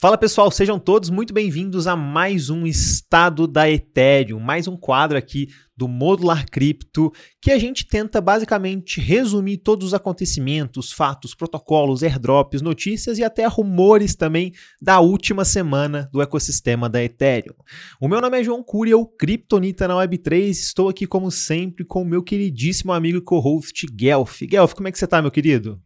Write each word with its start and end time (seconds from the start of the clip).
Fala 0.00 0.16
pessoal, 0.16 0.50
sejam 0.50 0.78
todos 0.78 1.10
muito 1.10 1.34
bem-vindos 1.34 1.86
a 1.86 1.94
mais 1.94 2.48
um 2.48 2.66
Estado 2.66 3.46
da 3.46 3.70
Ethereum, 3.70 4.40
mais 4.40 4.66
um 4.66 4.74
quadro 4.74 5.18
aqui 5.18 5.48
do 5.76 5.86
Modular 5.86 6.50
Cripto, 6.50 7.12
que 7.38 7.50
a 7.50 7.58
gente 7.58 7.86
tenta 7.86 8.18
basicamente 8.18 8.98
resumir 8.98 9.58
todos 9.58 9.88
os 9.88 9.92
acontecimentos, 9.92 10.90
fatos, 10.90 11.34
protocolos, 11.34 12.02
airdrops, 12.02 12.62
notícias 12.62 13.18
e 13.18 13.24
até 13.24 13.46
rumores 13.46 14.14
também 14.14 14.54
da 14.80 15.00
última 15.00 15.44
semana 15.44 16.08
do 16.10 16.22
ecossistema 16.22 16.88
da 16.88 17.04
Ethereum. 17.04 17.56
O 18.00 18.08
meu 18.08 18.22
nome 18.22 18.40
é 18.40 18.42
João 18.42 18.62
Cury, 18.62 18.92
eu 18.92 19.04
Kryptonita 19.04 19.86
na 19.86 19.96
Web3, 19.96 20.48
estou 20.48 20.88
aqui 20.88 21.06
como 21.06 21.30
sempre 21.30 21.84
com 21.84 22.00
o 22.00 22.06
meu 22.06 22.22
queridíssimo 22.22 22.90
amigo 22.90 23.18
e 23.18 23.22
co-host 23.22 23.86
Guelph. 23.86 24.40
Guelph, 24.44 24.72
como 24.72 24.88
é 24.88 24.92
que 24.92 24.98
você 24.98 25.04
está, 25.04 25.20
meu 25.20 25.30
querido? 25.30 25.78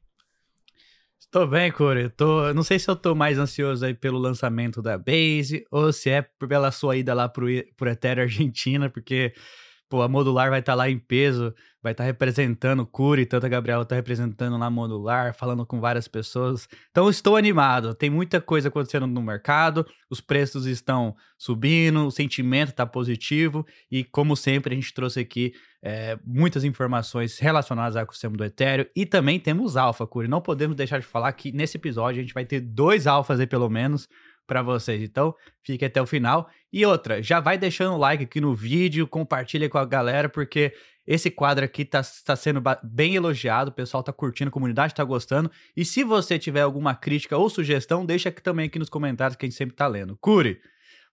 Tô 1.35 1.49
bem, 1.49 1.73
Corey. 1.73 2.09
Tô, 2.11 2.55
não 2.55 2.63
sei 2.63 2.79
se 2.79 2.89
eu 2.89 2.95
tô 2.95 3.13
mais 3.13 3.39
ansioso 3.41 3.85
aí 3.85 3.93
pelo 3.93 4.21
lançamento 4.21 4.81
da 4.81 4.97
Base 4.97 5.67
ou 5.69 5.93
se 5.93 6.09
é 6.09 6.23
pela 6.23 6.71
sua 6.71 6.97
ida 6.97 7.13
lá 7.13 7.29
pro, 7.29 7.47
pro 7.77 7.91
Ethereum 7.91 8.23
Argentina, 8.23 8.89
porque 8.89 9.35
pô, 9.95 10.03
a 10.03 10.09
Modular 10.09 10.51
vai 10.51 10.59
estar 10.59 10.73
tá 10.73 10.77
lá 10.77 10.91
em 10.91 10.99
peso, 10.99 11.55
vai 11.81 11.93
estar 11.93 12.03
tá 12.03 12.07
representando 12.07 12.81
o 12.81 12.87
Curi, 12.87 13.25
tanto 13.25 13.47
a 13.47 13.49
Gabriela 13.49 13.85
tá 13.85 13.95
representando 13.95 14.59
lá 14.59 14.69
Modular, 14.69 15.33
falando 15.33 15.65
com 15.65 15.79
várias 15.79 16.09
pessoas. 16.09 16.69
Então 16.91 17.09
estou 17.09 17.37
animado, 17.37 17.95
tem 17.95 18.11
muita 18.11 18.41
coisa 18.41 18.67
acontecendo 18.67 19.07
no 19.07 19.23
mercado, 19.23 19.87
os 20.11 20.21
preços 20.21 20.67
estão 20.67 21.15
subindo, 21.39 22.09
o 22.09 22.11
sentimento 22.11 22.71
está 22.71 22.85
positivo 22.85 23.65
e 23.89 24.03
como 24.03 24.35
sempre 24.35 24.75
a 24.75 24.77
gente 24.77 24.93
trouxe 24.93 25.21
aqui 25.21 25.53
é, 25.81 26.19
muitas 26.27 26.65
informações 26.65 27.39
relacionadas 27.39 27.95
ao 27.95 28.03
ecossistema 28.03 28.37
do 28.37 28.45
Ethereum 28.45 28.87
e 28.97 29.07
também 29.07 29.39
temos 29.39 29.77
alfa, 29.77 30.09
Curi. 30.09 30.27
Não 30.27 30.41
podemos 30.41 30.75
deixar 30.75 30.99
de 30.99 31.07
falar 31.07 31.33
que 31.35 31.53
nesse 31.53 31.77
episódio 31.77 32.19
a 32.19 32.23
gente 32.25 32.35
vai 32.35 32.45
ter 32.45 32.59
dois 32.59 33.07
alfas 33.07 33.39
aí 33.39 33.47
pelo 33.47 33.71
menos 33.71 34.09
para 34.47 34.63
vocês. 34.63 35.03
Então, 35.03 35.35
fique 35.63 35.85
até 35.85 36.01
o 36.01 36.07
final. 36.07 36.49
E 36.73 36.85
outra, 36.85 37.23
já 37.23 37.41
vai 37.41 37.57
deixando 37.57 37.95
o 37.95 37.99
like 37.99 38.25
aqui 38.25 38.41
no 38.41 38.55
vídeo, 38.55 39.07
compartilha 39.07 39.69
com 39.69 39.79
a 39.79 39.85
galera, 39.85 40.29
porque 40.29 40.73
esse 41.07 41.31
quadro 41.31 41.65
aqui 41.65 41.85
tá, 41.85 42.03
tá 42.25 42.35
sendo 42.35 42.63
bem 42.83 43.15
elogiado, 43.15 43.71
o 43.71 43.75
pessoal 43.75 44.03
tá 44.03 44.13
curtindo, 44.13 44.49
a 44.49 44.53
comunidade 44.53 44.95
tá 44.95 45.05
gostando. 45.05 45.51
E 45.77 45.85
se 45.85 46.03
você 46.03 46.39
tiver 46.39 46.63
alguma 46.63 46.95
crítica 46.95 47.37
ou 47.37 47.49
sugestão, 47.51 48.07
deixa 48.07 48.31
aqui 48.31 48.43
também 48.43 48.67
aqui 48.67 48.79
nos 48.79 48.89
comentários 48.89 49.37
que 49.37 49.45
a 49.45 49.49
gente 49.49 49.57
sempre 49.57 49.77
tá 49.77 49.87
lendo. 49.87 50.17
Curi, 50.17 50.59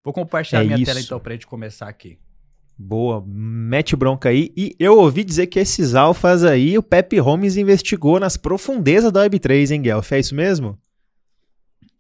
vou 0.04 0.14
compartilhar 0.14 0.62
é 0.62 0.66
minha 0.66 0.78
isso. 0.78 0.86
tela 0.86 1.00
então 1.00 1.20
pra 1.20 1.34
gente 1.34 1.46
começar 1.46 1.88
aqui. 1.88 2.18
Boa, 2.78 3.24
mete 3.28 3.96
bronca 3.96 4.30
aí. 4.30 4.52
E 4.58 4.76
eu 4.80 4.98
ouvi 4.98 5.24
dizer 5.24 5.48
que 5.48 5.60
esses 5.60 5.94
alfas 5.94 6.44
aí, 6.44 6.78
o 6.78 6.84
Pepe 6.84 7.20
Holmes 7.20 7.58
investigou 7.58 8.20
nas 8.20 8.38
profundezas 8.38 9.12
da 9.12 9.24
Web3, 9.24 9.72
hein, 9.72 9.82
Guelph? 9.82 10.12
É 10.12 10.20
isso 10.20 10.34
mesmo? 10.34 10.80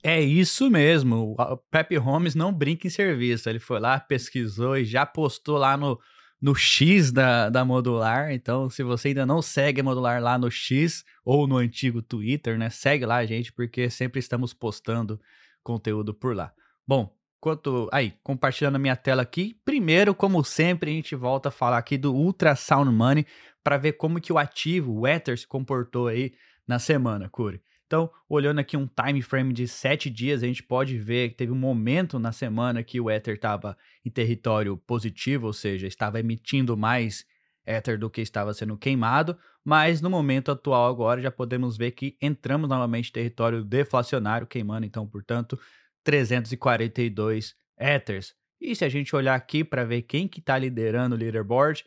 É 0.03 0.19
isso 0.19 0.69
mesmo. 0.69 1.35
O 1.37 1.57
Pepe 1.69 1.95
Holmes 1.95 2.33
não 2.33 2.51
brinca 2.51 2.87
em 2.87 2.89
serviço. 2.89 3.47
Ele 3.47 3.59
foi 3.59 3.79
lá, 3.79 3.99
pesquisou 3.99 4.77
e 4.77 4.85
já 4.85 5.05
postou 5.05 5.57
lá 5.57 5.77
no, 5.77 5.99
no 6.41 6.55
X 6.55 7.11
da, 7.11 7.49
da 7.49 7.63
Modular. 7.63 8.31
Então, 8.31 8.69
se 8.69 8.81
você 8.81 9.09
ainda 9.09 9.25
não 9.25 9.41
segue 9.41 9.81
a 9.81 9.83
Modular 9.83 10.21
lá 10.21 10.39
no 10.39 10.49
X 10.49 11.05
ou 11.23 11.45
no 11.45 11.57
antigo 11.57 12.01
Twitter, 12.01 12.57
né? 12.57 12.69
Segue 12.69 13.05
lá, 13.05 13.23
gente, 13.25 13.53
porque 13.53 13.89
sempre 13.91 14.19
estamos 14.19 14.53
postando 14.53 15.19
conteúdo 15.63 16.15
por 16.15 16.35
lá. 16.35 16.51
Bom, 16.87 17.15
quanto 17.39 17.87
aí, 17.91 18.15
compartilhando 18.23 18.77
a 18.77 18.79
minha 18.79 18.95
tela 18.95 19.21
aqui. 19.21 19.55
Primeiro, 19.63 20.15
como 20.15 20.43
sempre, 20.43 20.89
a 20.89 20.93
gente 20.93 21.15
volta 21.15 21.49
a 21.49 21.51
falar 21.51 21.77
aqui 21.77 21.95
do 21.95 22.11
Ultra 22.11 22.55
Sound 22.55 22.91
Money 22.91 23.25
para 23.63 23.77
ver 23.77 23.93
como 23.93 24.19
que 24.19 24.33
o 24.33 24.39
ativo, 24.39 24.99
o 24.99 25.07
Ether, 25.07 25.37
se 25.37 25.45
comportou 25.45 26.07
aí 26.07 26.33
na 26.67 26.79
semana, 26.79 27.29
Curi. 27.29 27.61
Então, 27.91 28.09
olhando 28.29 28.59
aqui 28.59 28.77
um 28.77 28.87
time 28.87 29.21
frame 29.21 29.51
de 29.51 29.67
sete 29.67 30.09
dias, 30.09 30.41
a 30.41 30.47
gente 30.47 30.63
pode 30.63 30.97
ver 30.97 31.27
que 31.27 31.35
teve 31.35 31.51
um 31.51 31.57
momento 31.57 32.17
na 32.17 32.31
semana 32.31 32.81
que 32.81 33.01
o 33.01 33.11
Ether 33.11 33.35
estava 33.35 33.77
em 34.05 34.09
território 34.09 34.77
positivo, 34.77 35.47
ou 35.47 35.51
seja, 35.51 35.87
estava 35.87 36.17
emitindo 36.17 36.77
mais 36.77 37.25
Ether 37.65 37.99
do 37.99 38.09
que 38.09 38.21
estava 38.21 38.53
sendo 38.53 38.77
queimado, 38.77 39.37
mas 39.61 39.99
no 39.99 40.09
momento 40.09 40.51
atual 40.51 40.89
agora 40.89 41.21
já 41.21 41.29
podemos 41.29 41.75
ver 41.75 41.91
que 41.91 42.15
entramos 42.21 42.69
novamente 42.69 43.09
em 43.09 43.11
território 43.11 43.61
deflacionário, 43.61 44.47
queimando 44.47 44.85
então, 44.85 45.05
portanto, 45.05 45.59
342 46.01 47.55
Ethers. 47.77 48.33
E 48.61 48.73
se 48.73 48.85
a 48.85 48.89
gente 48.89 49.13
olhar 49.13 49.35
aqui 49.35 49.65
para 49.65 49.83
ver 49.83 50.03
quem 50.03 50.29
que 50.29 50.39
está 50.39 50.57
liderando 50.57 51.13
o 51.13 51.17
leaderboard, 51.17 51.83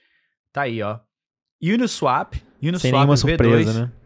tá 0.52 0.62
aí, 0.64 0.82
ó. 0.82 1.00
Uniswap, 1.62 2.34
Uniswap 2.62 2.82
Sem 2.82 2.92
nenhuma 2.92 3.14
V2, 3.14 3.18
surpresa, 3.20 3.86
né? 3.86 4.03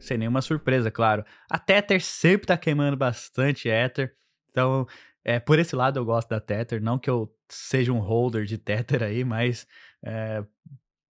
Sem 0.00 0.18
nenhuma 0.18 0.42
surpresa, 0.42 0.90
claro. 0.90 1.24
A 1.48 1.58
Tether 1.58 2.00
sempre 2.00 2.46
tá 2.46 2.56
queimando 2.56 2.96
bastante 2.96 3.68
Ether, 3.68 4.14
então 4.50 4.86
é, 5.24 5.38
por 5.38 5.58
esse 5.58 5.76
lado 5.76 5.98
eu 5.98 6.04
gosto 6.04 6.28
da 6.30 6.40
Tether, 6.40 6.82
não 6.82 6.98
que 6.98 7.10
eu 7.10 7.32
seja 7.48 7.92
um 7.92 7.98
holder 7.98 8.44
de 8.44 8.56
Tether 8.58 9.02
aí, 9.02 9.22
mas 9.24 9.66
é, 10.02 10.42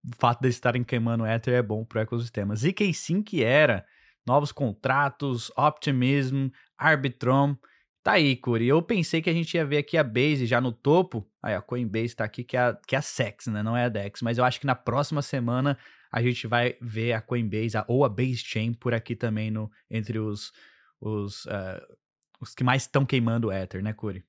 o 0.04 0.16
fato 0.18 0.42
de 0.42 0.50
estarem 0.50 0.84
queimando 0.84 1.26
Ether 1.26 1.54
é 1.54 1.62
bom 1.62 1.86
pro 1.86 2.00
ecossistema. 2.00 2.56
ZK 2.56 2.92
que 3.24 3.44
era, 3.44 3.86
novos 4.26 4.52
contratos, 4.52 5.52
Optimism, 5.56 6.48
Arbitrum, 6.78 7.56
tá 8.04 8.14
aí, 8.14 8.36
Curi. 8.36 8.68
Eu 8.68 8.82
pensei 8.82 9.22
que 9.22 9.30
a 9.30 9.34
gente 9.34 9.54
ia 9.56 9.66
ver 9.66 9.78
aqui 9.78 9.98
a 9.98 10.04
Base 10.04 10.46
já 10.46 10.60
no 10.60 10.72
topo, 10.72 11.30
aí 11.44 11.54
a 11.54 11.62
Coinbase 11.62 12.16
tá 12.16 12.24
aqui, 12.24 12.44
que 12.44 12.58
é 12.58 12.62
a, 12.62 12.78
que 12.88 12.96
é 12.96 13.00
a 13.00 13.02
SEX, 13.02 13.48
né, 13.48 13.62
não 13.62 13.78
é 13.78 13.86
a 13.86 13.90
DEX, 13.90 14.22
mas 14.22 14.38
eu 14.38 14.44
acho 14.44 14.60
que 14.60 14.66
na 14.66 14.76
próxima 14.76 15.22
semana 15.22 15.78
a 16.12 16.22
gente 16.22 16.47
vai 16.47 16.75
ver 16.81 17.14
a 17.14 17.22
Coinbase 17.22 17.78
a, 17.78 17.86
ou 17.88 18.03
a 18.03 18.09
Base 18.09 18.38
Chain 18.38 18.74
por 18.74 18.94
aqui 18.94 19.16
também 19.16 19.52
no, 19.52 19.70
entre 19.90 20.20
os, 20.20 20.52
os, 21.00 21.46
uh, 21.46 21.81
os 22.42 22.53
que 22.53 22.64
mais 22.64 22.84
estão 22.84 23.06
queimando 23.06 23.47
o 23.47 23.52
Ether, 23.52 23.84
né, 23.84 23.94
Curi? 23.94 24.24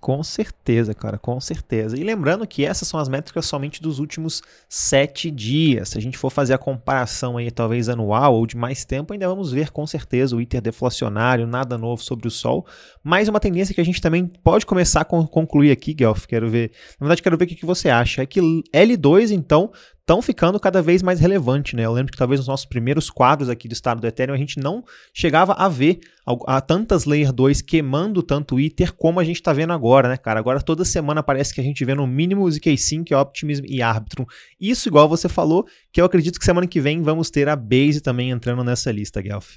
Com 0.00 0.22
certeza, 0.22 0.94
cara, 0.94 1.18
com 1.18 1.40
certeza. 1.40 1.98
E 1.98 2.04
lembrando 2.04 2.46
que 2.46 2.64
essas 2.64 2.86
são 2.86 3.00
as 3.00 3.08
métricas 3.08 3.46
somente 3.46 3.82
dos 3.82 3.98
últimos 3.98 4.42
sete 4.68 5.28
dias. 5.28 5.88
Se 5.88 5.98
a 5.98 6.00
gente 6.00 6.16
for 6.16 6.30
fazer 6.30 6.54
a 6.54 6.58
comparação 6.58 7.36
aí, 7.36 7.50
talvez 7.50 7.88
anual 7.88 8.36
ou 8.36 8.46
de 8.46 8.56
mais 8.56 8.84
tempo, 8.84 9.12
ainda 9.12 9.26
vamos 9.26 9.50
ver 9.50 9.72
com 9.72 9.84
certeza 9.88 10.36
o 10.36 10.40
ITER 10.40 10.60
deflacionário, 10.60 11.48
nada 11.48 11.76
novo 11.76 12.00
sobre 12.00 12.28
o 12.28 12.30
sol. 12.30 12.64
Mas 13.02 13.28
uma 13.28 13.40
tendência 13.40 13.74
que 13.74 13.80
a 13.80 13.84
gente 13.84 14.00
também 14.00 14.24
pode 14.24 14.64
começar 14.64 15.00
a 15.00 15.04
concluir 15.04 15.72
aqui, 15.72 15.92
Guelph, 15.92 16.26
quero 16.26 16.48
ver. 16.48 16.70
Na 17.00 17.06
verdade, 17.06 17.22
quero 17.22 17.36
ver 17.36 17.46
o 17.46 17.48
que 17.48 17.66
você 17.66 17.88
acha. 17.88 18.22
É 18.22 18.26
que 18.26 18.40
L2, 18.72 19.32
então, 19.32 19.72
estão 20.08 20.22
ficando 20.22 20.58
cada 20.58 20.80
vez 20.80 21.02
mais 21.02 21.20
relevante, 21.20 21.76
né? 21.76 21.84
Eu 21.84 21.92
lembro 21.92 22.10
que 22.10 22.16
talvez 22.16 22.40
nos 22.40 22.48
nossos 22.48 22.64
primeiros 22.64 23.10
quadros 23.10 23.50
aqui 23.50 23.68
do 23.68 23.74
estado 23.74 24.00
do 24.00 24.06
Ethereum 24.06 24.34
a 24.34 24.38
gente 24.38 24.58
não 24.58 24.82
chegava 25.12 25.52
a 25.52 25.68
ver 25.68 26.00
a, 26.46 26.62
tantas 26.62 27.04
Layer 27.04 27.30
2 27.30 27.60
queimando 27.60 28.22
tanto 28.22 28.58
Ether 28.58 28.94
como 28.94 29.20
a 29.20 29.24
gente 29.24 29.36
está 29.36 29.52
vendo 29.52 29.74
agora, 29.74 30.08
né, 30.08 30.16
cara? 30.16 30.40
Agora 30.40 30.62
toda 30.62 30.82
semana 30.82 31.22
parece 31.22 31.52
que 31.52 31.60
a 31.60 31.64
gente 31.64 31.84
vê 31.84 31.94
no 31.94 32.06
mínimo 32.06 32.42
o 32.42 32.50
ZK-Sync, 32.50 33.12
Optimism 33.12 33.64
e 33.68 33.82
Arbitrum. 33.82 34.24
Isso, 34.58 34.88
igual 34.88 35.06
você 35.10 35.28
falou, 35.28 35.66
que 35.92 36.00
eu 36.00 36.06
acredito 36.06 36.38
que 36.38 36.44
semana 36.44 36.66
que 36.66 36.80
vem 36.80 37.02
vamos 37.02 37.28
ter 37.28 37.46
a 37.46 37.54
Base 37.54 38.00
também 38.00 38.30
entrando 38.30 38.64
nessa 38.64 38.90
lista, 38.90 39.20
Guelph. 39.20 39.56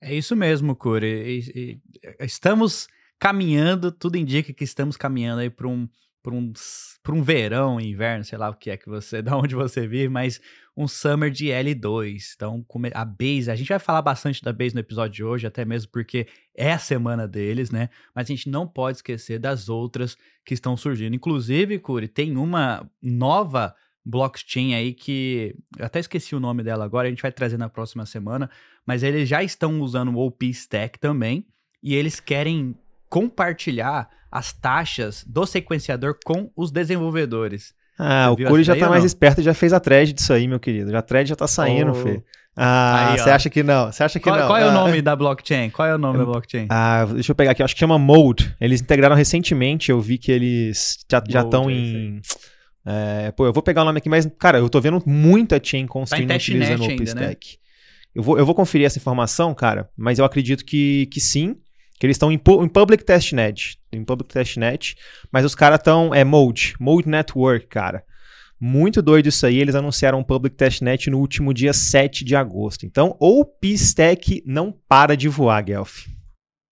É 0.00 0.14
isso 0.14 0.36
mesmo, 0.36 0.76
Curi. 0.76 1.80
Estamos 2.20 2.86
caminhando, 3.18 3.90
tudo 3.90 4.16
indica 4.16 4.52
que 4.52 4.62
estamos 4.62 4.96
caminhando 4.96 5.40
aí 5.40 5.50
para 5.50 5.66
um 5.66 5.88
por 6.22 6.32
um, 6.32 6.52
por 7.02 7.14
um 7.14 7.22
verão, 7.22 7.80
inverno, 7.80 8.24
sei 8.24 8.38
lá 8.38 8.48
o 8.48 8.54
que 8.54 8.70
é 8.70 8.76
que 8.76 8.88
você, 8.88 9.20
da 9.22 9.36
onde 9.36 9.54
você 9.54 9.86
vive, 9.86 10.08
mas 10.08 10.40
um 10.76 10.86
summer 10.86 11.30
de 11.30 11.46
L2. 11.46 12.32
Então, 12.34 12.64
a 12.94 13.04
Base, 13.04 13.50
a 13.50 13.56
gente 13.56 13.68
vai 13.68 13.78
falar 13.78 14.02
bastante 14.02 14.42
da 14.42 14.52
Base 14.52 14.74
no 14.74 14.80
episódio 14.80 15.14
de 15.14 15.24
hoje, 15.24 15.46
até 15.46 15.64
mesmo 15.64 15.90
porque 15.90 16.26
é 16.54 16.72
a 16.72 16.78
semana 16.78 17.26
deles, 17.26 17.70
né? 17.70 17.90
Mas 18.14 18.26
a 18.26 18.28
gente 18.28 18.48
não 18.48 18.66
pode 18.66 18.98
esquecer 18.98 19.38
das 19.38 19.68
outras 19.68 20.16
que 20.44 20.54
estão 20.54 20.76
surgindo. 20.76 21.14
Inclusive, 21.14 21.78
Curi, 21.78 22.08
tem 22.08 22.36
uma 22.36 22.88
nova 23.02 23.74
blockchain 24.04 24.74
aí 24.74 24.92
que 24.92 25.54
eu 25.78 25.86
até 25.86 26.00
esqueci 26.00 26.34
o 26.34 26.40
nome 26.40 26.62
dela 26.62 26.84
agora, 26.84 27.06
a 27.06 27.10
gente 27.10 27.22
vai 27.22 27.30
trazer 27.30 27.56
na 27.56 27.68
próxima 27.68 28.04
semana, 28.04 28.50
mas 28.84 29.02
eles 29.02 29.28
já 29.28 29.42
estão 29.42 29.80
usando 29.80 30.12
o 30.12 30.18
OP 30.18 30.44
Stack 30.48 30.98
também 30.98 31.46
e 31.82 31.94
eles 31.94 32.18
querem 32.18 32.74
compartilhar 33.12 34.08
as 34.30 34.54
taxas 34.54 35.22
do 35.28 35.44
sequenciador 35.44 36.16
com 36.24 36.50
os 36.56 36.70
desenvolvedores. 36.70 37.74
Ah, 37.98 38.30
Você 38.30 38.44
o 38.44 38.48
Curi 38.48 38.64
já 38.64 38.74
tá 38.74 38.88
mais 38.88 39.04
esperto 39.04 39.42
e 39.42 39.44
já 39.44 39.52
fez 39.52 39.74
a 39.74 39.78
thread 39.78 40.14
disso 40.14 40.32
aí, 40.32 40.48
meu 40.48 40.58
querido. 40.58 40.96
A 40.96 41.02
thread 41.02 41.28
já 41.28 41.36
tá 41.36 41.46
saindo, 41.46 41.90
oh. 41.90 41.94
Fê. 41.94 42.22
Ah, 42.56 43.14
você 43.18 43.28
acha 43.28 43.50
que 43.50 43.62
não? 43.62 43.92
Você 43.92 44.02
acha 44.02 44.18
que 44.18 44.24
qual, 44.24 44.38
não? 44.38 44.46
Qual 44.46 44.58
é 44.58 44.62
ah. 44.62 44.68
o 44.68 44.72
nome 44.72 45.02
da 45.02 45.14
blockchain? 45.14 45.68
Qual 45.68 45.86
é 45.86 45.94
o 45.94 45.98
nome 45.98 46.18
da 46.20 46.24
blockchain? 46.24 46.66
Ah, 46.70 47.06
deixa 47.12 47.32
eu 47.32 47.36
pegar 47.36 47.50
aqui. 47.50 47.62
Acho 47.62 47.74
que 47.74 47.80
chama 47.80 47.98
Mode. 47.98 48.56
Eles 48.58 48.80
integraram 48.80 49.14
recentemente. 49.14 49.90
Eu 49.90 50.00
vi 50.00 50.16
que 50.16 50.32
eles 50.32 51.04
já 51.28 51.42
estão 51.42 51.68
é 51.68 51.72
em. 51.74 52.22
É, 52.86 53.30
pô, 53.32 53.44
eu 53.44 53.52
vou 53.52 53.62
pegar 53.62 53.82
o 53.82 53.84
nome 53.84 53.98
aqui, 53.98 54.08
mas, 54.08 54.26
cara, 54.38 54.56
eu 54.56 54.70
tô 54.70 54.80
vendo 54.80 55.02
muita 55.04 55.60
chain 55.62 55.86
construindo 55.86 56.28
tá 56.28 56.36
utilizando 56.36 56.80
o 56.80 56.84
OpenStack. 56.84 57.50
Né? 57.52 57.56
Eu, 58.14 58.22
vou, 58.22 58.38
eu 58.38 58.46
vou 58.46 58.54
conferir 58.54 58.86
essa 58.86 58.98
informação, 58.98 59.54
cara, 59.54 59.90
mas 59.96 60.18
eu 60.18 60.24
acredito 60.24 60.64
que, 60.64 61.06
que 61.12 61.20
sim 61.20 61.56
que 62.02 62.06
eles 62.06 62.16
estão 62.16 62.32
em, 62.32 62.34
em, 62.34 62.68
public 62.68 63.04
testnet, 63.04 63.78
em 63.92 64.04
public 64.04 64.34
testnet, 64.34 64.96
mas 65.30 65.44
os 65.44 65.54
caras 65.54 65.78
estão 65.78 66.12
é 66.12 66.24
Mode, 66.24 66.74
Mode 66.80 67.08
Network, 67.08 67.68
cara. 67.68 68.04
Muito 68.58 69.00
doido 69.00 69.28
isso 69.28 69.46
aí, 69.46 69.58
eles 69.58 69.76
anunciaram 69.76 70.18
um 70.18 70.24
public 70.24 70.56
testnet 70.56 71.08
no 71.08 71.20
último 71.20 71.54
dia 71.54 71.72
7 71.72 72.24
de 72.24 72.34
agosto. 72.34 72.84
Então, 72.84 73.16
ou 73.20 73.44
P-Stack 73.44 74.42
não 74.44 74.72
para 74.88 75.16
de 75.16 75.28
voar, 75.28 75.62
Guelph. 75.62 76.08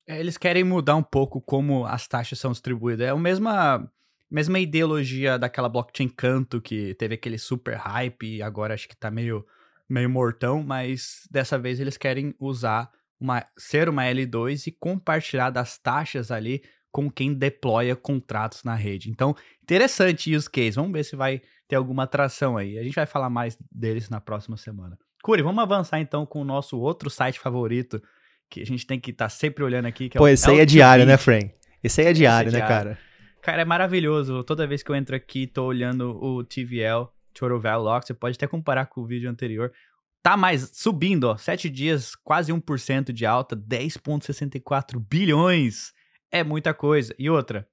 É, 0.05 0.19
eles 0.19 0.37
querem 0.37 0.65
mudar 0.65 0.97
um 0.97 1.03
pouco 1.03 1.41
como 1.41 1.87
as 1.87 2.09
taxas 2.09 2.41
são 2.41 2.51
distribuídas. 2.51 3.07
É 3.07 3.11
a 3.11 3.17
mesma, 3.17 3.89
mesma 4.29 4.59
ideologia 4.59 5.39
daquela 5.39 5.69
blockchain 5.69 6.09
canto 6.09 6.61
que 6.61 6.93
teve 6.95 7.15
aquele 7.15 7.39
super 7.39 7.77
hype 7.77 8.39
e 8.39 8.43
agora 8.43 8.75
acho 8.75 8.89
que 8.89 8.97
tá 8.97 9.13
meio, 9.13 9.47
meio 9.89 10.11
mortão, 10.11 10.61
mas 10.61 11.29
dessa 11.31 11.57
vez 11.57 11.79
eles 11.79 11.97
querem 11.97 12.35
usar 12.41 12.91
uma, 13.21 13.45
ser 13.57 13.89
uma 13.89 14.05
L2 14.05 14.69
e 14.69 14.73
compartilhar 14.73 15.51
das 15.51 15.79
taxas 15.79 16.31
ali 16.31 16.63
com 16.91 17.11
quem 17.11 17.33
deploya 17.35 17.95
contratos 17.95 18.65
na 18.65 18.75
rede. 18.75 19.11
Então, 19.11 19.35
interessante 19.63 20.35
use 20.35 20.51
case. 20.51 20.73
Vamos 20.73 20.93
ver 20.93 21.05
se 21.05 21.15
vai 21.15 21.41
ter 21.69 21.77
alguma 21.77 22.05
atração 22.05 22.57
aí. 22.57 22.79
A 22.79 22.83
gente 22.83 22.95
vai 22.95 23.07
falar 23.07 23.31
mais 23.31 23.57
deles 23.71 24.09
na 24.09 24.21
próxima 24.21 24.57
semana. 24.57 24.99
Curi, 25.23 25.43
vamos 25.43 25.63
avançar 25.63 26.01
então 26.01 26.25
com 26.25 26.41
o 26.41 26.45
nosso 26.45 26.79
outro 26.79 27.11
site 27.11 27.39
favorito, 27.39 28.03
que 28.49 28.61
a 28.61 28.67
gente 28.67 28.87
tem 28.87 28.99
que 28.99 29.11
estar 29.11 29.27
tá 29.27 29.29
sempre 29.29 29.63
olhando 29.63 29.87
aqui. 29.87 30.09
Que 30.09 30.19
Pô, 30.19 30.27
é 30.27 30.33
esse 30.33 30.51
aí 30.51 30.59
é 30.59 30.65
diário, 30.65 31.07
né, 31.07 31.17
Frank? 31.17 31.53
Esse 31.85 32.01
aí 32.01 32.09
é 32.09 32.13
diário, 32.13 32.49
é 32.49 32.51
diário, 32.51 32.69
né, 32.69 32.75
cara? 32.75 32.99
Cara, 33.43 33.63
é 33.63 33.65
maravilhoso. 33.65 34.43
Toda 34.43 34.67
vez 34.67 34.83
que 34.83 34.91
eu 34.91 34.97
entro 34.97 35.15
aqui, 35.15 35.47
tô 35.47 35.65
olhando 35.65 36.11
o 36.23 36.43
TVL, 36.45 37.09
Total 37.33 37.61
Value 37.61 37.85
Lock, 37.85 38.07
você 38.07 38.15
pode 38.15 38.37
até 38.37 38.47
comparar 38.47 38.87
com 38.87 39.01
o 39.01 39.07
vídeo 39.07 39.31
anterior. 39.31 39.73
Tá 40.23 40.37
mais 40.37 40.71
subindo, 40.75 41.25
ó. 41.25 41.37
Sete 41.37 41.71
dias, 41.71 42.15
quase 42.15 42.53
1% 42.53 43.13
de 43.13 43.25
alta, 43.25 43.57
10,64 43.57 44.99
bilhões. 44.99 45.93
É 46.31 46.45
muita 46.45 46.75
coisa. 46.75 47.15
E 47.19 47.31
outra, 47.31 47.67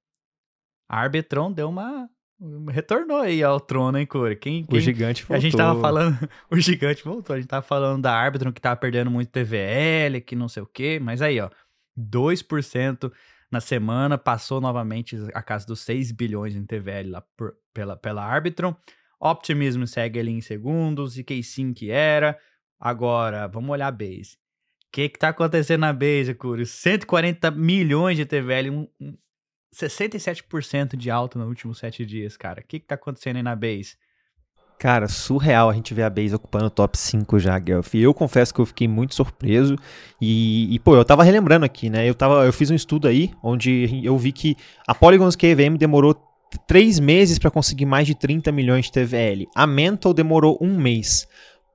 a 0.88 0.98
Arbitron 1.00 1.52
deu 1.52 1.68
uma 1.68 2.08
retornou 2.70 3.18
aí 3.18 3.42
ao 3.42 3.58
trono, 3.58 3.98
hein, 3.98 4.06
Core? 4.06 4.36
Quem, 4.36 4.64
quem, 4.64 4.78
o 4.78 4.80
gigante 4.80 5.22
voltou. 5.22 5.36
A 5.36 5.40
gente 5.40 5.56
tava 5.56 5.80
falando, 5.80 6.16
o 6.50 6.56
gigante 6.58 7.04
voltou, 7.04 7.34
a 7.34 7.40
gente 7.40 7.48
tava 7.48 7.62
falando 7.62 8.02
da 8.02 8.14
Arbitron 8.14 8.52
que 8.52 8.60
tava 8.60 8.76
perdendo 8.76 9.10
muito 9.10 9.30
TVL, 9.30 10.20
que 10.24 10.36
não 10.36 10.48
sei 10.48 10.62
o 10.62 10.66
quê, 10.66 11.00
mas 11.02 11.20
aí, 11.20 11.40
ó, 11.40 11.50
2% 11.98 13.12
na 13.50 13.60
semana, 13.60 14.16
passou 14.16 14.60
novamente 14.60 15.16
a 15.34 15.42
casa 15.42 15.66
dos 15.66 15.80
6 15.80 16.12
bilhões 16.12 16.54
em 16.54 16.64
TVL 16.64 17.10
lá 17.10 17.22
por, 17.36 17.54
pela, 17.72 17.96
pela 17.96 18.24
Arbitron. 18.24 18.76
Optimism 19.20 19.84
segue 19.84 20.18
ali 20.18 20.32
em 20.32 20.40
segundos, 20.40 21.18
e 21.18 21.42
Sim 21.42 21.72
que 21.72 21.90
era. 21.90 22.38
Agora, 22.78 23.46
vamos 23.48 23.70
olhar 23.70 23.88
a 23.88 23.92
Base. 23.92 24.36
O 24.86 24.90
que 24.92 25.08
que 25.08 25.18
tá 25.18 25.28
acontecendo 25.28 25.80
na 25.80 25.92
Base, 25.92 26.34
Core? 26.34 26.64
140 26.64 27.50
milhões 27.50 28.16
de 28.16 28.24
TVL, 28.24 28.70
um, 28.70 28.88
um 29.00 29.16
67% 29.74 30.96
de 30.96 31.10
alta 31.10 31.38
nos 31.38 31.48
últimos 31.48 31.78
7 31.78 32.04
dias, 32.06 32.36
cara. 32.36 32.60
O 32.60 32.64
que, 32.64 32.80
que 32.80 32.86
tá 32.86 32.94
acontecendo 32.94 33.36
aí 33.36 33.42
na 33.42 33.54
base? 33.54 33.96
Cara, 34.78 35.08
surreal 35.08 35.68
a 35.68 35.74
gente 35.74 35.92
ver 35.92 36.04
a 36.04 36.10
base 36.10 36.34
ocupando 36.34 36.66
o 36.66 36.70
top 36.70 36.96
5 36.96 37.38
já, 37.40 37.58
Guelph. 37.58 37.94
Eu 37.94 38.14
confesso 38.14 38.54
que 38.54 38.60
eu 38.60 38.66
fiquei 38.66 38.86
muito 38.86 39.12
surpreso. 39.12 39.76
E, 40.20 40.72
e, 40.72 40.78
pô, 40.78 40.94
eu 40.94 41.04
tava 41.04 41.24
relembrando 41.24 41.66
aqui, 41.66 41.90
né? 41.90 42.08
Eu, 42.08 42.14
tava, 42.14 42.46
eu 42.46 42.52
fiz 42.52 42.70
um 42.70 42.74
estudo 42.74 43.08
aí 43.08 43.32
onde 43.42 44.00
eu 44.04 44.16
vi 44.16 44.30
que 44.30 44.56
a 44.86 44.94
Polygon's 44.94 45.34
KVM 45.34 45.76
demorou 45.76 46.14
3 46.66 46.98
meses 47.00 47.38
para 47.38 47.50
conseguir 47.50 47.86
mais 47.86 48.06
de 48.06 48.14
30 48.14 48.50
milhões 48.52 48.86
de 48.86 48.92
TVL. 48.92 49.46
A 49.54 49.66
Mental 49.66 50.14
demorou 50.14 50.58
um 50.60 50.78
mês. 50.78 51.26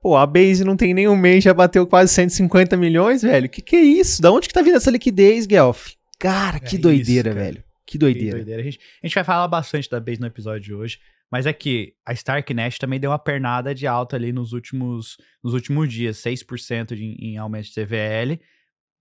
Pô, 0.02 0.16
a 0.16 0.26
Base 0.26 0.64
não 0.64 0.76
tem 0.76 0.92
nem 0.92 1.08
um 1.08 1.16
mês, 1.16 1.42
já 1.42 1.54
bateu 1.54 1.86
quase 1.86 2.12
150 2.12 2.76
milhões, 2.76 3.22
velho. 3.22 3.48
Que 3.48 3.62
que 3.62 3.76
é 3.76 3.80
isso? 3.80 4.20
Da 4.20 4.30
onde 4.30 4.48
que 4.48 4.52
tá 4.52 4.60
vindo 4.60 4.76
essa 4.76 4.90
liquidez, 4.90 5.46
Guelph? 5.46 5.92
Cara, 6.18 6.60
que 6.60 6.76
é 6.76 6.78
doideira, 6.78 7.30
isso, 7.30 7.38
cara. 7.38 7.46
velho. 7.46 7.64
Que 7.86 7.98
doideira. 7.98 8.30
Que 8.30 8.44
doideira. 8.44 8.60
A, 8.60 8.64
gente, 8.64 8.80
a 9.02 9.06
gente 9.06 9.14
vai 9.14 9.24
falar 9.24 9.48
bastante 9.48 9.88
da 9.88 9.98
Base 10.00 10.20
no 10.20 10.26
episódio 10.26 10.60
de 10.60 10.74
hoje, 10.74 10.98
mas 11.30 11.46
é 11.46 11.52
que 11.52 11.94
a 12.04 12.12
Starknet 12.12 12.78
também 12.78 13.00
deu 13.00 13.10
uma 13.10 13.18
pernada 13.18 13.74
de 13.74 13.86
alta 13.86 14.16
ali 14.16 14.32
nos 14.32 14.52
últimos, 14.52 15.16
nos 15.42 15.54
últimos 15.54 15.90
dias, 15.90 16.18
6% 16.18 16.94
de, 16.94 17.16
em 17.18 17.38
aumento 17.38 17.66
de 17.66 17.74
TVL. 17.74 18.40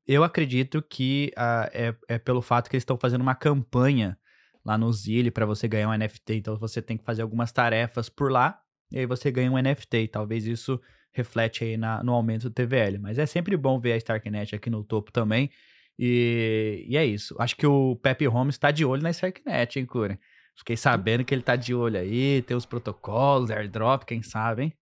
Eu 0.07 0.23
acredito 0.23 0.81
que 0.81 1.33
uh, 1.37 1.69
é, 1.73 1.95
é 2.07 2.17
pelo 2.17 2.41
fato 2.41 2.69
que 2.69 2.75
eles 2.75 2.81
estão 2.81 2.97
fazendo 2.97 3.21
uma 3.21 3.35
campanha 3.35 4.17
lá 4.65 4.77
no 4.77 4.91
Zilli 4.91 5.31
para 5.31 5.45
você 5.45 5.67
ganhar 5.67 5.89
um 5.89 5.97
NFT. 5.97 6.35
Então 6.35 6.57
você 6.57 6.81
tem 6.81 6.97
que 6.97 7.03
fazer 7.03 7.21
algumas 7.21 7.51
tarefas 7.51 8.09
por 8.09 8.31
lá 8.31 8.59
e 8.91 8.99
aí 8.99 9.05
você 9.05 9.31
ganha 9.31 9.51
um 9.51 9.57
NFT. 9.57 10.07
Talvez 10.07 10.45
isso 10.45 10.79
reflete 11.11 11.63
aí 11.63 11.77
na, 11.77 12.03
no 12.03 12.13
aumento 12.13 12.49
do 12.49 12.53
TVL. 12.53 12.99
Mas 12.99 13.17
é 13.17 13.25
sempre 13.25 13.55
bom 13.57 13.79
ver 13.79 13.93
a 13.93 13.97
Starknet 13.97 14.55
aqui 14.55 14.69
no 14.69 14.83
topo 14.83 15.11
também. 15.11 15.49
E, 15.97 16.85
e 16.87 16.97
é 16.97 17.05
isso. 17.05 17.35
Acho 17.39 17.55
que 17.55 17.67
o 17.67 17.95
Pepe 17.97 18.25
Holmes 18.25 18.55
está 18.55 18.71
de 18.71 18.83
olho 18.83 19.03
na 19.03 19.11
Starknet, 19.11 19.79
hein, 19.79 19.85
Cura? 19.85 20.19
Fiquei 20.55 20.77
sabendo 20.77 21.25
que 21.25 21.33
ele 21.33 21.41
tá 21.41 21.55
de 21.55 21.73
olho 21.73 21.99
aí, 21.99 22.41
tem 22.43 22.55
os 22.55 22.65
protocolos, 22.65 23.49
airdrop, 23.49 24.03
quem 24.03 24.21
sabe, 24.21 24.63
hein? 24.63 24.73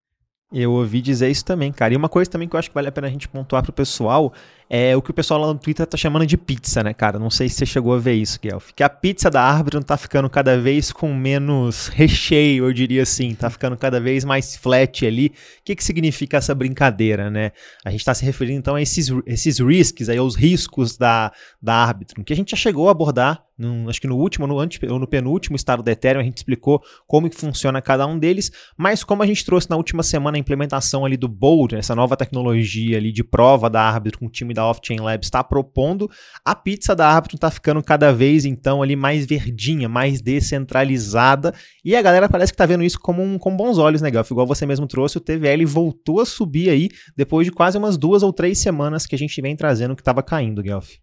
Eu 0.54 0.74
ouvi 0.74 1.02
dizer 1.02 1.30
isso 1.30 1.46
também, 1.46 1.72
cara. 1.72 1.94
E 1.94 1.98
uma 1.98 2.10
coisa 2.10 2.30
também 2.30 2.48
que 2.48 2.56
eu 2.56 2.60
acho 2.60 2.70
que 2.70 2.74
vale 2.74 2.90
a 2.90 2.92
pena 2.92 3.08
a 3.08 3.10
gente 3.10 3.28
pontuar 3.28 3.64
pro 3.64 3.72
pessoal 3.72 4.34
é 4.70 4.96
o 4.96 5.02
que 5.02 5.12
o 5.12 5.14
pessoal 5.14 5.40
lá 5.40 5.48
no 5.48 5.60
Twitter 5.60 5.86
tá 5.86 5.98
chamando 5.98 6.26
de 6.26 6.38
pizza, 6.38 6.82
né, 6.82 6.94
cara? 6.94 7.20
Não 7.20 7.30
sei 7.30 7.50
se 7.50 7.56
você 7.56 7.66
chegou 7.66 7.94
a 7.94 8.00
ver 8.00 8.14
isso, 8.14 8.40
Guelph. 8.42 8.72
Que 8.74 8.84
a 8.84 8.90
pizza 8.90 9.30
da 9.30 9.42
Arbitron 9.42 9.82
tá 9.82 9.98
ficando 9.98 10.30
cada 10.30 10.58
vez 10.58 10.92
com 10.92 11.14
menos 11.14 11.88
recheio, 11.94 12.66
eu 12.66 12.74
diria 12.74 13.04
assim. 13.04 13.34
Tá 13.34 13.50
ficando 13.50 13.78
cada 13.78 14.00
vez 14.00 14.26
mais 14.26 14.56
flat 14.56 15.06
ali. 15.06 15.28
O 15.28 15.34
que 15.66 15.76
que 15.76 15.84
significa 15.84 16.38
essa 16.38 16.56
brincadeira, 16.56 17.30
né? 17.30 17.52
A 17.84 17.92
gente 17.92 18.04
tá 18.04 18.14
se 18.14 18.26
referindo 18.26 18.60
então 18.60 18.76
a 18.76 18.82
esses, 18.82 19.10
esses 19.26 19.60
risks 19.60 20.10
aí, 20.10 20.18
aos 20.18 20.36
riscos 20.36 20.98
da, 20.98 21.32
da 21.62 21.76
Arbitrum, 21.76 22.24
que 22.24 22.34
a 22.34 22.36
gente 22.36 22.52
já 22.52 22.58
chegou 22.58 22.88
a 22.88 22.92
abordar 22.92 23.44
no, 23.62 23.90
acho 23.90 24.02
que 24.02 24.08
no 24.08 24.18
último 24.18 24.48
no 24.48 24.60
ante, 24.60 24.84
ou 24.86 24.98
no 24.98 25.08
penúltimo 25.08 25.56
estado 25.56 25.84
da 25.84 25.92
Ethereum, 25.92 26.22
a 26.22 26.24
gente 26.24 26.38
explicou 26.38 26.82
como 27.08 27.30
que 27.30 27.36
funciona 27.36 27.82
cada 27.82 28.08
um 28.08 28.18
deles, 28.18 28.52
mas 28.78 29.04
como 29.04 29.22
a 29.22 29.26
gente 29.26 29.46
trouxe 29.46 29.70
na 29.70 29.78
última 29.78 30.04
semana 30.04 30.38
a 30.38 30.40
implementação 30.40 31.06
ali 31.06 31.16
do 31.16 31.28
Bold, 31.28 31.76
essa 31.76 31.96
nova 31.96 32.18
tecnologia 32.18 32.98
ali 32.98 33.12
de 33.12 33.24
prova 33.24 33.70
da 33.70 33.82
Arbitrum 33.82 34.22
com 34.22 34.26
o 34.28 34.30
time 34.30 34.54
da 34.54 34.66
Off-Chain 34.68 35.00
Labs 35.00 35.28
está 35.28 35.44
propondo, 35.44 36.10
a 36.44 36.56
pizza 36.56 36.96
da 36.96 37.08
Arbitrum 37.08 37.38
está 37.38 37.50
ficando 37.50 37.82
cada 37.84 38.12
vez 38.12 38.46
então 38.46 38.82
ali 38.82 38.96
mais 38.96 39.26
verdinha, 39.26 39.88
mais 39.90 40.22
descentralizada, 40.22 41.54
e 41.84 41.96
a 41.96 42.02
galera 42.02 42.30
parece 42.30 42.52
que 42.52 42.56
está 42.56 42.66
vendo 42.66 42.84
isso 42.84 43.00
como 43.00 43.22
um, 43.22 43.38
com 43.38 43.56
bons 43.56 43.78
olhos, 43.78 44.02
né, 44.02 44.12
Gelf? 44.12 44.32
Igual 44.32 44.48
você 44.48 44.66
mesmo 44.66 44.88
trouxe, 44.88 45.18
o 45.18 45.22
TVL 45.22 45.66
voltou 45.66 46.20
a 46.20 46.26
subir 46.26 46.70
aí 46.70 46.90
depois 47.16 47.46
de 47.46 47.52
quase 47.52 47.78
umas 47.78 47.98
duas 47.98 48.24
ou 48.24 48.34
três 48.34 48.60
semanas 48.60 49.06
que 49.06 49.16
a 49.16 49.18
gente 49.18 49.42
vem 49.42 49.56
trazendo 49.56 49.96
que 49.96 50.02
estava 50.02 50.22
caindo, 50.22 50.64
Gelf. 50.64 50.98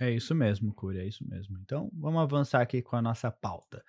É 0.00 0.10
isso 0.10 0.34
mesmo, 0.34 0.72
Curi, 0.72 0.98
é 0.98 1.06
isso 1.06 1.26
mesmo. 1.28 1.58
Então, 1.60 1.90
vamos 1.92 2.20
avançar 2.22 2.60
aqui 2.60 2.80
com 2.80 2.96
a 2.96 3.02
nossa 3.02 3.30
pauta. 3.30 3.82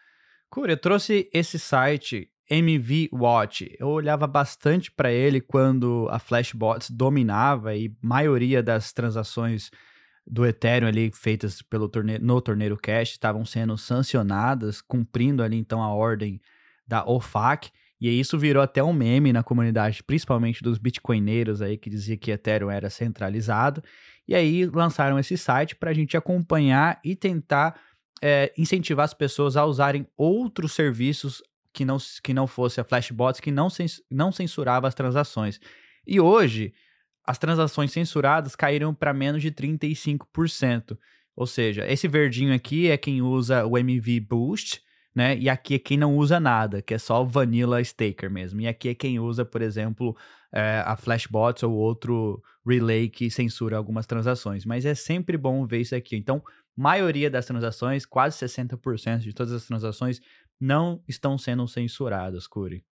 Curi, 0.50 0.74
eu 0.74 0.78
trouxe 0.78 1.30
esse 1.32 1.60
site 1.60 2.32
MV 2.50 3.10
Watch. 3.14 3.76
Eu 3.80 3.90
olhava 3.90 4.26
bastante 4.26 4.92
para 4.92 5.12
ele 5.12 5.40
quando 5.40 6.08
a 6.10 6.18
Flashbots 6.18 6.90
dominava 6.90 7.76
e 7.76 7.96
maioria 8.02 8.64
das 8.64 8.92
transações 8.92 9.70
do 10.26 10.46
Ethereum 10.46 10.88
ali 10.88 11.12
feitas 11.12 11.62
pelo 11.62 11.90
no 12.22 12.42
Torneiro 12.42 12.78
Cash 12.78 13.12
estavam 13.12 13.46
sendo 13.46 13.78
sancionadas, 13.78 14.82
cumprindo 14.82 15.44
ali 15.44 15.58
então 15.58 15.82
a 15.82 15.94
ordem 15.94 16.42
da 16.88 17.06
OFAC. 17.06 17.72
E 18.00 18.20
isso 18.20 18.38
virou 18.38 18.64
até 18.64 18.84
um 18.84 18.94
meme 18.94 19.34
na 19.34 19.44
comunidade, 19.44 20.02
principalmente 20.04 20.64
dos 20.64 20.78
bitcoineiros 20.78 21.62
aí 21.62 21.78
que 21.78 21.90
dizia 21.90 22.16
que 22.16 22.32
Ethereum 22.32 22.72
era 22.72 22.90
centralizado. 22.90 23.84
E 24.28 24.34
aí 24.34 24.66
lançaram 24.66 25.20
esse 25.20 25.38
site 25.38 25.76
para 25.76 25.92
a 25.92 25.94
gente 25.94 26.16
acompanhar 26.16 27.00
e 27.04 27.16
tentar 27.16 27.80
é, 28.22 28.54
incentivar 28.58 29.04
as 29.06 29.14
pessoas 29.14 29.58
a 29.58 29.66
usarem 29.66 30.08
outros 30.16 30.74
serviços 30.74 31.42
que 31.74 31.84
não, 31.84 31.98
que 32.24 32.34
não 32.34 32.48
fosse 32.48 32.80
a 32.80 32.84
Flashbots, 32.84 33.42
que 33.42 33.52
não, 33.52 33.70
cens, 33.70 34.02
não 34.10 34.32
censurava 34.32 34.88
as 34.88 34.96
transações. 34.96 35.60
E 36.08 36.20
hoje, 36.20 36.74
as 37.26 37.38
transações 37.38 37.92
censuradas 37.92 38.56
caíram 38.56 38.94
para 38.94 39.14
menos 39.14 39.42
de 39.42 39.52
35%. 39.52 40.98
Ou 41.36 41.46
seja, 41.46 41.90
esse 41.90 42.08
verdinho 42.08 42.54
aqui 42.54 42.90
é 42.90 42.98
quem 42.98 43.22
usa 43.22 43.66
o 43.66 43.78
MV 43.78 44.20
Boost, 44.22 44.82
né? 45.16 45.38
E 45.38 45.50
aqui 45.50 45.76
é 45.76 45.80
quem 45.80 45.98
não 45.98 46.16
usa 46.16 46.40
nada, 46.40 46.82
que 46.82 46.94
é 46.94 46.98
só 46.98 47.24
Vanilla 47.24 47.82
Staker 47.82 48.30
mesmo. 48.30 48.62
E 48.62 48.68
aqui 48.68 48.90
é 48.90 48.96
quem 48.96 49.20
usa, 49.20 49.44
por 49.44 49.62
exemplo, 49.62 50.16
é, 50.54 50.84
a 50.86 50.96
Flashbots 50.96 51.64
ou 51.64 51.74
outro 51.74 52.42
relay 52.66 53.10
que 53.10 53.30
censura 53.30 53.78
algumas 53.78 54.06
transações. 54.06 54.66
Mas 54.66 54.86
é 54.86 54.96
sempre 54.96 55.38
bom 55.38 55.66
ver 55.66 55.82
isso 55.82 55.96
aqui. 55.96 56.16
Então, 56.16 56.44
maioria 56.76 57.30
das 57.30 57.46
transações, 57.46 58.06
quase 58.06 58.38
60% 58.38 59.20
de 59.20 59.34
todas 59.34 59.54
as 59.54 59.66
transações, 59.66 60.22
não 60.60 61.02
estão 61.08 61.38
sendo 61.38 61.68
censuradas, 61.68 62.48
Curi. 62.48 62.84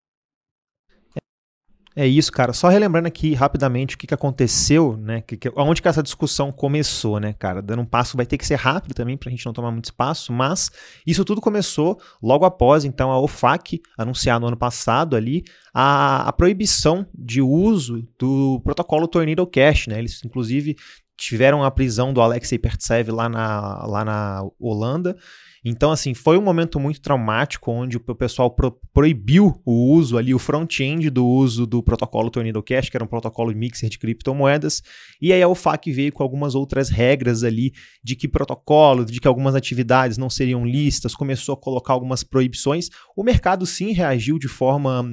É 2.00 2.06
isso, 2.06 2.32
cara. 2.32 2.54
Só 2.54 2.68
relembrando 2.68 3.08
aqui 3.08 3.34
rapidamente 3.34 3.96
o 3.96 3.98
que, 3.98 4.06
que 4.06 4.14
aconteceu, 4.14 4.96
né? 4.98 5.22
Que, 5.22 5.36
que, 5.36 5.52
onde 5.56 5.82
que 5.82 5.88
essa 5.88 6.04
discussão 6.04 6.52
começou, 6.52 7.20
né, 7.20 7.34
cara? 7.34 7.60
Dando 7.60 7.82
um 7.82 7.86
passo, 7.88 8.16
vai 8.16 8.24
ter 8.24 8.38
que 8.38 8.46
ser 8.46 8.54
rápido 8.54 8.94
também 8.94 9.18
para 9.18 9.30
a 9.30 9.32
gente 9.32 9.44
não 9.44 9.52
tomar 9.52 9.72
muito 9.72 9.86
espaço, 9.86 10.32
mas 10.32 10.70
isso 11.08 11.26
tudo 11.26 11.42
começou 11.42 12.00
logo 12.22 12.46
após, 12.46 12.86
então, 12.86 13.10
a 13.10 13.20
OFAC 13.20 13.82
anunciar 13.98 14.40
no 14.40 14.46
ano 14.46 14.56
passado 14.56 15.16
ali 15.16 15.44
a, 15.74 16.30
a 16.30 16.34
proibição 16.34 17.04
de 17.18 17.42
uso 17.42 18.08
do 18.20 18.62
protocolo 18.64 19.08
Tornado 19.08 19.48
Cash, 19.48 19.88
né? 19.88 19.98
Eles, 19.98 20.24
inclusive, 20.24 20.76
tiveram 21.18 21.64
a 21.64 21.72
prisão 21.72 22.14
do 22.14 22.22
Alexei 22.22 22.60
Pertsev 22.60 23.10
lá 23.10 23.28
na, 23.28 23.88
lá 23.88 24.06
na 24.06 24.44
Holanda. 24.60 25.18
Então, 25.64 25.92
assim, 25.92 26.14
foi 26.14 26.38
um 26.38 26.42
momento 26.42 26.80
muito 26.80 27.02
traumático 27.02 27.72
onde 27.72 27.98
o 27.98 28.16
pessoal 28.16 28.52
pro 28.52 28.78
proibiu 28.94 29.62
o 29.66 29.94
uso 29.94 30.18
ali, 30.18 30.34
o 30.34 30.40
front-end 30.40 31.10
do 31.10 31.26
uso 31.26 31.68
do 31.68 31.84
protocolo 31.84 32.32
Tornado 32.32 32.64
Cash, 32.64 32.90
que 32.90 32.98
era 32.98 33.04
um 33.04 33.08
protocolo 33.08 33.56
mixer 33.56 33.90
de 33.90 34.00
criptomoedas. 34.00 34.82
E 35.22 35.32
aí 35.32 35.42
a 35.42 35.48
UFAC 35.48 35.92
veio 35.92 36.12
com 36.12 36.24
algumas 36.24 36.56
outras 36.56 36.90
regras 36.90 37.44
ali 37.44 37.74
de 38.04 38.16
que 38.16 38.28
protocolo, 38.28 39.06
de 39.06 39.20
que 39.20 39.28
algumas 39.28 39.56
atividades 39.56 40.18
não 40.18 40.30
seriam 40.30 40.66
listas, 40.66 41.16
começou 41.16 41.54
a 41.54 41.58
colocar 41.58 41.94
algumas 41.94 42.24
proibições. 42.24 42.90
O 43.16 43.24
mercado 43.24 43.66
sim 43.66 43.92
reagiu 43.92 44.40
de 44.40 44.48
forma 44.48 45.04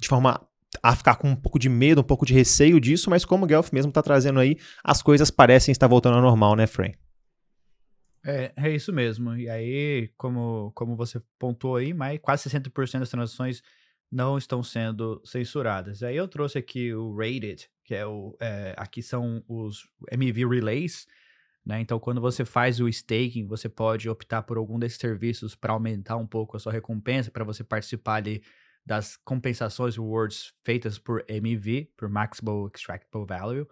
de 0.00 0.08
forma 0.08 0.40
a 0.82 0.94
ficar 0.94 1.16
com 1.16 1.28
um 1.28 1.36
pouco 1.36 1.58
de 1.58 1.68
medo, 1.68 2.00
um 2.00 2.04
pouco 2.04 2.24
de 2.24 2.32
receio 2.32 2.80
disso, 2.80 3.10
mas 3.10 3.24
como 3.24 3.44
o 3.44 3.46
Guelph 3.46 3.72
mesmo 3.72 3.90
está 3.90 4.02
trazendo 4.02 4.38
aí, 4.38 4.56
as 4.84 5.02
coisas 5.02 5.30
parecem 5.30 5.72
estar 5.72 5.86
voltando 5.86 6.16
ao 6.16 6.22
normal, 6.22 6.54
né, 6.54 6.66
Frey? 6.66 6.94
É, 8.24 8.52
é 8.56 8.70
isso 8.70 8.92
mesmo. 8.92 9.36
E 9.36 9.48
aí, 9.48 10.08
como, 10.16 10.72
como 10.74 10.96
você 10.96 11.20
pontuou 11.38 11.76
aí, 11.76 11.94
mais 11.94 12.18
quase 12.20 12.48
60% 12.48 13.00
das 13.00 13.10
transações 13.10 13.62
não 14.10 14.36
estão 14.36 14.62
sendo 14.62 15.22
censuradas. 15.24 16.02
Aí 16.02 16.16
eu 16.16 16.26
trouxe 16.26 16.58
aqui 16.58 16.92
o 16.92 17.14
Rated, 17.14 17.70
que 17.84 17.94
é 17.94 18.04
o. 18.04 18.36
É, 18.40 18.74
aqui 18.76 19.02
são 19.02 19.42
os 19.48 19.88
MV 20.10 20.46
Relays. 20.46 21.06
Né? 21.64 21.80
Então, 21.80 22.00
quando 22.00 22.20
você 22.20 22.44
faz 22.44 22.80
o 22.80 22.88
staking, 22.88 23.46
você 23.46 23.68
pode 23.68 24.08
optar 24.08 24.42
por 24.42 24.56
algum 24.56 24.78
desses 24.78 24.98
serviços 24.98 25.54
para 25.54 25.72
aumentar 25.72 26.16
um 26.16 26.26
pouco 26.26 26.56
a 26.56 26.60
sua 26.60 26.72
recompensa, 26.72 27.30
para 27.30 27.44
você 27.44 27.62
participar 27.62 28.14
ali 28.16 28.42
das 28.84 29.16
compensações 29.16 29.96
rewards 29.96 30.52
feitas 30.64 30.98
por 30.98 31.24
MV, 31.28 31.92
por 31.96 32.08
Maximal 32.08 32.68
Extractable 32.74 33.26
Value. 33.26 33.68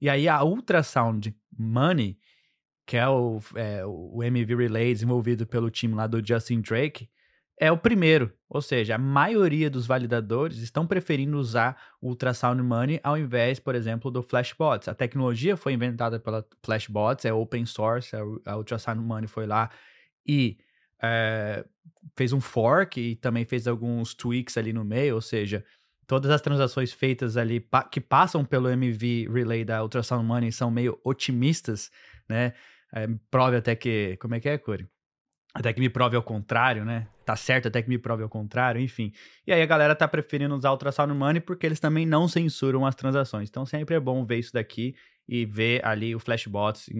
E 0.00 0.08
aí 0.08 0.28
a 0.28 0.42
Ultrasound 0.42 1.34
Money, 1.56 2.18
que 2.86 2.96
é 2.96 3.08
o, 3.08 3.40
é 3.56 3.84
o 3.84 4.22
MV 4.22 4.54
Relay 4.54 4.92
desenvolvido 4.92 5.46
pelo 5.46 5.70
time 5.70 5.94
lá 5.94 6.06
do 6.06 6.24
Justin 6.24 6.60
Drake, 6.60 7.08
é 7.58 7.72
o 7.72 7.76
primeiro. 7.76 8.32
Ou 8.48 8.62
seja, 8.62 8.94
a 8.94 8.98
maioria 8.98 9.68
dos 9.68 9.86
validadores 9.86 10.58
estão 10.58 10.86
preferindo 10.86 11.36
usar 11.38 11.76
o 12.00 12.08
Ultrasound 12.08 12.62
Money 12.62 13.00
ao 13.02 13.18
invés, 13.18 13.58
por 13.58 13.74
exemplo, 13.74 14.10
do 14.10 14.22
Flashbots. 14.22 14.88
A 14.88 14.94
tecnologia 14.94 15.56
foi 15.56 15.72
inventada 15.72 16.20
pela 16.20 16.46
Flashbots, 16.62 17.24
é 17.24 17.32
open 17.32 17.66
source, 17.66 18.14
a 18.44 18.56
Ultrasound 18.56 19.00
Money 19.00 19.26
foi 19.26 19.46
lá 19.46 19.70
e 20.24 20.58
é, 21.02 21.64
fez 22.16 22.32
um 22.32 22.40
fork 22.40 23.00
e 23.00 23.16
também 23.16 23.44
fez 23.44 23.66
alguns 23.66 24.14
tweaks 24.14 24.56
ali 24.56 24.72
no 24.72 24.84
meio, 24.84 25.14
ou 25.16 25.20
seja, 25.20 25.64
todas 26.06 26.30
as 26.30 26.40
transações 26.40 26.92
feitas 26.92 27.36
ali 27.36 27.58
pa 27.58 27.82
que 27.82 28.00
passam 28.00 28.44
pelo 28.44 28.68
MV 28.68 29.28
Relay 29.32 29.64
da 29.64 29.82
Ultrasound 29.82 30.24
Money 30.24 30.52
são 30.52 30.70
meio 30.70 31.00
otimistas, 31.02 31.90
né? 32.28 32.52
É, 32.94 33.06
prove 33.30 33.56
até 33.56 33.74
que. 33.74 34.16
Como 34.20 34.34
é 34.34 34.40
que 34.40 34.48
é, 34.48 34.58
Corey? 34.58 34.86
Até 35.54 35.72
que 35.72 35.80
me 35.80 35.88
prove 35.88 36.16
ao 36.16 36.22
contrário, 36.22 36.84
né? 36.84 37.08
Tá 37.24 37.34
certo 37.34 37.68
até 37.68 37.80
que 37.80 37.88
me 37.88 37.98
prove 37.98 38.22
ao 38.22 38.28
contrário, 38.28 38.80
enfim. 38.80 39.12
E 39.46 39.52
aí 39.52 39.62
a 39.62 39.66
galera 39.66 39.94
tá 39.94 40.06
preferindo 40.06 40.54
usar 40.54 40.70
Ultrasound 40.70 41.14
Money 41.14 41.40
porque 41.40 41.64
eles 41.64 41.80
também 41.80 42.04
não 42.04 42.28
censuram 42.28 42.84
as 42.84 42.94
transações. 42.94 43.48
Então 43.48 43.64
sempre 43.64 43.94
é 43.94 44.00
bom 44.00 44.24
ver 44.24 44.38
isso 44.38 44.52
daqui 44.52 44.94
e 45.26 45.46
ver 45.46 45.84
ali 45.84 46.14
o 46.14 46.20
Flashbots. 46.20 46.90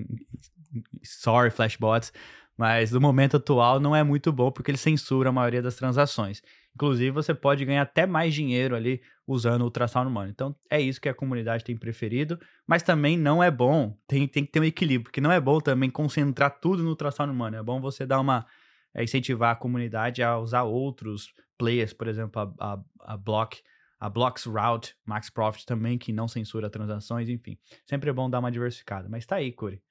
Sorry, 1.02 1.50
Flashbots 1.50 2.12
mas 2.57 2.90
no 2.90 3.00
momento 3.00 3.37
atual 3.37 3.78
não 3.78 3.95
é 3.95 4.02
muito 4.02 4.33
bom 4.33 4.50
porque 4.50 4.71
ele 4.71 4.78
censura 4.78 5.28
a 5.28 5.33
maioria 5.33 5.61
das 5.61 5.76
transações. 5.76 6.43
Inclusive, 6.75 7.11
você 7.11 7.35
pode 7.35 7.64
ganhar 7.64 7.83
até 7.83 8.07
mais 8.07 8.35
dinheiro 8.35 8.75
ali 8.75 9.02
usando 9.26 9.62
o 9.62 9.64
Ultrasound 9.64 10.11
Money. 10.11 10.30
Então, 10.30 10.54
é 10.71 10.80
isso 10.80 11.00
que 11.00 11.09
a 11.09 11.14
comunidade 11.14 11.64
tem 11.64 11.76
preferido, 11.76 12.38
mas 12.66 12.83
também 12.83 13.18
não 13.18 13.42
é 13.42 13.50
bom, 13.50 13.97
tem, 14.06 14.28
tem 14.28 14.45
que 14.45 14.52
ter 14.52 14.61
um 14.61 14.64
equilíbrio, 14.64 15.04
porque 15.04 15.21
não 15.21 15.33
é 15.33 15.40
bom 15.40 15.61
também 15.61 15.90
concentrar 15.90 16.61
tudo 16.61 16.83
no 16.83 16.90
Ultrasound 16.90 17.35
Money. 17.35 17.59
É 17.59 17.62
bom 17.62 17.80
você 17.80 18.06
dar 18.06 18.21
uma. 18.21 18.47
É, 18.95 19.04
incentivar 19.04 19.52
a 19.52 19.56
comunidade 19.56 20.23
a 20.23 20.38
usar 20.38 20.62
outros 20.62 21.35
players, 21.59 21.92
por 21.92 22.09
exemplo, 22.09 22.40
a, 22.40 22.73
a, 22.73 22.80
a 23.00 23.16
Block 23.16 23.59
a 23.99 24.11
Blocks 24.11 24.45
Route, 24.45 24.95
Max 25.04 25.30
Profit 25.30 25.64
também, 25.64 25.99
que 25.99 26.12
não 26.12 26.28
censura 26.28 26.68
transações, 26.68 27.28
enfim. 27.28 27.59
Sempre 27.85 28.11
é 28.11 28.12
bom 28.12 28.28
dar 28.28 28.40
uma 28.40 28.52
diversificada. 28.52 29.09
Mas 29.09 29.25
tá 29.25 29.37
aí, 29.37 29.52
Curi. 29.52 29.83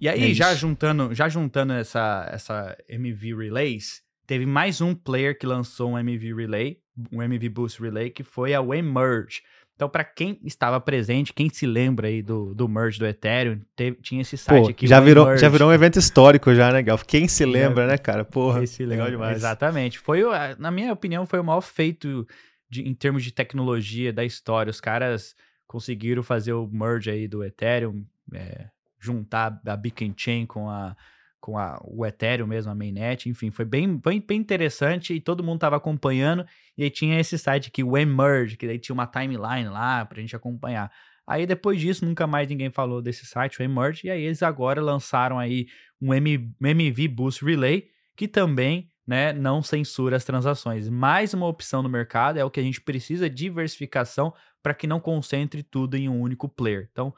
E 0.00 0.08
aí, 0.08 0.30
é 0.30 0.34
já 0.34 0.54
juntando, 0.54 1.14
já 1.14 1.28
juntando 1.28 1.72
essa, 1.72 2.28
essa 2.30 2.76
MV 2.88 3.34
Relays, 3.34 4.02
teve 4.26 4.46
mais 4.46 4.80
um 4.80 4.94
player 4.94 5.36
que 5.36 5.46
lançou 5.46 5.90
um 5.90 5.98
MV 5.98 6.34
Relay, 6.34 6.80
um 7.12 7.22
MV 7.22 7.48
Boost 7.48 7.82
Relay, 7.82 8.10
que 8.10 8.22
foi 8.22 8.54
a 8.54 8.62
Merge. 8.62 9.42
Então, 9.78 9.88
para 9.88 10.02
quem 10.02 10.40
estava 10.44 10.80
presente, 10.80 11.32
quem 11.32 11.48
se 11.48 11.64
lembra 11.64 12.08
aí 12.08 12.20
do, 12.20 12.52
do 12.52 12.68
merge 12.68 12.98
do 12.98 13.06
Ethereum, 13.06 13.60
teve, 13.76 13.96
tinha 14.02 14.22
esse 14.22 14.36
site 14.36 14.64
Pô, 14.64 14.70
aqui. 14.70 14.88
Já 14.88 14.98
virou, 14.98 15.36
já 15.36 15.48
virou 15.48 15.70
um 15.70 15.72
evento 15.72 16.00
histórico 16.00 16.52
já, 16.52 16.72
né, 16.72 16.82
Gal? 16.82 16.98
Quem 16.98 17.28
se 17.28 17.44
lembra, 17.44 17.84
é, 17.84 17.86
né, 17.86 17.96
cara? 17.96 18.24
Porra, 18.24 18.66
se 18.66 18.84
legal 18.84 19.06
lembra, 19.06 19.20
demais. 19.20 19.36
Exatamente. 19.36 19.96
Foi, 20.00 20.24
na 20.58 20.72
minha 20.72 20.92
opinião, 20.92 21.24
foi 21.26 21.38
o 21.38 21.44
maior 21.44 21.60
feito 21.60 22.26
de, 22.68 22.88
em 22.88 22.92
termos 22.92 23.22
de 23.22 23.30
tecnologia 23.30 24.12
da 24.12 24.24
história. 24.24 24.68
Os 24.68 24.80
caras 24.80 25.36
conseguiram 25.64 26.24
fazer 26.24 26.54
o 26.54 26.66
merge 26.66 27.08
aí 27.08 27.28
do 27.28 27.44
Ethereum, 27.44 28.04
é, 28.34 28.66
juntar 28.98 29.60
a 29.64 29.76
Beacon 29.76 30.12
Chain 30.16 30.44
com 30.44 30.68
a 30.68 30.96
com 31.40 31.56
a, 31.58 31.80
o 31.84 32.04
Ethereum 32.04 32.46
mesmo, 32.46 32.70
a 32.70 32.74
mainnet, 32.74 33.28
enfim, 33.28 33.50
foi 33.50 33.64
bem, 33.64 33.96
bem, 33.96 34.20
bem 34.20 34.38
interessante 34.38 35.14
e 35.14 35.20
todo 35.20 35.42
mundo 35.42 35.56
estava 35.56 35.76
acompanhando. 35.76 36.44
E 36.76 36.84
aí 36.84 36.90
tinha 36.90 37.18
esse 37.18 37.38
site 37.38 37.68
aqui, 37.68 37.82
o 37.82 37.96
Emerge, 37.96 38.56
que 38.56 38.66
daí 38.66 38.78
tinha 38.78 38.94
uma 38.94 39.06
timeline 39.06 39.68
lá 39.68 40.04
pra 40.04 40.20
gente 40.20 40.34
acompanhar. 40.34 40.90
Aí 41.26 41.46
depois 41.46 41.80
disso, 41.80 42.04
nunca 42.04 42.26
mais 42.26 42.48
ninguém 42.48 42.70
falou 42.70 43.02
desse 43.02 43.26
site, 43.26 43.60
o 43.60 43.62
Emerge, 43.62 44.06
e 44.06 44.10
aí 44.10 44.22
eles 44.22 44.42
agora 44.42 44.80
lançaram 44.80 45.38
aí 45.38 45.66
um 46.00 46.14
M, 46.14 46.50
MV 46.60 47.08
Boost 47.08 47.44
Relay, 47.44 47.88
que 48.16 48.26
também 48.26 48.90
né, 49.06 49.32
não 49.32 49.62
censura 49.62 50.16
as 50.16 50.24
transações. 50.24 50.88
Mais 50.88 51.32
uma 51.34 51.46
opção 51.46 51.82
no 51.82 51.88
mercado 51.88 52.38
é 52.38 52.44
o 52.44 52.50
que 52.50 52.60
a 52.60 52.62
gente 52.62 52.80
precisa, 52.80 53.28
diversificação, 53.28 54.34
para 54.62 54.74
que 54.74 54.86
não 54.86 55.00
concentre 55.00 55.62
tudo 55.62 55.96
em 55.96 56.08
um 56.08 56.20
único 56.20 56.48
player. 56.48 56.88
Então, 56.92 57.14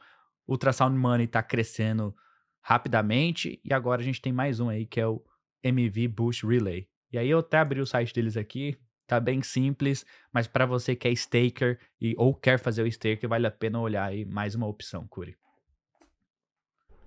Ultrasound 0.47 0.97
Money 0.97 1.25
está 1.25 1.41
crescendo 1.41 2.15
rapidamente 2.61 3.59
e 3.63 3.73
agora 3.73 4.01
a 4.01 4.03
gente 4.03 4.21
tem 4.21 4.31
mais 4.31 4.59
um 4.59 4.69
aí 4.69 4.85
que 4.85 4.99
é 4.99 5.07
o 5.07 5.23
MV 5.63 6.07
Boost 6.07 6.45
Relay. 6.45 6.87
E 7.11 7.17
aí 7.17 7.29
eu 7.29 7.39
até 7.39 7.57
abri 7.57 7.81
o 7.81 7.85
site 7.85 8.13
deles 8.13 8.37
aqui, 8.37 8.77
tá 9.05 9.19
bem 9.19 9.41
simples, 9.41 10.05
mas 10.31 10.47
para 10.47 10.65
você 10.65 10.95
que 10.95 11.07
é 11.07 11.11
staker 11.11 11.79
e 11.99 12.15
ou 12.17 12.33
quer 12.33 12.57
fazer 12.57 12.83
o 12.83 12.87
staker, 12.87 13.29
vale 13.29 13.47
a 13.47 13.51
pena 13.51 13.79
olhar 13.79 14.05
aí 14.05 14.25
mais 14.25 14.55
uma 14.55 14.67
opção, 14.67 15.07
Curi. 15.07 15.35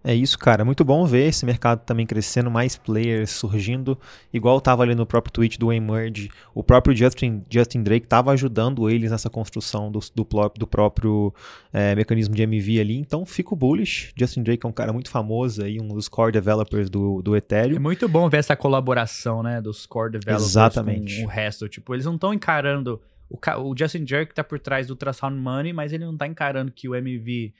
É 0.06 0.14
isso, 0.14 0.38
cara. 0.38 0.66
Muito 0.66 0.84
bom 0.84 1.06
ver 1.06 1.28
esse 1.28 1.46
mercado 1.46 1.80
também 1.80 2.04
crescendo, 2.04 2.50
mais 2.50 2.76
players 2.76 3.30
surgindo. 3.30 3.99
Igual 4.30 4.58
estava 4.58 4.82
ali 4.82 4.94
no 4.94 5.06
próprio 5.06 5.32
tweet 5.32 5.58
do 5.58 5.73
Emerge, 5.73 6.28
o 6.54 6.62
próprio 6.62 6.94
Justin, 6.94 7.42
Justin 7.49 7.82
Drake 7.82 8.04
estava 8.04 8.30
ajudando 8.32 8.90
eles 8.90 9.11
nessa 9.11 9.30
construção 9.30 9.90
do, 9.90 10.00
do, 10.14 10.28
do 10.58 10.66
próprio 10.66 11.32
é, 11.73 11.94
mecanismo 11.94 12.34
de 12.34 12.42
MV 12.42 12.80
ali. 12.80 12.99
Então, 12.99 13.25
fico 13.25 13.56
bullish. 13.56 14.12
Justin 14.14 14.42
Drake 14.42 14.66
é 14.66 14.68
um 14.68 14.73
cara 14.73 14.92
muito 14.92 15.08
famoso 15.08 15.64
aí, 15.64 15.80
um 15.80 15.88
dos 15.88 16.06
core 16.06 16.32
developers 16.32 16.90
do, 16.90 17.23
do 17.23 17.34
Ethereum. 17.34 17.76
É 17.76 17.80
muito 17.80 18.06
bom 18.06 18.28
ver 18.28 18.38
essa 18.38 18.54
colaboração, 18.54 19.42
né, 19.42 19.62
dos 19.62 19.87
core 19.87 20.12
developers 20.12 20.50
Exatamente. 20.50 21.20
com 21.20 21.25
o 21.25 21.28
resto. 21.30 21.66
Tipo, 21.66 21.94
eles 21.94 22.04
não 22.04 22.16
estão 22.16 22.34
encarando... 22.34 23.00
O, 23.30 23.38
o 23.70 23.75
Justin 23.76 24.04
Drake 24.04 24.32
está 24.32 24.44
por 24.44 24.58
trás 24.58 24.87
do 24.87 24.90
Ultrasound 24.90 25.34
Money, 25.34 25.73
mas 25.73 25.94
ele 25.94 26.04
não 26.04 26.12
está 26.12 26.26
encarando 26.26 26.70
que 26.70 26.90
o 26.90 26.94
MV 26.94 27.54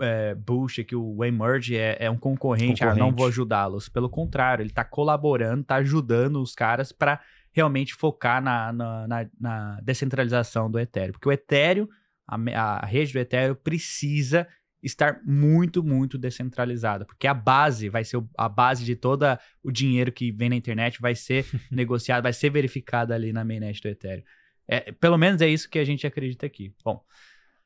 é, 0.00 0.34
Bush, 0.34 0.82
que 0.86 0.94
o 0.94 1.24
Emerge 1.24 1.76
é, 1.76 1.96
é 2.00 2.10
um 2.10 2.16
concorrente, 2.16 2.80
concorrente. 2.80 3.00
Ah, 3.00 3.04
não 3.04 3.12
vou 3.12 3.26
ajudá-los. 3.26 3.88
Pelo 3.88 4.08
contrário, 4.08 4.62
ele 4.62 4.70
está 4.70 4.84
colaborando, 4.84 5.62
está 5.62 5.76
ajudando 5.76 6.40
os 6.40 6.54
caras 6.54 6.92
para 6.92 7.20
realmente 7.52 7.94
focar 7.94 8.42
na, 8.42 8.72
na, 8.72 9.08
na, 9.08 9.26
na, 9.40 9.80
descentralização 9.80 10.70
do 10.70 10.78
Ethereum. 10.78 11.12
Porque 11.12 11.28
o 11.28 11.32
Ethereum, 11.32 11.88
a, 12.26 12.84
a 12.84 12.86
rede 12.86 13.12
do 13.12 13.18
Ethereum 13.18 13.54
precisa 13.54 14.46
estar 14.82 15.20
muito, 15.24 15.82
muito 15.82 16.18
descentralizada, 16.18 17.06
porque 17.06 17.26
a 17.26 17.32
base 17.32 17.88
vai 17.88 18.04
ser 18.04 18.22
a 18.36 18.48
base 18.50 18.84
de 18.84 18.94
todo 18.94 19.24
o 19.62 19.72
dinheiro 19.72 20.12
que 20.12 20.30
vem 20.30 20.50
na 20.50 20.56
internet 20.56 21.00
vai 21.00 21.14
ser 21.14 21.46
negociado, 21.72 22.22
vai 22.22 22.34
ser 22.34 22.50
verificado 22.50 23.14
ali 23.14 23.32
na 23.32 23.44
mainnet 23.44 23.80
do 23.80 23.88
Ethereum. 23.88 24.24
É, 24.68 24.92
pelo 24.92 25.16
menos 25.16 25.40
é 25.40 25.48
isso 25.48 25.70
que 25.70 25.78
a 25.78 25.84
gente 25.84 26.06
acredita 26.06 26.44
aqui. 26.44 26.74
Bom, 26.84 27.02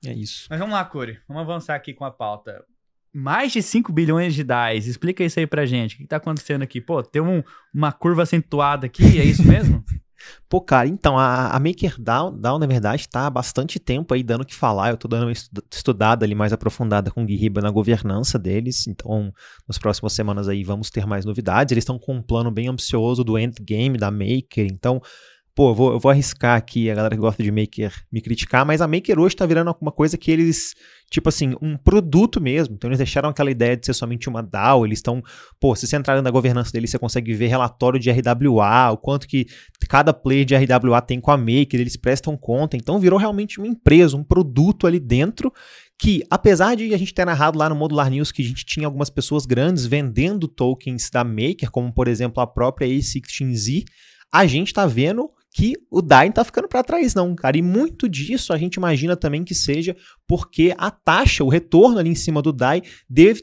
é 0.05 0.13
isso. 0.13 0.47
Mas 0.49 0.59
vamos 0.59 0.75
lá, 0.75 0.85
Curi. 0.85 1.19
Vamos 1.27 1.43
avançar 1.43 1.75
aqui 1.75 1.93
com 1.93 2.05
a 2.05 2.11
pauta. 2.11 2.65
Mais 3.13 3.53
de 3.53 3.63
5 3.63 3.93
bilhões 3.93 4.35
de 4.35 4.45
DAIs. 4.45 4.87
Explica 4.87 5.25
isso 5.25 5.41
aí 5.41 5.47
pra 5.47 5.67
gente. 5.67 5.95
O 5.95 5.99
que 5.99 6.07
tá 6.07 6.17
acontecendo 6.17 6.63
aqui? 6.63 6.81
Pô, 6.81 7.03
tem 7.03 7.23
um, 7.23 7.43
uma 7.75 7.91
curva 7.91 8.23
acentuada 8.23 8.87
aqui, 8.87 9.19
é 9.19 9.25
isso 9.25 9.47
mesmo? 9.47 9.85
Pô, 10.49 10.61
cara, 10.61 10.89
então, 10.89 11.17
a, 11.19 11.51
a 11.51 11.61
MakerDAO, 11.61 12.33
DAO, 12.33 12.59
na 12.59 12.67
verdade, 12.67 13.03
está 13.03 13.27
há 13.27 13.31
bastante 13.31 13.79
tempo 13.79 14.13
aí 14.13 14.23
dando 14.23 14.43
o 14.43 14.45
que 14.45 14.55
falar. 14.55 14.89
Eu 14.89 14.95
estou 14.95 15.09
dando 15.09 15.25
uma 15.25 15.33
estudada 15.33 16.25
ali 16.25 16.35
mais 16.35 16.53
aprofundada 16.53 17.11
com 17.11 17.23
o 17.23 17.27
Guiriba 17.27 17.61
na 17.61 17.71
governança 17.71 18.39
deles. 18.39 18.87
Então, 18.87 19.33
nas 19.67 19.79
próximas 19.79 20.13
semanas 20.13 20.49
aí 20.49 20.65
vamos 20.65 20.91
ter 20.91 21.07
mais 21.07 21.25
novidades. 21.25 21.73
Eles 21.73 21.83
estão 21.83 21.99
com 21.99 22.17
um 22.17 22.23
plano 22.23 22.51
bem 22.51 22.69
ambicioso 22.69 23.23
do 23.23 23.39
endgame 23.39 23.97
da 23.97 24.11
Maker. 24.11 24.67
Então, 24.71 25.01
pô, 25.59 25.71
eu 25.71 25.75
vou, 25.75 25.93
eu 25.95 25.99
vou 25.99 26.09
arriscar 26.09 26.57
aqui 26.57 26.89
a 26.89 26.95
galera 26.95 27.17
que 27.17 27.21
gosta 27.21 27.43
de 27.43 27.51
Maker 27.51 27.93
me 28.13 28.21
criticar, 28.21 28.65
mas 28.65 28.81
a 28.81 28.87
Maker 28.87 29.19
hoje 29.19 29.35
tá 29.35 29.45
virando 29.45 29.67
alguma 29.67 29.91
coisa 29.91 30.17
que 30.17 30.31
eles, 30.31 30.77
tipo 31.11 31.29
assim, 31.29 31.57
um 31.61 31.77
produto 31.77 32.41
mesmo. 32.41 32.77
Então 32.77 32.89
eles 32.89 32.99
deixaram 32.99 33.29
aquela 33.29 33.51
ideia 33.51 33.77
de 33.77 33.85
ser 33.85 33.93
somente 33.93 34.29
uma 34.29 34.41
DAO, 34.41 34.87
eles 34.87 35.01
estão, 35.01 35.21
pô, 35.59 35.75
se 35.75 35.85
você 35.85 35.97
entrar 35.97 36.23
na 36.23 36.31
governança 36.31 36.71
deles, 36.71 36.91
você 36.91 36.99
consegue 37.01 37.35
ver 37.35 37.49
relatório 37.49 37.99
de 37.99 38.09
RWA, 38.09 38.93
o 38.93 38.97
quanto 38.99 39.27
que 39.27 39.47
cada 39.89 40.15
player 40.15 40.45
de 40.45 40.55
RWA 40.55 41.01
tem 41.01 41.21
com 41.21 41.33
a 41.33 41.37
Maker, 41.37 41.81
eles 41.81 41.97
prestam 41.97 42.37
conta. 42.37 42.77
Então 42.77 43.01
virou 43.01 43.19
realmente 43.19 43.59
uma 43.59 43.67
empresa, 43.67 44.17
um 44.17 44.23
produto 44.23 44.87
ali 44.87 45.01
dentro 45.01 45.53
que, 45.99 46.23
apesar 46.31 46.77
de 46.77 46.95
a 46.95 46.97
gente 46.97 47.13
ter 47.13 47.25
narrado 47.25 47.59
lá 47.59 47.69
no 47.69 47.75
Modular 47.75 48.09
News 48.09 48.31
que 48.31 48.43
a 48.43 48.47
gente 48.47 48.65
tinha 48.65 48.87
algumas 48.87 49.11
pessoas 49.11 49.45
grandes 49.45 49.87
vendendo 49.87 50.47
tokens 50.47 51.11
da 51.11 51.25
Maker, 51.25 51.69
como 51.73 51.93
por 51.93 52.07
exemplo 52.07 52.41
a 52.41 52.47
própria 52.47 52.87
A16Z, 52.87 53.87
a 54.33 54.47
gente 54.47 54.73
tá 54.73 54.87
vendo 54.87 55.29
que 55.53 55.75
o 55.91 56.03
DAI 56.03 56.31
tá 56.31 56.45
ficando 56.45 56.69
para 56.69 56.85
trás 56.85 57.15
não, 57.15 57.35
cara. 57.35 57.57
E 57.57 57.63
muito 57.63 58.09
disso 58.09 58.53
a 58.53 58.59
gente 58.59 58.75
imagina 58.75 59.17
também 59.17 59.45
que 59.45 59.55
seja 59.55 59.97
porque 60.27 60.75
a 60.77 60.91
taxa, 60.91 61.43
o 61.43 61.49
retorno 61.49 61.99
ali 61.99 62.11
em 62.11 62.15
cima 62.15 62.43
do 62.43 62.53
DAI 62.53 62.83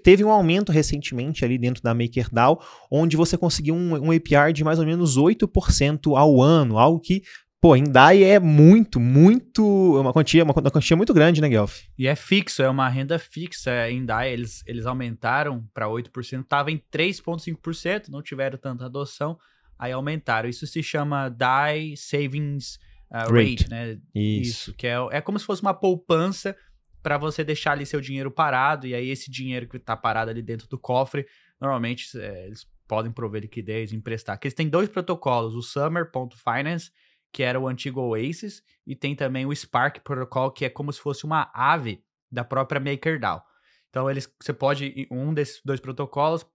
teve 0.04 0.24
um 0.24 0.30
aumento 0.30 0.72
recentemente 0.72 1.44
ali 1.44 1.58
dentro 1.58 1.82
da 1.82 1.94
MakerDAO, 1.94 2.62
onde 2.92 3.18
você 3.18 3.38
conseguiu 3.38 3.76
um, 3.76 4.08
um 4.08 4.12
APR 4.12 4.54
de 4.54 4.64
mais 4.64 4.80
ou 4.80 4.86
menos 4.86 5.18
8% 5.18 6.16
ao 6.16 6.42
ano, 6.42 6.78
algo 6.78 7.00
que 7.00 7.24
Pô, 7.62 7.76
em 7.76 7.84
DAI 7.84 8.24
é 8.24 8.40
muito, 8.40 9.00
muito. 9.00 10.00
Uma 10.00 10.14
quantia, 10.14 10.44
uma, 10.44 10.54
uma 10.54 10.70
quantia 10.70 10.96
muito 10.96 11.12
grande, 11.16 11.42
né, 11.42 11.50
Guelph? 11.50 11.80
E 11.98 12.06
é 12.06 12.16
fixo, 12.16 12.62
é 12.62 12.70
uma 12.70 12.88
renda 12.88 13.18
fixa. 13.18 13.90
Em 13.90 14.06
DAI, 14.06 14.34
eles, 14.34 14.62
eles 14.68 14.86
aumentaram 14.86 15.68
para 15.74 15.88
8%, 15.88 16.42
estava 16.42 16.70
em 16.70 16.80
3,5%, 16.94 18.10
não 18.10 18.22
tiveram 18.22 18.60
tanta 18.60 18.86
adoção 18.86 19.36
aí 19.77 19.91
aumentaram. 19.91 20.50
Isso 20.50 20.65
se 20.65 20.82
chama 20.82 21.29
DAI 21.29 21.96
Savings 21.96 22.77
uh, 23.12 23.32
Rate, 23.32 23.63
Rate, 23.63 23.70
né? 23.70 24.00
Isso. 24.13 24.50
Isso, 24.50 24.74
que 24.74 24.88
é, 24.88 24.96
é 25.12 25.22
como 25.22 25.39
se 25.39 25.46
fosse 25.46 25.62
uma 25.62 25.74
poupança 25.74 26.55
para 27.01 27.17
você 27.17 27.44
deixar 27.44 27.74
ali 27.74 27.86
seu 27.86 28.01
dinheiro 28.01 28.32
parado, 28.32 28.88
e 28.88 28.96
aí 28.96 29.10
esse 29.10 29.29
dinheiro 29.29 29.67
que 29.67 29.77
está 29.77 29.96
parado 29.96 30.32
ali 30.32 30.41
dentro 30.41 30.67
do 30.67 30.79
cofre, 30.79 31.27
normalmente 31.62 32.20
é, 32.20 32.48
eles 32.48 32.67
podem 32.88 33.12
prover 33.12 33.41
liquidez, 33.41 33.94
emprestar. 33.94 34.39
Que 34.39 34.48
eles 34.48 34.55
têm 34.55 34.67
dois 34.67 34.89
protocolos, 34.89 35.53
o 35.53 35.62
Summer.finance, 35.62 36.91
que 37.32 37.44
era 37.44 37.60
o 37.60 37.67
antigo 37.67 38.01
Oasis, 38.01 38.63
e 38.88 38.96
tem 38.96 39.15
também 39.15 39.46
o 39.46 39.55
Spark 39.55 40.00
Protocol, 40.03 40.51
que 40.51 40.65
é 40.65 40.70
como 40.70 40.91
se 40.91 41.00
fosse 41.00 41.25
uma 41.25 41.51
ave 41.53 42.03
da 42.32 42.44
própria 42.44 42.82
MakerDAO. 42.82 43.44
Então 43.89 44.10
eles, 44.10 44.27
você 44.41 44.51
pode 44.51 45.08
um 45.12 45.34
desses 45.34 45.62
dois 45.63 45.79
protocolos 45.79 46.46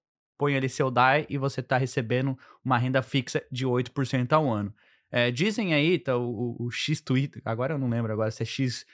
põe 0.41 0.57
ali 0.57 0.71
seu 0.71 0.91
DAI 0.91 1.27
e 1.29 1.37
você 1.37 1.61
está 1.61 1.77
recebendo 1.77 2.35
uma 2.65 2.79
renda 2.79 3.03
fixa 3.03 3.43
de 3.53 3.67
8% 3.67 4.33
ao 4.33 4.51
ano. 4.51 4.75
É, 5.13 5.31
dizem 5.31 5.75
aí, 5.75 5.99
tá, 5.99 6.17
o, 6.17 6.57
o, 6.59 6.71
X 6.71 7.03
Twitter, 7.03 7.43
agora 7.45 7.75
eu 7.75 7.79
não 7.79 7.91
lembro 7.91 8.11
agora 8.11 8.31
se 8.31 8.43
é 8.43 8.47
X 8.47 8.87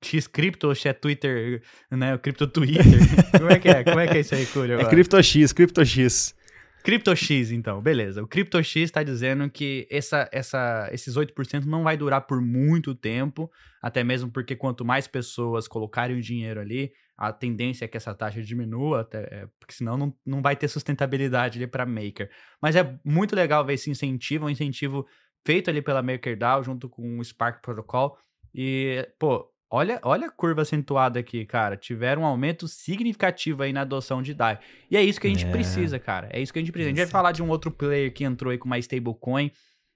X 0.00 0.28
Crypto 0.28 0.68
ou 0.68 0.74
se 0.76 0.88
é 0.88 0.92
Twitter, 0.92 1.60
né? 1.90 2.14
O 2.14 2.20
Crypto 2.20 2.46
Twitter. 2.46 2.84
Como 3.36 3.50
é 3.50 3.58
que 3.58 3.68
é? 3.68 3.82
Como 3.82 3.98
é 3.98 4.06
que 4.06 4.16
é 4.16 4.20
isso 4.20 4.34
aí, 4.34 4.46
Cúlio? 4.46 4.80
É 4.80 4.88
Crypto 4.88 5.20
X, 5.20 5.52
Crypto 5.52 5.84
X. 5.84 6.36
CryptoX, 6.82 7.50
então, 7.50 7.80
beleza. 7.82 8.22
O 8.22 8.26
CryptoX 8.26 8.76
está 8.76 9.02
dizendo 9.02 9.50
que 9.50 9.86
essa, 9.90 10.28
essa, 10.32 10.88
esses 10.92 11.14
8% 11.14 11.66
não 11.66 11.82
vai 11.82 11.96
durar 11.96 12.22
por 12.22 12.40
muito 12.40 12.94
tempo, 12.94 13.50
até 13.82 14.02
mesmo 14.02 14.30
porque 14.30 14.56
quanto 14.56 14.84
mais 14.84 15.06
pessoas 15.06 15.68
colocarem 15.68 16.16
o 16.16 16.22
dinheiro 16.22 16.58
ali, 16.58 16.92
a 17.20 17.34
tendência 17.34 17.84
é 17.84 17.88
que 17.88 17.98
essa 17.98 18.14
taxa 18.14 18.42
diminua, 18.42 19.02
até, 19.02 19.18
é, 19.30 19.48
porque 19.58 19.74
senão 19.74 19.94
não, 19.98 20.14
não 20.24 20.40
vai 20.40 20.56
ter 20.56 20.68
sustentabilidade 20.68 21.58
ali 21.58 21.66
para 21.66 21.84
Maker. 21.84 22.30
Mas 22.62 22.74
é 22.74 22.98
muito 23.04 23.36
legal 23.36 23.62
ver 23.62 23.74
esse 23.74 23.90
incentivo, 23.90 24.46
um 24.46 24.50
incentivo 24.50 25.06
feito 25.44 25.68
ali 25.68 25.82
pela 25.82 26.02
MakerDAO 26.02 26.64
junto 26.64 26.88
com 26.88 27.18
o 27.18 27.22
Spark 27.22 27.60
Protocol. 27.60 28.16
E, 28.54 29.06
pô, 29.18 29.46
olha, 29.70 30.00
olha 30.02 30.28
a 30.28 30.30
curva 30.30 30.62
acentuada 30.62 31.20
aqui, 31.20 31.44
cara. 31.44 31.76
Tiveram 31.76 32.22
um 32.22 32.24
aumento 32.24 32.66
significativo 32.66 33.62
aí 33.64 33.72
na 33.72 33.82
adoção 33.82 34.22
de 34.22 34.32
DAI. 34.32 34.58
E 34.90 34.96
é 34.96 35.02
isso 35.02 35.20
que 35.20 35.26
a 35.26 35.30
gente 35.30 35.44
é. 35.44 35.50
precisa, 35.50 35.98
cara. 35.98 36.26
É 36.32 36.40
isso 36.40 36.50
que 36.50 36.58
a 36.58 36.62
gente 36.62 36.72
precisa. 36.72 36.88
A 36.88 36.96
gente 36.96 37.04
vai 37.04 37.12
falar 37.12 37.32
de 37.32 37.42
um 37.42 37.50
outro 37.50 37.70
player 37.70 38.14
que 38.14 38.24
entrou 38.24 38.50
aí 38.50 38.56
com 38.56 38.64
uma 38.64 38.78
stablecoin 38.78 39.50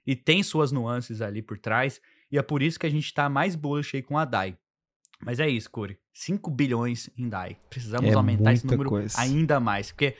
e 0.07 0.15
tem 0.15 0.43
suas 0.43 0.71
nuances 0.71 1.23
ali 1.23 1.41
por 1.41 1.59
trás. 1.59 2.03
E 2.31 2.37
é 2.37 2.43
por 2.43 2.63
isso 2.63 2.79
que 2.79 2.85
a 2.85 2.91
gente 2.91 3.15
tá 3.15 3.31
mais 3.31 3.57
bullish 3.57 3.97
aí 3.97 4.03
com 4.03 4.19
a 4.19 4.27
DAI. 4.27 4.59
Mas 5.23 5.41
é 5.41 5.49
isso, 5.49 5.71
Curi. 5.71 5.99
5 6.15 6.51
bilhões 6.51 7.11
em 7.19 7.29
DAI. 7.29 7.59
Precisamos 7.69 8.11
é 8.11 8.15
aumentar 8.15 8.55
esse 8.55 8.65
número 8.65 8.89
coisa. 8.89 9.21
ainda 9.21 9.59
mais. 9.59 9.91
Porque 9.91 10.17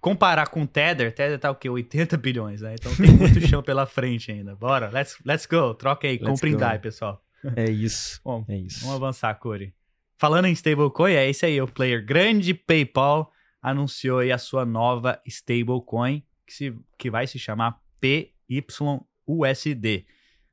comparar 0.00 0.48
com 0.48 0.62
o 0.62 0.66
Tether, 0.66 1.14
Tether 1.14 1.38
tá 1.38 1.50
o 1.50 1.54
quê? 1.54 1.70
80 1.70 2.16
bilhões, 2.28 2.60
né? 2.60 2.74
Então 2.74 2.94
tem 2.96 3.12
muito 3.12 3.40
chão 3.46 3.62
pela 3.62 3.86
frente 3.86 4.32
ainda. 4.32 4.56
Bora, 4.56 4.90
let's, 4.90 5.16
let's 5.24 5.46
go. 5.46 5.72
Troca 5.72 6.08
aí, 6.08 6.18
compre 6.18 6.50
em 6.50 6.56
DAI, 6.56 6.80
pessoal. 6.80 7.24
É 7.54 7.70
isso. 7.70 8.20
Bom, 8.24 8.44
é 8.48 8.58
isso. 8.58 8.80
Vamos 8.80 8.96
avançar, 8.96 9.32
Curi. 9.36 9.72
Falando 10.18 10.46
em 10.46 10.52
stablecoin, 10.52 11.12
é 11.12 11.28
esse 11.28 11.46
aí, 11.46 11.60
o 11.60 11.68
player 11.68 12.04
grande 12.04 12.52
PayPal 12.52 13.30
anunciou 13.62 14.20
aí 14.20 14.32
a 14.32 14.38
sua 14.38 14.64
nova 14.64 15.20
stablecoin, 15.26 16.24
que, 16.46 16.52
se, 16.52 16.74
que 16.98 17.10
vai 17.10 17.26
se 17.26 17.38
chamar 17.38 17.78
PYUSD. 18.00 20.06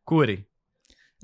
Curi, 0.05 0.45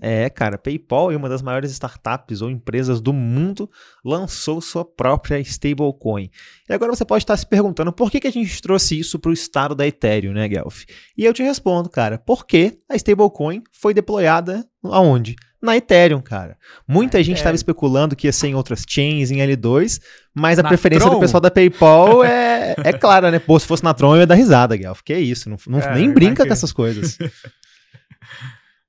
é, 0.01 0.29
cara, 0.29 0.57
PayPal, 0.57 1.09
uma 1.09 1.29
das 1.29 1.41
maiores 1.41 1.71
startups 1.71 2.41
ou 2.41 2.49
empresas 2.49 3.01
do 3.01 3.13
mundo, 3.13 3.69
lançou 4.03 4.61
sua 4.61 4.85
própria 4.85 5.39
stablecoin. 5.39 6.29
E 6.69 6.73
agora 6.73 6.95
você 6.95 7.05
pode 7.05 7.23
estar 7.23 7.37
se 7.37 7.45
perguntando 7.45 7.91
por 7.91 8.09
que, 8.09 8.19
que 8.19 8.27
a 8.27 8.31
gente 8.31 8.61
trouxe 8.61 8.99
isso 8.99 9.19
para 9.19 9.29
o 9.29 9.33
estado 9.33 9.75
da 9.75 9.85
Ethereum, 9.85 10.33
né, 10.33 10.47
Guelph? 10.47 10.83
E 11.17 11.25
eu 11.25 11.33
te 11.33 11.43
respondo, 11.43 11.89
cara, 11.89 12.17
porque 12.17 12.77
a 12.89 12.95
stablecoin 12.95 13.63
foi 13.71 13.93
deployada 13.93 14.65
aonde? 14.83 15.35
Na 15.61 15.75
Ethereum, 15.75 16.21
cara. 16.21 16.57
Muita 16.87 17.17
Na 17.17 17.23
gente 17.23 17.37
estava 17.37 17.55
especulando 17.55 18.15
que 18.15 18.27
ia 18.27 18.31
ser 18.31 18.47
em 18.47 18.55
outras 18.55 18.85
chains, 18.87 19.29
em 19.29 19.39
L2, 19.39 19.99
mas 20.33 20.57
a 20.57 20.63
na 20.63 20.69
preferência 20.69 21.05
Tron? 21.05 21.15
do 21.15 21.19
pessoal 21.19 21.41
da 21.41 21.51
PayPal 21.51 22.23
é, 22.23 22.75
é 22.77 22.93
clara, 22.93 23.29
né? 23.29 23.39
Pô, 23.39 23.59
se 23.59 23.67
fosse 23.67 23.83
na 23.83 23.93
Tron 23.93 24.15
eu 24.15 24.21
ia 24.21 24.27
dar 24.27 24.35
risada, 24.35 24.77
Guelph. 24.77 25.01
Que 25.03 25.11
é 25.11 25.19
isso, 25.19 25.49
não, 25.49 25.57
não 25.67 25.79
é, 25.79 25.95
nem 25.95 26.13
brinca 26.13 26.45
com 26.45 26.53
essas 26.53 26.71
coisas. 26.71 27.17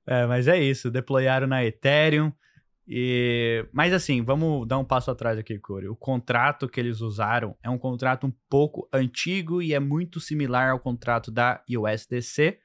É, 0.05 0.25
mas 0.25 0.47
é 0.47 0.59
isso, 0.59 0.89
deployaram 0.89 1.47
na 1.47 1.63
Ethereum. 1.63 2.31
E... 2.87 3.65
Mas 3.71 3.93
assim, 3.93 4.21
vamos 4.21 4.67
dar 4.67 4.77
um 4.77 4.83
passo 4.83 5.11
atrás 5.11 5.37
aqui, 5.37 5.57
Corey. 5.59 5.87
O 5.87 5.95
contrato 5.95 6.67
que 6.67 6.79
eles 6.79 6.99
usaram 7.01 7.55
é 7.63 7.69
um 7.69 7.77
contrato 7.77 8.27
um 8.27 8.33
pouco 8.49 8.87
antigo 8.91 9.61
e 9.61 9.73
é 9.73 9.79
muito 9.79 10.19
similar 10.19 10.71
ao 10.71 10.79
contrato 10.79 11.31
da 11.31 11.63
USDC. 11.69 12.59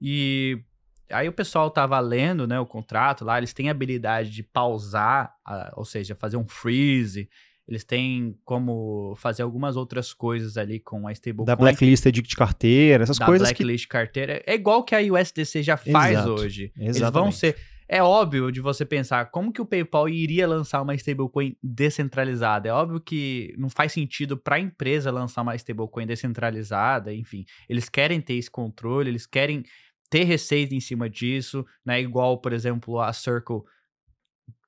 E 0.00 0.62
aí 1.10 1.28
o 1.28 1.32
pessoal 1.32 1.70
tava 1.70 1.98
lendo 2.00 2.46
né, 2.46 2.58
o 2.58 2.66
contrato 2.66 3.24
lá, 3.24 3.38
eles 3.38 3.52
têm 3.52 3.68
a 3.68 3.72
habilidade 3.72 4.30
de 4.30 4.42
pausar, 4.42 5.34
ou 5.74 5.84
seja, 5.84 6.14
fazer 6.14 6.36
um 6.36 6.48
freeze, 6.48 7.28
eles 7.68 7.82
têm 7.82 8.38
como 8.44 9.14
fazer 9.16 9.42
algumas 9.42 9.76
outras 9.76 10.12
coisas 10.12 10.56
ali 10.56 10.78
com 10.78 11.08
a 11.08 11.12
stablecoin. 11.12 11.46
Da 11.46 11.56
blacklist 11.56 12.06
de 12.06 12.36
carteira, 12.36 13.02
essas 13.02 13.18
da 13.18 13.26
coisas. 13.26 13.48
Da 13.48 13.52
blacklist 13.52 13.84
que... 13.84 13.88
carteira. 13.88 14.42
É 14.46 14.54
igual 14.54 14.84
que 14.84 14.94
a 14.94 15.00
USDC 15.00 15.62
já 15.62 15.76
faz 15.76 16.12
Exato, 16.12 16.30
hoje. 16.30 16.72
Exatamente. 16.76 16.98
Eles 16.98 17.10
vão 17.10 17.32
ser. 17.32 17.56
É 17.88 18.02
óbvio 18.02 18.50
de 18.50 18.60
você 18.60 18.84
pensar 18.84 19.30
como 19.30 19.52
que 19.52 19.60
o 19.60 19.66
PayPal 19.66 20.08
iria 20.08 20.46
lançar 20.46 20.82
uma 20.82 20.94
stablecoin 20.94 21.56
descentralizada. 21.62 22.68
É 22.68 22.72
óbvio 22.72 23.00
que 23.00 23.54
não 23.56 23.68
faz 23.68 23.92
sentido 23.92 24.36
para 24.36 24.56
a 24.56 24.60
empresa 24.60 25.10
lançar 25.10 25.42
uma 25.42 25.54
stablecoin 25.54 26.06
descentralizada, 26.06 27.14
enfim. 27.14 27.44
Eles 27.68 27.88
querem 27.88 28.20
ter 28.20 28.34
esse 28.34 28.50
controle, 28.50 29.10
eles 29.10 29.26
querem 29.26 29.64
ter 30.10 30.24
receita 30.24 30.74
em 30.74 30.80
cima 30.80 31.08
disso, 31.08 31.64
né? 31.84 32.00
Igual, 32.00 32.40
por 32.40 32.52
exemplo, 32.52 33.00
a 33.00 33.12
Circle 33.12 33.62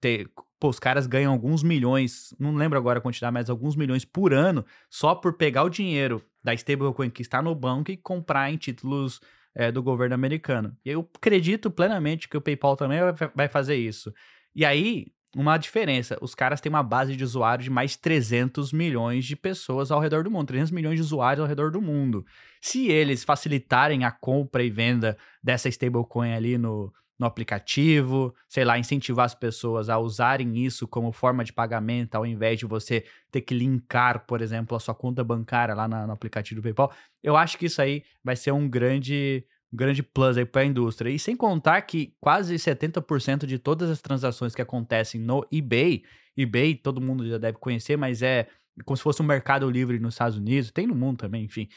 ter, 0.01 0.31
pô, 0.59 0.69
os 0.69 0.79
caras 0.79 1.07
ganham 1.07 1.33
alguns 1.33 1.63
milhões, 1.63 2.35
não 2.39 2.55
lembro 2.55 2.79
agora 2.79 2.99
a 2.99 3.03
quantidade, 3.03 3.33
mas 3.33 3.49
alguns 3.49 3.77
milhões 3.77 4.05
por 4.05 4.33
ano 4.33 4.65
só 4.91 5.15
por 5.15 5.35
pegar 5.35 5.63
o 5.63 5.71
dinheiro 5.71 6.23
da 6.43 6.55
stablecoin 6.55 7.11
que 7.11 7.23
está 7.23 7.41
no 7.41 7.55
banco 7.55 7.91
e 7.91 7.97
comprar 7.97 8.51
em 8.51 8.57
títulos 8.57 9.21
é, 9.55 9.71
do 9.71 9.83
governo 9.83 10.15
americano. 10.15 10.77
E 10.85 10.91
eu 10.91 11.09
acredito 11.15 11.71
plenamente 11.71 12.29
que 12.29 12.37
o 12.37 12.41
PayPal 12.41 12.77
também 12.77 13.01
vai 13.35 13.49
fazer 13.49 13.77
isso. 13.77 14.13
E 14.55 14.65
aí, 14.65 15.07
uma 15.37 15.59
diferença, 15.59 16.17
os 16.21 16.35
caras 16.35 16.61
têm 16.61 16.71
uma 16.71 16.83
base 16.83 17.15
de 17.15 17.23
usuários 17.23 17.65
de 17.65 17.71
mais 17.71 17.97
300 17.97 18.73
milhões 18.73 19.25
de 19.25 19.37
pessoas 19.37 19.91
ao 19.91 20.01
redor 20.01 20.25
do 20.25 20.31
mundo, 20.31 20.47
300 20.47 20.71
milhões 20.71 20.97
de 20.97 21.03
usuários 21.03 21.43
ao 21.43 21.49
redor 21.49 21.71
do 21.71 21.83
mundo. 21.83 22.25
Se 22.61 22.89
eles 22.89 23.25
facilitarem 23.25 24.05
a 24.05 24.11
compra 24.11 24.63
e 24.63 24.71
venda 24.71 25.17
dessa 25.43 25.69
stablecoin 25.69 26.33
ali 26.33 26.57
no, 26.57 26.93
no 27.19 27.27
aplicativo, 27.27 28.35
sei 28.49 28.65
lá, 28.65 28.79
incentivar 28.79 29.27
as 29.27 29.35
pessoas 29.35 29.89
a 29.89 29.99
usarem 29.99 30.57
isso 30.57 30.87
como 30.87 31.11
forma 31.11 31.43
de 31.43 31.53
pagamento, 31.53 32.15
ao 32.15 32.25
invés 32.25 32.61
de 32.61 32.67
você 32.67 33.05
ter 33.31 33.41
que 33.41 33.55
linkar, 33.55 34.25
por 34.25 34.41
exemplo, 34.41 34.77
a 34.77 34.81
sua 34.81 34.95
conta 34.95 35.25
bancária 35.25 35.75
lá 35.75 35.89
na, 35.89 36.07
no 36.07 36.13
aplicativo 36.13 36.61
do 36.61 36.63
PayPal. 36.63 36.93
Eu 37.23 37.37
acho 37.37 37.59
que 37.59 37.67
isso 37.67 37.83
aí 37.83 38.05
vai 38.23 38.37
ser 38.37 38.53
um 38.53 38.69
grande, 38.69 39.45
um 39.73 39.77
grande 39.77 40.03
plus 40.03 40.39
aí 40.39 40.45
para 40.45 40.63
a 40.63 40.65
indústria. 40.65 41.11
E 41.11 41.19
sem 41.19 41.37
contar 41.37 41.83
que 41.83 42.15
quase 42.21 42.55
70% 42.55 43.47
de 43.47 43.59
todas 43.59 43.91
as 43.91 44.01
transações 44.01 44.55
que 44.55 44.63
acontecem 44.63 45.21
no 45.21 45.45
eBay, 45.53 46.05
eBay 46.37 46.77
todo 46.77 47.01
mundo 47.01 47.29
já 47.29 47.37
deve 47.37 47.59
conhecer, 47.59 47.97
mas 47.97 48.23
é 48.23 48.47
como 48.85 48.97
se 48.97 49.03
fosse 49.03 49.21
um 49.21 49.27
mercado 49.27 49.69
livre 49.69 49.99
nos 49.99 50.15
Estados 50.15 50.37
Unidos, 50.39 50.71
tem 50.71 50.87
no 50.87 50.95
mundo 50.95 51.19
também, 51.19 51.45
enfim. 51.45 51.69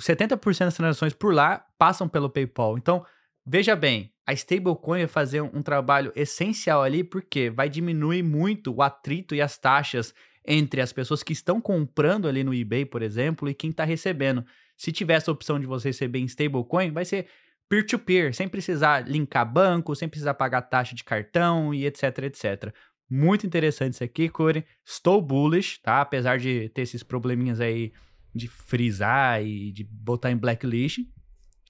70% 0.00 0.64
das 0.64 0.74
transações 0.74 1.12
por 1.12 1.34
lá 1.34 1.66
passam 1.76 2.08
pelo 2.08 2.30
PayPal. 2.30 2.78
Então, 2.78 3.04
veja 3.46 3.76
bem, 3.76 4.12
a 4.26 4.32
stablecoin 4.32 5.00
vai 5.00 5.06
fazer 5.06 5.40
um, 5.42 5.62
trabalho 5.62 6.12
essencial 6.16 6.82
ali, 6.82 7.04
porque 7.04 7.50
vai 7.50 7.68
diminuir 7.68 8.22
muito 8.22 8.72
o 8.72 8.82
atrito 8.82 9.34
e 9.34 9.40
as 9.40 9.58
taxas 9.58 10.14
entre 10.46 10.80
as 10.80 10.92
pessoas 10.92 11.22
que 11.22 11.32
estão 11.32 11.60
comprando 11.60 12.28
ali 12.28 12.44
no 12.44 12.54
eBay, 12.54 12.84
por 12.84 13.02
exemplo, 13.02 13.48
e 13.48 13.54
quem 13.54 13.70
está 13.70 13.84
recebendo. 13.84 14.44
Se 14.76 14.92
tiver 14.92 15.14
essa 15.14 15.30
opção 15.30 15.58
de 15.58 15.66
você 15.66 15.88
receber 15.88 16.18
em 16.18 16.24
stablecoin, 16.24 16.90
vai 16.90 17.04
ser 17.04 17.26
peer-to-peer, 17.68 18.30
-peer, 18.30 18.32
sem 18.34 18.48
precisar 18.48 19.08
linkar 19.08 19.50
banco, 19.50 19.94
sem 19.94 20.08
precisar 20.08 20.34
pagar 20.34 20.62
taxa 20.62 20.94
de 20.94 21.04
cartão 21.04 21.72
e 21.72 21.86
etc, 21.86 22.18
etc. 22.24 22.74
Muito 23.08 23.46
interessante 23.46 23.94
isso 23.94 24.04
aqui, 24.04 24.28
Corey. 24.28 24.64
Estou 24.84 25.20
bullish, 25.20 25.80
tá? 25.82 26.00
Apesar 26.00 26.38
de 26.38 26.68
ter 26.70 26.82
esses 26.82 27.02
probleminhas 27.02 27.60
aí 27.60 27.92
de 28.34 28.48
frisar 28.48 29.42
e 29.42 29.70
de 29.70 29.84
botar 29.84 30.30
em 30.30 30.36
blacklist. 30.36 31.00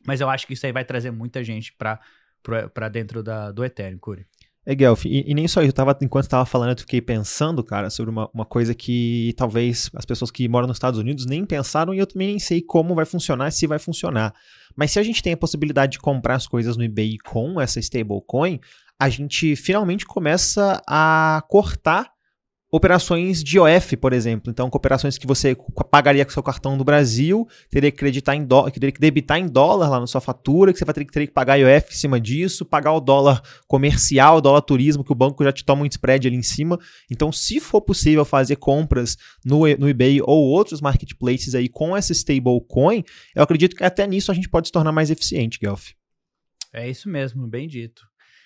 Mas 0.06 0.20
eu 0.20 0.28
acho 0.28 0.46
que 0.46 0.52
isso 0.52 0.66
aí 0.66 0.72
vai 0.72 0.84
trazer 0.84 1.10
muita 1.10 1.42
gente 1.42 1.74
para 1.74 2.88
dentro 2.88 3.22
da, 3.22 3.50
do 3.50 3.64
Ethereum, 3.64 3.98
Corey. 3.98 4.26
É, 4.66 4.74
Guelph, 4.74 5.04
e, 5.04 5.30
e, 5.30 5.34
nem 5.34 5.46
só 5.46 5.60
isso, 5.60 5.68
eu 5.68 5.74
tava, 5.74 5.96
enquanto 6.00 6.24
estava 6.24 6.46
falando, 6.46 6.70
eu 6.70 6.78
fiquei 6.78 7.00
pensando, 7.00 7.62
cara, 7.62 7.90
sobre 7.90 8.10
uma, 8.10 8.30
uma 8.32 8.46
coisa 8.46 8.74
que 8.74 9.34
talvez 9.36 9.90
as 9.94 10.06
pessoas 10.06 10.30
que 10.30 10.48
moram 10.48 10.66
nos 10.66 10.76
Estados 10.76 10.98
Unidos 10.98 11.26
nem 11.26 11.44
pensaram 11.44 11.92
e 11.92 11.98
eu 11.98 12.06
também 12.06 12.28
nem 12.28 12.38
sei 12.38 12.62
como 12.62 12.94
vai 12.94 13.04
funcionar, 13.04 13.50
se 13.50 13.66
vai 13.66 13.78
funcionar. 13.78 14.34
Mas 14.74 14.90
se 14.92 14.98
a 14.98 15.02
gente 15.02 15.22
tem 15.22 15.34
a 15.34 15.36
possibilidade 15.36 15.92
de 15.92 15.98
comprar 15.98 16.36
as 16.36 16.46
coisas 16.46 16.78
no 16.78 16.84
eBay 16.84 17.18
com 17.18 17.60
essa 17.60 17.78
stablecoin, 17.78 18.58
a 18.98 19.10
gente 19.10 19.54
finalmente 19.54 20.06
começa 20.06 20.80
a 20.88 21.44
cortar 21.48 22.13
operações 22.74 23.40
de 23.44 23.56
OF, 23.56 23.96
por 23.96 24.12
exemplo. 24.12 24.50
Então, 24.50 24.68
operações 24.72 25.16
que 25.16 25.28
você 25.28 25.56
pagaria 25.92 26.24
com 26.24 26.32
seu 26.32 26.42
cartão 26.42 26.76
do 26.76 26.82
Brasil, 26.82 27.46
teria 27.70 27.88
que 27.88 27.96
acreditar 27.96 28.34
em 28.34 28.44
dólar, 28.44 28.72
teria 28.72 28.90
que 28.90 28.98
debitar 28.98 29.38
em 29.38 29.46
dólar 29.46 29.88
lá 29.88 30.00
na 30.00 30.08
sua 30.08 30.20
fatura, 30.20 30.72
que 30.72 30.78
você 30.80 30.84
vai 30.84 30.92
ter 30.92 31.04
que, 31.04 31.12
ter 31.12 31.28
que 31.28 31.32
pagar 31.32 31.56
IOF 31.56 31.92
em 31.92 31.96
cima 31.96 32.20
disso, 32.20 32.64
pagar 32.64 32.92
o 32.92 32.98
dólar 32.98 33.40
comercial, 33.68 34.38
o 34.38 34.40
dólar 34.40 34.60
turismo, 34.62 35.04
que 35.04 35.12
o 35.12 35.14
banco 35.14 35.44
já 35.44 35.52
te 35.52 35.64
toma 35.64 35.82
um 35.82 35.86
spread 35.86 36.26
ali 36.26 36.36
em 36.36 36.42
cima. 36.42 36.76
Então, 37.08 37.30
se 37.30 37.60
for 37.60 37.80
possível 37.80 38.24
fazer 38.24 38.56
compras 38.56 39.16
no, 39.44 39.60
no 39.78 39.88
eBay 39.88 40.20
ou 40.20 40.44
outros 40.44 40.80
marketplaces 40.80 41.54
aí 41.54 41.68
com 41.68 41.96
essa 41.96 42.10
stablecoin, 42.10 43.04
eu 43.36 43.44
acredito 43.44 43.76
que 43.76 43.84
até 43.84 44.04
nisso 44.04 44.32
a 44.32 44.34
gente 44.34 44.48
pode 44.48 44.66
se 44.66 44.72
tornar 44.72 44.90
mais 44.90 45.12
eficiente, 45.12 45.60
Guelph. 45.60 45.90
É 46.72 46.90
isso 46.90 47.08
mesmo, 47.08 47.46
bem 47.46 47.68
dito. 47.68 48.02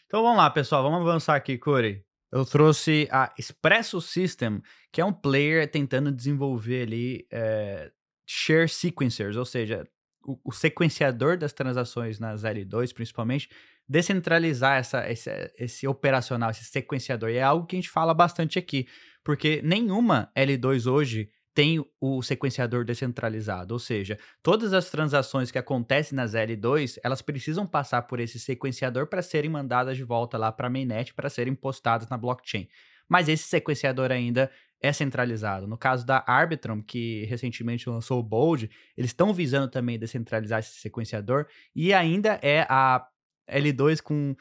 Então 0.07 0.23
vamos 0.23 0.37
lá, 0.37 0.51
pessoal, 0.51 0.83
vamos 0.83 1.01
avançar 1.01 1.35
aqui, 1.35 1.57
Corey. 1.57 2.03
Eu 2.31 2.45
trouxe 2.45 3.09
a 3.11 3.33
Espresso 3.39 4.01
System, 4.01 4.61
que 4.93 5.01
é 5.01 5.05
um 5.05 5.13
player 5.13 5.71
tentando 5.71 6.13
desenvolver 6.13 6.83
ali 6.83 7.27
é, 7.33 7.91
share 8.27 8.69
sequencers, 8.69 9.37
ou 9.37 9.45
seja, 9.45 9.89
o, 10.23 10.39
o, 10.45 10.53
sequenciador 10.53 11.39
das 11.39 11.55
transações 11.55 12.19
nas 12.19 12.43
L2, 12.43 12.93
principalmente, 12.93 13.49
descentralizar 13.89 14.77
essa, 14.77 15.11
esse, 15.11 15.31
esse 15.59 15.87
operacional, 15.87 16.51
esse 16.51 16.65
sequenciador. 16.65 17.31
E 17.31 17.37
é 17.37 17.43
algo 17.43 17.67
que 17.67 17.77
a 17.77 17.79
gente 17.79 17.89
fala 17.89 18.13
bastante 18.13 18.59
aqui, 18.59 18.87
porque 19.25 19.63
nenhuma 19.63 20.31
L2 20.37 20.87
hoje 20.91 21.31
tem 21.59 21.85
o 22.01 22.23
sequenciador 22.23 22.85
descentralizado, 22.85 23.75
ou 23.75 23.81
seja, 23.81 24.17
todas 24.45 24.73
as 24.73 24.91
transações 24.91 25.51
que 25.51 25.59
acontecem 25.59 26.15
nas 26.15 26.33
L2, 26.33 27.01
elas 27.03 27.21
precisam 27.21 27.67
passar 27.67 28.03
por 28.03 28.21
esse 28.21 28.39
sequenciador 28.39 29.09
para 29.09 29.23
serem 29.23 29.51
mandadas 29.51 29.97
de 29.97 30.05
volta 30.05 30.39
lá 30.39 30.53
para 30.53 30.69
a 30.69 30.71
mainnet 30.71 31.13
para 31.15 31.29
serem 31.29 31.57
postadas 31.57 32.09
na 32.09 32.17
blockchain. 32.17 32.69
Mas 33.09 33.29
esse 33.29 33.43
sequenciador 33.43 34.13
ainda 34.13 34.49
é 34.81 34.93
centralizado. 34.93 35.67
No 35.67 35.77
caso 35.77 36.07
da 36.07 36.23
Arbitrum, 36.29 36.81
que 36.81 37.25
recentemente 37.25 37.91
lançou 37.91 38.21
o 38.21 38.23
Bold, 38.23 38.71
eles 38.97 39.11
estão 39.11 39.35
visando 39.35 39.67
também 39.67 39.99
descentralizar 39.99 40.61
esse 40.61 40.79
sequenciador 40.79 41.45
e 41.75 41.93
ainda 41.93 42.39
é 42.41 42.69
a 42.69 43.05
L2 43.51 44.01
com 44.01 44.37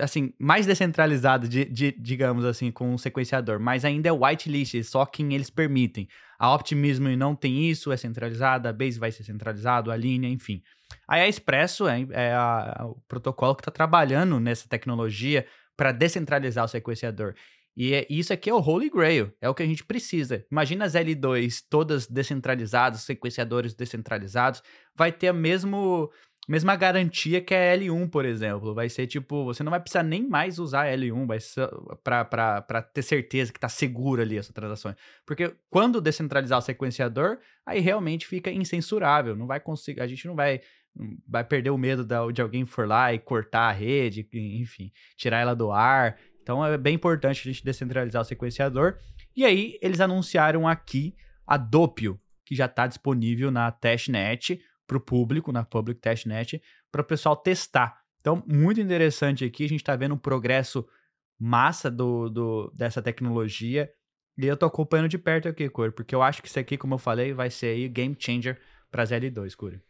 assim, 0.00 0.32
mais 0.38 0.66
descentralizado, 0.66 1.48
de, 1.48 1.64
de, 1.64 1.92
digamos 1.92 2.44
assim, 2.44 2.70
com 2.70 2.92
um 2.92 2.98
sequenciador, 2.98 3.60
mas 3.60 3.84
ainda 3.84 4.08
é 4.08 4.12
whitelist, 4.12 4.82
só 4.84 5.06
quem 5.06 5.34
eles 5.34 5.50
permitem. 5.50 6.08
A 6.38 6.52
Optimism 6.54 7.08
não 7.16 7.34
tem 7.34 7.68
isso, 7.70 7.92
é 7.92 7.96
centralizada, 7.96 8.68
a 8.68 8.72
Base 8.72 8.98
vai 8.98 9.12
ser 9.12 9.24
centralizado, 9.24 9.90
a 9.90 9.96
linha, 9.96 10.28
enfim. 10.28 10.62
Aí 11.08 11.20
a 11.20 11.28
Expresso 11.28 11.86
é, 11.86 12.06
é 12.10 12.32
a, 12.34 12.84
o 12.84 13.00
protocolo 13.06 13.54
que 13.54 13.60
está 13.62 13.70
trabalhando 13.70 14.38
nessa 14.40 14.68
tecnologia 14.68 15.46
para 15.76 15.92
descentralizar 15.92 16.64
o 16.64 16.68
sequenciador. 16.68 17.34
E 17.76 17.92
é, 17.92 18.06
isso 18.08 18.32
aqui 18.32 18.48
é 18.48 18.54
o 18.54 18.60
Holy 18.60 18.88
Grail, 18.88 19.32
é 19.40 19.48
o 19.48 19.54
que 19.54 19.62
a 19.62 19.66
gente 19.66 19.84
precisa. 19.84 20.44
Imagina 20.50 20.84
as 20.84 20.94
L2 20.94 21.64
todas 21.68 22.06
descentralizadas, 22.06 23.00
sequenciadores 23.00 23.74
descentralizados, 23.74 24.62
vai 24.94 25.10
ter 25.10 25.30
o 25.30 25.34
mesmo 25.34 26.10
mesma 26.48 26.76
garantia 26.76 27.40
que 27.40 27.54
a 27.54 27.76
L1, 27.76 28.10
por 28.10 28.24
exemplo. 28.24 28.74
Vai 28.74 28.88
ser 28.88 29.06
tipo, 29.06 29.44
você 29.44 29.62
não 29.62 29.70
vai 29.70 29.80
precisar 29.80 30.02
nem 30.02 30.28
mais 30.28 30.58
usar 30.58 30.86
L1 30.86 31.26
vai 31.26 31.38
para 32.02 32.82
ter 32.82 33.02
certeza 33.02 33.52
que 33.52 33.58
está 33.58 33.68
seguro 33.68 34.20
ali 34.20 34.36
essa 34.36 34.52
transação. 34.52 34.94
Porque 35.26 35.54
quando 35.70 36.00
descentralizar 36.00 36.58
o 36.58 36.62
sequenciador, 36.62 37.38
aí 37.64 37.80
realmente 37.80 38.26
fica 38.26 38.50
incensurável. 38.50 39.34
Não 39.34 39.46
vai 39.46 39.60
conseguir, 39.60 40.00
a 40.00 40.06
gente 40.06 40.26
não 40.26 40.34
vai 40.34 40.60
vai 41.26 41.42
perder 41.42 41.70
o 41.70 41.78
medo 41.78 42.06
de 42.32 42.40
alguém 42.40 42.64
for 42.64 42.86
lá 42.86 43.12
e 43.12 43.18
cortar 43.18 43.68
a 43.68 43.72
rede, 43.72 44.28
enfim, 44.32 44.92
tirar 45.16 45.40
ela 45.40 45.54
do 45.54 45.72
ar. 45.72 46.16
Então 46.40 46.64
é 46.64 46.78
bem 46.78 46.94
importante 46.94 47.40
a 47.48 47.52
gente 47.52 47.64
descentralizar 47.64 48.22
o 48.22 48.24
sequenciador. 48.24 48.98
E 49.34 49.44
aí 49.44 49.76
eles 49.82 50.00
anunciaram 50.00 50.68
aqui 50.68 51.16
a 51.46 51.56
Doppio, 51.56 52.20
que 52.44 52.54
já 52.54 52.66
está 52.66 52.86
disponível 52.86 53.50
na 53.50 53.72
testnet 53.72 54.60
para 54.86 54.96
o 54.96 55.00
público, 55.00 55.52
na 55.52 55.64
Public 55.64 56.00
Testnet, 56.00 56.62
para 56.90 57.02
o 57.02 57.04
pessoal 57.04 57.36
testar. 57.36 58.02
Então, 58.20 58.42
muito 58.46 58.80
interessante 58.80 59.44
aqui, 59.44 59.64
a 59.64 59.68
gente 59.68 59.80
está 59.80 59.94
vendo 59.96 60.14
um 60.14 60.18
progresso 60.18 60.86
massa 61.38 61.90
do, 61.90 62.28
do, 62.28 62.72
dessa 62.74 63.02
tecnologia. 63.02 63.90
E 64.36 64.46
eu 64.46 64.56
tô 64.56 64.66
acompanhando 64.66 65.08
de 65.08 65.18
perto 65.18 65.48
aqui, 65.48 65.68
Curi, 65.68 65.92
porque 65.92 66.14
eu 66.14 66.22
acho 66.22 66.42
que 66.42 66.48
isso 66.48 66.58
aqui, 66.58 66.76
como 66.76 66.94
eu 66.94 66.98
falei, 66.98 67.32
vai 67.32 67.50
ser 67.50 67.66
aí 67.66 67.88
game 67.88 68.16
changer 68.18 68.60
para 68.90 69.02
as 69.02 69.10
L2, 69.10 69.54
Curi. 69.54 69.80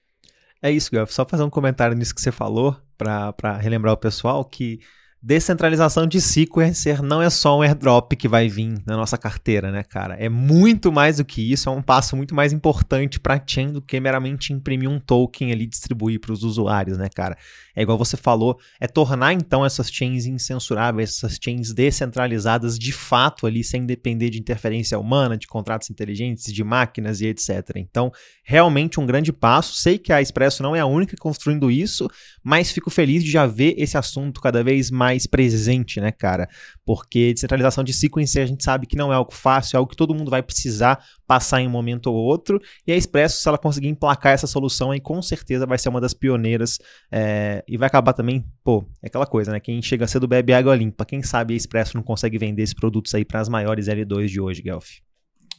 É 0.60 0.70
isso, 0.70 0.90
Guilherme. 0.90 1.12
Só 1.12 1.26
fazer 1.26 1.42
um 1.42 1.50
comentário 1.50 1.96
nisso 1.96 2.14
que 2.14 2.20
você 2.20 2.32
falou, 2.32 2.76
para 2.96 3.56
relembrar 3.58 3.94
o 3.94 3.98
pessoal 3.98 4.44
que 4.44 4.80
Descentralização 5.26 6.06
de 6.06 6.20
sequencer 6.20 7.02
não 7.02 7.22
é 7.22 7.30
só 7.30 7.56
um 7.56 7.62
airdrop 7.62 8.12
que 8.12 8.28
vai 8.28 8.46
vir 8.46 8.74
na 8.84 8.94
nossa 8.94 9.16
carteira, 9.16 9.72
né, 9.72 9.82
cara? 9.82 10.16
É 10.16 10.28
muito 10.28 10.92
mais 10.92 11.16
do 11.16 11.24
que 11.24 11.40
isso, 11.50 11.66
é 11.66 11.72
um 11.72 11.80
passo 11.80 12.14
muito 12.14 12.34
mais 12.34 12.52
importante 12.52 13.18
para 13.18 13.36
a 13.36 13.42
chain 13.44 13.72
do 13.72 13.80
que 13.80 13.98
meramente 13.98 14.52
imprimir 14.52 14.86
um 14.86 15.00
token 15.00 15.50
ali 15.50 15.64
e 15.64 15.66
distribuir 15.66 16.20
para 16.20 16.30
os 16.30 16.42
usuários, 16.42 16.98
né, 16.98 17.08
cara? 17.08 17.38
É 17.74 17.80
igual 17.80 17.96
você 17.96 18.18
falou, 18.18 18.58
é 18.78 18.86
tornar 18.86 19.32
então 19.32 19.64
essas 19.64 19.90
chains 19.90 20.26
incensuráveis, 20.26 21.16
essas 21.16 21.38
chains 21.42 21.72
descentralizadas 21.72 22.78
de 22.78 22.92
fato 22.92 23.46
ali, 23.46 23.64
sem 23.64 23.86
depender 23.86 24.28
de 24.28 24.38
interferência 24.38 24.98
humana, 24.98 25.38
de 25.38 25.46
contratos 25.46 25.88
inteligentes, 25.88 26.52
de 26.52 26.62
máquinas 26.62 27.22
e 27.22 27.28
etc. 27.28 27.76
Então, 27.76 28.12
realmente 28.42 29.00
um 29.00 29.06
grande 29.06 29.32
passo. 29.32 29.74
Sei 29.76 29.96
que 29.96 30.12
a 30.12 30.20
Expresso 30.20 30.62
não 30.62 30.76
é 30.76 30.80
a 30.80 30.86
única 30.86 31.16
construindo 31.16 31.70
isso, 31.70 32.10
mas 32.42 32.70
fico 32.70 32.90
feliz 32.90 33.24
de 33.24 33.30
já 33.30 33.46
ver 33.46 33.74
esse 33.78 33.96
assunto 33.96 34.38
cada 34.38 34.62
vez 34.62 34.90
mais 34.90 35.13
presente, 35.26 36.00
né, 36.00 36.10
cara? 36.12 36.48
Porque 36.84 37.32
descentralização 37.32 37.82
de 37.82 37.92
sequence 37.92 38.38
a 38.38 38.46
gente 38.46 38.62
sabe 38.64 38.86
que 38.86 38.96
não 38.96 39.12
é 39.12 39.16
algo 39.16 39.32
fácil, 39.32 39.76
é 39.76 39.78
algo 39.78 39.90
que 39.90 39.96
todo 39.96 40.14
mundo 40.14 40.30
vai 40.30 40.42
precisar 40.42 41.04
passar 41.26 41.60
em 41.60 41.66
um 41.66 41.70
momento 41.70 42.06
ou 42.06 42.16
outro. 42.16 42.60
E 42.86 42.92
a 42.92 42.96
Expresso, 42.96 43.40
se 43.40 43.48
ela 43.48 43.58
conseguir 43.58 43.88
emplacar 43.88 44.32
essa 44.32 44.46
solução, 44.46 44.90
aí 44.90 45.00
com 45.00 45.20
certeza 45.22 45.66
vai 45.66 45.78
ser 45.78 45.88
uma 45.88 46.00
das 46.00 46.12
pioneiras 46.12 46.78
é, 47.10 47.64
e 47.66 47.76
vai 47.76 47.86
acabar 47.86 48.12
também, 48.12 48.44
pô, 48.62 48.84
é 49.02 49.06
aquela 49.06 49.26
coisa, 49.26 49.52
né? 49.52 49.60
Quem 49.60 49.80
chega 49.80 50.06
cedo 50.06 50.26
bebe 50.26 50.52
água 50.52 50.74
limpa. 50.74 51.04
Quem 51.04 51.22
sabe 51.22 51.54
a 51.54 51.56
Expresso 51.56 51.96
não 51.96 52.02
consegue 52.02 52.38
vender 52.38 52.62
esses 52.62 52.74
produtos 52.74 53.14
aí 53.14 53.24
para 53.24 53.40
as 53.40 53.48
maiores 53.48 53.86
L2 53.86 54.26
de 54.26 54.40
hoje, 54.40 54.62
Guelph. 54.62 54.90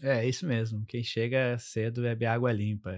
É, 0.02 0.28
isso 0.28 0.46
mesmo. 0.46 0.86
Quem 0.88 1.04
chega 1.04 1.58
cedo 1.58 2.02
bebe 2.02 2.26
água 2.26 2.52
limpa. 2.52 2.92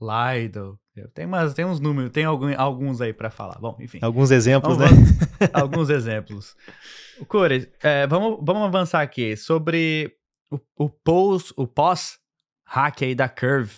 Lido. 0.00 0.78
Tem, 1.14 1.24
umas, 1.24 1.54
tem 1.54 1.64
uns 1.64 1.80
números, 1.80 2.10
tem 2.10 2.24
algum, 2.24 2.52
alguns 2.56 3.00
aí 3.00 3.12
para 3.12 3.30
falar. 3.30 3.58
Bom, 3.58 3.76
enfim. 3.80 3.98
Alguns 4.02 4.30
exemplos, 4.30 4.76
vamos, 4.76 5.10
né? 5.10 5.48
alguns 5.52 5.88
exemplos. 5.88 6.54
Core, 7.28 7.70
é, 7.82 8.06
vamos, 8.06 8.38
vamos 8.42 8.62
avançar 8.64 9.00
aqui 9.00 9.36
sobre 9.36 10.14
o, 10.50 10.58
o 10.76 10.90
pós, 10.90 11.52
o 11.56 11.66
pós 11.66 12.18
hack 12.66 13.02
aí 13.02 13.14
da 13.14 13.28
Curve. 13.28 13.74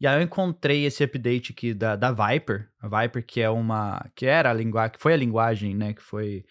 E 0.00 0.06
aí 0.06 0.18
eu 0.18 0.22
encontrei 0.22 0.84
esse 0.84 1.04
update 1.04 1.52
aqui 1.52 1.74
da, 1.74 1.94
da 1.94 2.10
Viper, 2.10 2.68
a 2.80 3.00
Viper 3.00 3.24
que 3.24 3.40
é 3.40 3.50
uma 3.50 4.04
que 4.14 4.26
era 4.26 4.50
a 4.50 4.54
linguagem, 4.54 4.92
que 4.92 5.00
foi 5.00 5.12
a 5.12 5.16
linguagem, 5.16 5.74
né, 5.74 5.92
que 5.92 6.02
foi 6.02 6.44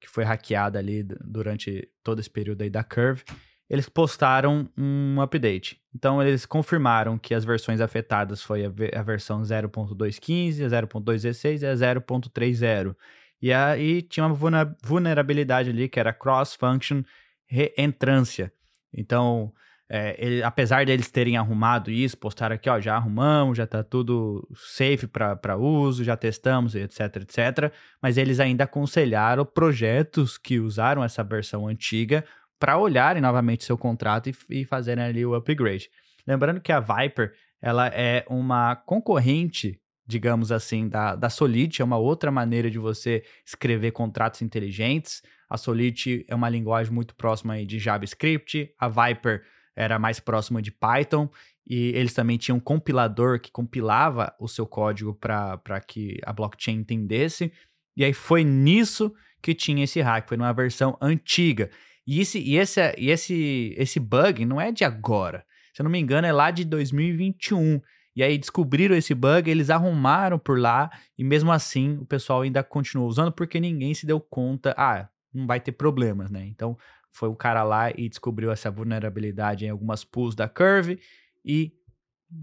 que 0.00 0.08
foi 0.08 0.24
hackeada 0.24 0.78
ali 0.78 1.02
durante 1.02 1.88
todo 2.02 2.20
esse 2.20 2.28
período 2.28 2.60
aí 2.62 2.68
da 2.68 2.84
Curve 2.84 3.24
eles 3.68 3.88
postaram 3.88 4.68
um 4.76 5.20
update. 5.20 5.80
Então, 5.94 6.22
eles 6.22 6.44
confirmaram 6.44 7.16
que 7.16 7.34
as 7.34 7.44
versões 7.44 7.80
afetadas 7.80 8.42
foi 8.42 8.64
a, 8.64 8.68
a 8.98 9.02
versão 9.02 9.42
0.215, 9.42 10.64
a 10.64 10.82
0.216 10.82 11.62
e 11.62 11.66
a 11.66 11.74
0.30. 11.74 12.96
E 13.40 13.52
aí 13.52 14.02
tinha 14.02 14.26
uma 14.26 14.76
vulnerabilidade 14.82 15.70
ali 15.70 15.88
que 15.88 16.00
era 16.00 16.12
cross-function 16.12 17.02
reentrância. 17.46 18.52
Então, 18.92 19.52
é, 19.88 20.16
ele, 20.18 20.42
apesar 20.42 20.86
deles 20.86 21.10
terem 21.10 21.36
arrumado 21.36 21.90
isso, 21.90 22.16
postaram 22.16 22.54
aqui, 22.54 22.70
ó, 22.70 22.80
já 22.80 22.96
arrumamos, 22.96 23.58
já 23.58 23.66
tá 23.66 23.82
tudo 23.82 24.48
safe 24.56 25.06
para 25.06 25.56
uso, 25.56 26.02
já 26.02 26.16
testamos, 26.16 26.74
etc, 26.74 27.16
etc. 27.16 27.72
Mas 28.00 28.16
eles 28.16 28.40
ainda 28.40 28.64
aconselharam 28.64 29.44
projetos 29.44 30.38
que 30.38 30.58
usaram 30.58 31.04
essa 31.04 31.22
versão 31.22 31.68
antiga 31.68 32.24
para 32.58 32.78
olharem 32.78 33.22
novamente 33.22 33.64
seu 33.64 33.76
contrato 33.76 34.30
e, 34.30 34.34
e 34.50 34.64
fazerem 34.64 35.04
ali 35.04 35.24
o 35.24 35.34
upgrade. 35.34 35.90
Lembrando 36.26 36.60
que 36.60 36.72
a 36.72 36.80
Viper 36.80 37.32
ela 37.60 37.86
é 37.88 38.24
uma 38.28 38.76
concorrente, 38.76 39.80
digamos 40.06 40.52
assim, 40.52 40.88
da, 40.88 41.14
da 41.16 41.30
Solid, 41.30 41.80
é 41.80 41.84
uma 41.84 41.96
outra 41.96 42.30
maneira 42.30 42.70
de 42.70 42.78
você 42.78 43.24
escrever 43.46 43.90
contratos 43.92 44.42
inteligentes. 44.42 45.22
A 45.48 45.56
Solid 45.56 46.24
é 46.28 46.34
uma 46.34 46.48
linguagem 46.48 46.92
muito 46.92 47.14
próxima 47.14 47.64
de 47.64 47.78
JavaScript, 47.78 48.70
a 48.78 48.88
Viper 48.88 49.42
era 49.74 49.98
mais 49.98 50.20
próxima 50.20 50.60
de 50.60 50.70
Python, 50.70 51.28
e 51.66 51.92
eles 51.94 52.12
também 52.12 52.36
tinham 52.36 52.58
um 52.58 52.60
compilador 52.60 53.40
que 53.40 53.50
compilava 53.50 54.34
o 54.38 54.46
seu 54.46 54.66
código 54.66 55.14
para 55.14 55.80
que 55.86 56.18
a 56.24 56.32
blockchain 56.32 56.76
entendesse. 56.76 57.50
E 57.96 58.04
aí 58.04 58.12
foi 58.12 58.44
nisso 58.44 59.12
que 59.40 59.54
tinha 59.54 59.84
esse 59.84 60.00
hack, 60.00 60.28
foi 60.28 60.36
numa 60.36 60.52
versão 60.52 60.96
antiga. 61.00 61.70
E 62.06 62.20
esse, 62.20 62.38
e 62.38 62.56
esse, 62.56 62.80
e 62.98 63.10
esse, 63.10 63.74
esse 63.78 63.98
bug 63.98 64.44
não 64.44 64.60
é 64.60 64.70
de 64.70 64.84
agora. 64.84 65.44
Se 65.72 65.80
eu 65.80 65.84
não 65.84 65.90
me 65.90 65.98
engano, 65.98 66.26
é 66.26 66.32
lá 66.32 66.50
de 66.50 66.64
2021. 66.64 67.80
E 68.16 68.22
aí 68.22 68.38
descobriram 68.38 68.94
esse 68.94 69.14
bug, 69.14 69.50
eles 69.50 69.70
arrumaram 69.70 70.38
por 70.38 70.58
lá, 70.58 70.90
e 71.18 71.24
mesmo 71.24 71.50
assim 71.50 71.98
o 71.98 72.06
pessoal 72.06 72.42
ainda 72.42 72.62
continuou 72.62 73.08
usando 73.08 73.32
porque 73.32 73.58
ninguém 73.58 73.92
se 73.92 74.06
deu 74.06 74.20
conta, 74.20 74.72
ah, 74.78 75.08
não 75.32 75.46
vai 75.46 75.58
ter 75.58 75.72
problemas, 75.72 76.30
né? 76.30 76.46
Então 76.46 76.78
foi 77.10 77.28
o 77.28 77.34
cara 77.34 77.64
lá 77.64 77.90
e 77.90 78.08
descobriu 78.08 78.52
essa 78.52 78.70
vulnerabilidade 78.70 79.64
em 79.64 79.68
algumas 79.68 80.04
pools 80.04 80.36
da 80.36 80.48
Curve 80.48 81.00
e 81.44 81.72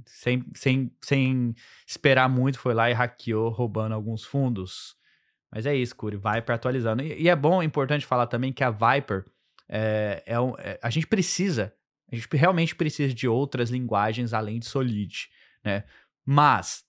sem, 0.06 0.46
sem, 0.54 0.92
sem 1.02 1.56
esperar 1.88 2.30
muito 2.30 2.60
foi 2.60 2.74
lá 2.74 2.90
e 2.90 2.94
hackeou, 2.94 3.50
roubando 3.50 3.94
alguns 3.94 4.24
fundos. 4.24 4.96
Mas 5.52 5.66
é 5.66 5.76
isso, 5.76 5.96
Curi, 5.96 6.16
Viper 6.16 6.56
atualizando. 6.56 7.02
E, 7.02 7.24
e 7.24 7.30
é 7.30 7.36
bom, 7.36 7.62
é 7.62 7.66
importante 7.66 8.06
falar 8.06 8.28
também 8.28 8.54
que 8.54 8.64
a 8.64 8.72
Viper 8.72 9.26
é, 9.72 10.22
é, 10.28 10.36
é, 10.60 10.80
a 10.84 10.90
gente 10.90 11.08
precisa, 11.08 11.74
a 12.12 12.16
gente 12.16 12.28
realmente 12.34 12.76
precisa 12.76 13.14
de 13.14 13.28
outras 13.28 13.70
linguagens 13.70 14.34
além 14.34 14.60
de 14.60 14.66
Solid, 14.66 15.30
né? 15.64 15.86
Mas, 16.26 16.84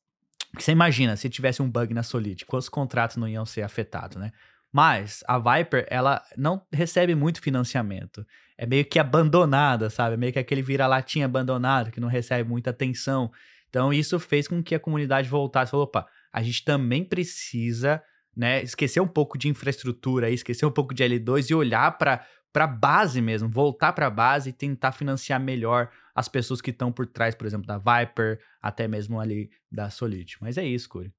você 0.59 0.73
imagina, 0.73 1.17
se 1.17 1.31
tivesse 1.31 1.63
um 1.63 1.71
bug 1.71 1.95
na 1.95 2.03
Solid, 2.03 2.45
quantos 2.45 2.69
contratos 2.69 3.17
não 3.17 3.29
iam 3.29 3.47
ser 3.47 3.63
afetados, 3.63 4.17
né? 4.17 4.33
Mas 4.73 5.23
a 5.29 5.39
Viper, 5.39 5.87
ela 5.89 6.23
não 6.37 6.61
recebe 6.73 7.15
muito 7.15 7.41
financiamento. 7.41 8.27
É 8.59 8.67
meio 8.67 8.85
que 8.85 8.99
abandonada, 8.99 9.89
sabe? 9.89 10.15
É 10.15 10.17
meio 10.17 10.33
que 10.33 10.39
aquele 10.39 10.63
vira-latinha 10.63 11.27
abandonado 11.27 11.91
que 11.91 12.01
não 12.01 12.09
recebe 12.09 12.49
muita 12.49 12.71
atenção. 12.71 13.31
Então 13.69 13.93
isso 13.93 14.19
fez 14.19 14.49
com 14.49 14.63
que 14.63 14.75
a 14.75 14.81
comunidade 14.81 15.29
voltasse 15.29 15.71
e 15.71 15.73
falou, 15.73 15.85
opa, 15.85 16.07
a 16.33 16.43
gente 16.43 16.65
também 16.65 17.05
precisa, 17.05 18.03
né, 18.35 18.63
esquecer 18.63 19.01
um 19.01 19.07
pouco 19.07 19.37
de 19.37 19.49
infraestrutura, 19.49 20.31
esquecer 20.31 20.65
um 20.65 20.71
pouco 20.71 20.95
de 20.95 21.05
L2 21.05 21.51
e 21.51 21.55
olhar 21.55 21.99
para 21.99 22.27
para 22.53 22.67
base 22.67 23.21
mesmo, 23.21 23.49
voltar 23.49 23.93
para 23.93 24.07
a 24.07 24.11
base 24.11 24.51
e 24.51 24.53
tentar 24.53 24.93
financiar 24.93 25.41
melhor 25.41 25.91
as 26.15 26.29
pessoas 26.29 26.61
que 26.61 26.71
estão 26.71 26.93
por 26.93 27.07
trás, 27.07 27.35
por 27.35 27.47
exemplo, 27.47 27.67
da 27.67 27.79
Viper, 27.79 28.39
até 28.61 28.87
mesmo 28.87 29.19
ali 29.19 29.51
da 29.71 29.89
Solid. 29.89 30.37
Mas 30.41 30.59
é 30.59 30.65
isso, 30.65 30.89
Curi. 30.89 31.13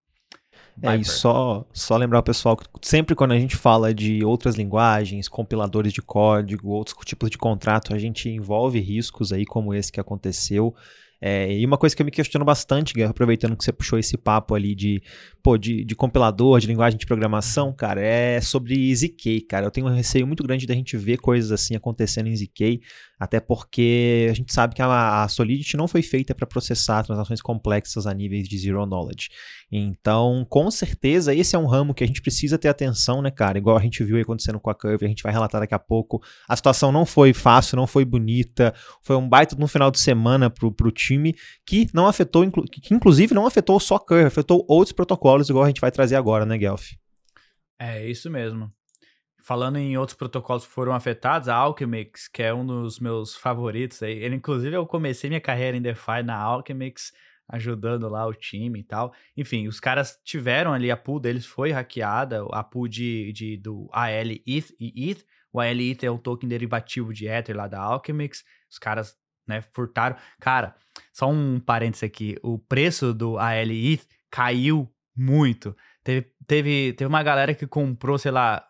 É, 0.81 0.95
e 0.95 1.03
só, 1.03 1.65
só 1.73 1.97
lembrar 1.97 2.19
o 2.19 2.23
pessoal 2.23 2.57
que 2.57 2.67
sempre 2.81 3.15
quando 3.15 3.31
a 3.31 3.39
gente 3.39 3.55
fala 3.55 3.93
de 3.93 4.23
outras 4.23 4.55
linguagens, 4.55 5.27
compiladores 5.27 5.93
de 5.93 6.01
código, 6.01 6.69
outros 6.69 6.95
tipos 7.05 7.29
de 7.29 7.37
contrato, 7.37 7.93
a 7.93 7.97
gente 7.97 8.29
envolve 8.29 8.79
riscos 8.79 9.31
aí 9.31 9.45
como 9.45 9.73
esse 9.73 9.91
que 9.91 9.99
aconteceu. 9.99 10.75
É, 11.25 11.49
e 11.57 11.65
uma 11.65 11.77
coisa 11.77 11.95
que 11.95 12.01
eu 12.01 12.05
me 12.05 12.11
questiono 12.11 12.43
bastante, 12.43 12.93
Guerra, 12.93 13.11
aproveitando 13.11 13.55
que 13.55 13.63
você 13.63 13.71
puxou 13.71 13.97
esse 13.97 14.17
papo 14.17 14.55
ali 14.55 14.75
de, 14.75 15.01
pô, 15.41 15.57
de, 15.57 15.85
de 15.85 15.95
compilador, 15.95 16.59
de 16.59 16.67
linguagem 16.67 16.99
de 16.99 17.05
programação, 17.05 17.71
cara, 17.71 18.01
é 18.01 18.41
sobre 18.41 18.93
ZK, 18.93 19.39
cara. 19.47 19.65
Eu 19.65 19.71
tenho 19.71 19.87
um 19.87 19.95
receio 19.95 20.27
muito 20.27 20.43
grande 20.43 20.67
da 20.67 20.73
gente 20.73 20.97
ver 20.97 21.19
coisas 21.19 21.49
assim 21.53 21.77
acontecendo 21.77 22.27
em 22.27 22.35
ZK, 22.35 22.81
até 23.23 23.39
porque 23.39 24.27
a 24.29 24.33
gente 24.33 24.53
sabe 24.53 24.75
que 24.75 24.81
a, 24.81 25.23
a 25.23 25.27
Solidity 25.27 25.77
não 25.77 25.87
foi 25.87 26.01
feita 26.01 26.35
para 26.35 26.45
processar 26.45 27.03
transações 27.03 27.41
complexas 27.41 28.05
a 28.05 28.13
níveis 28.13 28.47
de 28.47 28.57
zero 28.57 28.85
knowledge. 28.85 29.29
Então, 29.71 30.45
com 30.49 30.69
certeza, 30.69 31.33
esse 31.33 31.55
é 31.55 31.59
um 31.59 31.65
ramo 31.65 31.93
que 31.93 32.03
a 32.03 32.07
gente 32.07 32.21
precisa 32.21 32.57
ter 32.57 32.67
atenção, 32.67 33.21
né, 33.21 33.31
cara? 33.31 33.57
Igual 33.57 33.77
a 33.77 33.81
gente 33.81 34.03
viu 34.03 34.17
aí 34.17 34.23
acontecendo 34.23 34.59
com 34.59 34.69
a 34.69 34.75
Curve, 34.75 35.05
a 35.05 35.07
gente 35.07 35.23
vai 35.23 35.31
relatar 35.31 35.61
daqui 35.61 35.73
a 35.73 35.79
pouco. 35.79 36.21
A 36.47 36.55
situação 36.55 36.91
não 36.91 37.05
foi 37.05 37.33
fácil, 37.33 37.77
não 37.77 37.87
foi 37.87 38.03
bonita, 38.03 38.73
foi 39.01 39.15
um 39.15 39.27
baita 39.27 39.55
no 39.55 39.67
final 39.67 39.89
de 39.89 39.99
semana 39.99 40.49
pro, 40.49 40.71
pro 40.71 40.91
time 40.91 41.33
que 41.65 41.87
não 41.93 42.07
afetou, 42.07 42.49
que 42.51 42.93
inclusive 42.93 43.33
não 43.33 43.47
afetou 43.47 43.79
só 43.79 43.95
a 43.95 43.99
Curve, 43.99 44.25
afetou 44.25 44.65
outros 44.67 44.91
protocolos, 44.91 45.49
igual 45.49 45.63
a 45.63 45.67
gente 45.67 45.81
vai 45.81 45.91
trazer 45.91 46.17
agora, 46.17 46.45
né, 46.45 46.57
Guelph? 46.57 46.91
É, 47.79 48.05
isso 48.05 48.29
mesmo. 48.29 48.71
Falando 49.43 49.77
em 49.77 49.97
outros 49.97 50.17
protocolos 50.17 50.65
que 50.65 50.71
foram 50.71 50.93
afetados, 50.93 51.49
a 51.49 51.55
Alchemix, 51.55 52.29
que 52.29 52.41
é 52.41 52.53
um 52.53 52.65
dos 52.65 52.97
meus 52.97 53.35
favoritos 53.35 54.01
aí. 54.01 54.13
Ele, 54.13 54.37
inclusive, 54.37 54.73
eu 54.73 54.87
comecei 54.87 55.29
minha 55.29 55.41
carreira 55.41 55.75
em 55.75 55.81
DeFi 55.81 56.23
na 56.23 56.37
Alchemix, 56.37 57.11
ajudando 57.49 58.07
lá 58.07 58.25
o 58.25 58.33
time 58.33 58.79
e 58.79 58.83
tal. 58.83 59.13
Enfim, 59.35 59.67
os 59.67 59.81
caras 59.81 60.17
tiveram 60.23 60.71
ali, 60.71 60.89
a 60.89 60.95
pool 60.95 61.19
deles 61.19 61.45
foi 61.45 61.71
hackeada, 61.71 62.45
a 62.51 62.63
pool 62.63 62.87
de, 62.87 63.33
de, 63.33 63.57
do 63.57 63.89
AL 63.91 64.31
ETH 64.45 64.71
e 64.79 65.09
ETH. 65.09 65.25
O 65.51 65.59
AL 65.59 65.75
ETH 65.75 66.05
é 66.05 66.09
o 66.09 66.17
token 66.17 66.47
derivativo 66.47 67.13
de 67.13 67.27
Ether 67.27 67.57
lá 67.57 67.67
da 67.67 67.81
Alchemix. 67.81 68.45
Os 68.71 68.79
caras, 68.79 69.13
né, 69.45 69.61
furtaram. 69.73 70.15
Cara, 70.39 70.73
só 71.11 71.29
um 71.29 71.59
parênteses 71.59 72.03
aqui. 72.03 72.37
O 72.41 72.57
preço 72.57 73.13
do 73.13 73.37
AL 73.37 73.65
ETH 73.65 74.07
caiu 74.31 74.89
muito. 75.13 75.75
Teve, 76.01 76.31
teve, 76.47 76.93
teve 76.93 77.09
uma 77.09 77.21
galera 77.21 77.53
que 77.53 77.67
comprou, 77.67 78.17
sei 78.17 78.31
lá, 78.31 78.65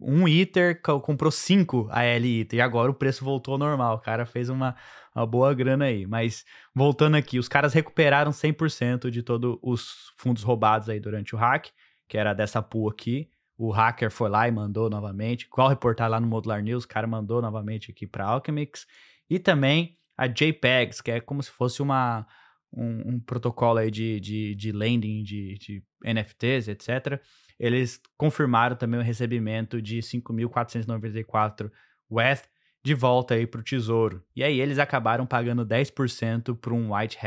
um 0.00 0.28
ITER 0.28 0.80
comprou 0.80 1.30
cinco 1.30 1.88
AL 1.90 2.24
ITER 2.24 2.58
e 2.58 2.60
agora 2.60 2.90
o 2.90 2.94
preço 2.94 3.24
voltou 3.24 3.52
ao 3.52 3.58
normal. 3.58 3.96
O 3.96 4.00
cara 4.00 4.24
fez 4.24 4.48
uma, 4.48 4.76
uma 5.14 5.26
boa 5.26 5.52
grana 5.52 5.86
aí. 5.86 6.06
Mas 6.06 6.44
voltando 6.74 7.16
aqui, 7.16 7.38
os 7.38 7.48
caras 7.48 7.72
recuperaram 7.72 8.30
100% 8.30 9.10
de 9.10 9.22
todos 9.22 9.58
os 9.62 10.12
fundos 10.16 10.42
roubados 10.42 10.88
aí 10.88 11.00
durante 11.00 11.34
o 11.34 11.38
hack, 11.38 11.68
que 12.06 12.16
era 12.16 12.32
dessa 12.32 12.62
pool 12.62 12.88
aqui. 12.88 13.28
O 13.56 13.72
hacker 13.72 14.10
foi 14.10 14.28
lá 14.28 14.46
e 14.46 14.52
mandou 14.52 14.88
novamente, 14.88 15.48
qual 15.48 15.68
reportar 15.68 16.08
lá 16.08 16.20
no 16.20 16.28
Modular 16.28 16.62
News, 16.62 16.84
o 16.84 16.88
cara 16.88 17.08
mandou 17.08 17.42
novamente 17.42 17.90
aqui 17.90 18.06
para 18.06 18.24
Alchemix. 18.24 18.86
E 19.28 19.40
também 19.40 19.98
a 20.16 20.28
JPEGs, 20.28 21.00
que 21.00 21.10
é 21.10 21.20
como 21.20 21.42
se 21.42 21.50
fosse 21.50 21.82
uma, 21.82 22.24
um, 22.72 23.14
um 23.14 23.20
protocolo 23.20 23.78
aí 23.78 23.90
de, 23.90 24.20
de, 24.20 24.54
de 24.54 24.70
lending 24.70 25.24
de, 25.24 25.58
de 25.58 25.82
NFTs, 26.04 26.68
etc 26.68 27.20
eles 27.58 28.00
confirmaram 28.16 28.76
também 28.76 29.00
o 29.00 29.02
recebimento 29.02 29.82
de 29.82 29.98
5.494 29.98 31.70
WETH 32.10 32.48
de 32.82 32.94
volta 32.94 33.34
aí 33.34 33.46
para 33.46 33.60
o 33.60 33.64
tesouro. 33.64 34.24
E 34.34 34.42
aí 34.42 34.60
eles 34.60 34.78
acabaram 34.78 35.26
pagando 35.26 35.66
10% 35.66 36.56
para 36.56 36.72
um 36.72 36.94
white 36.94 37.18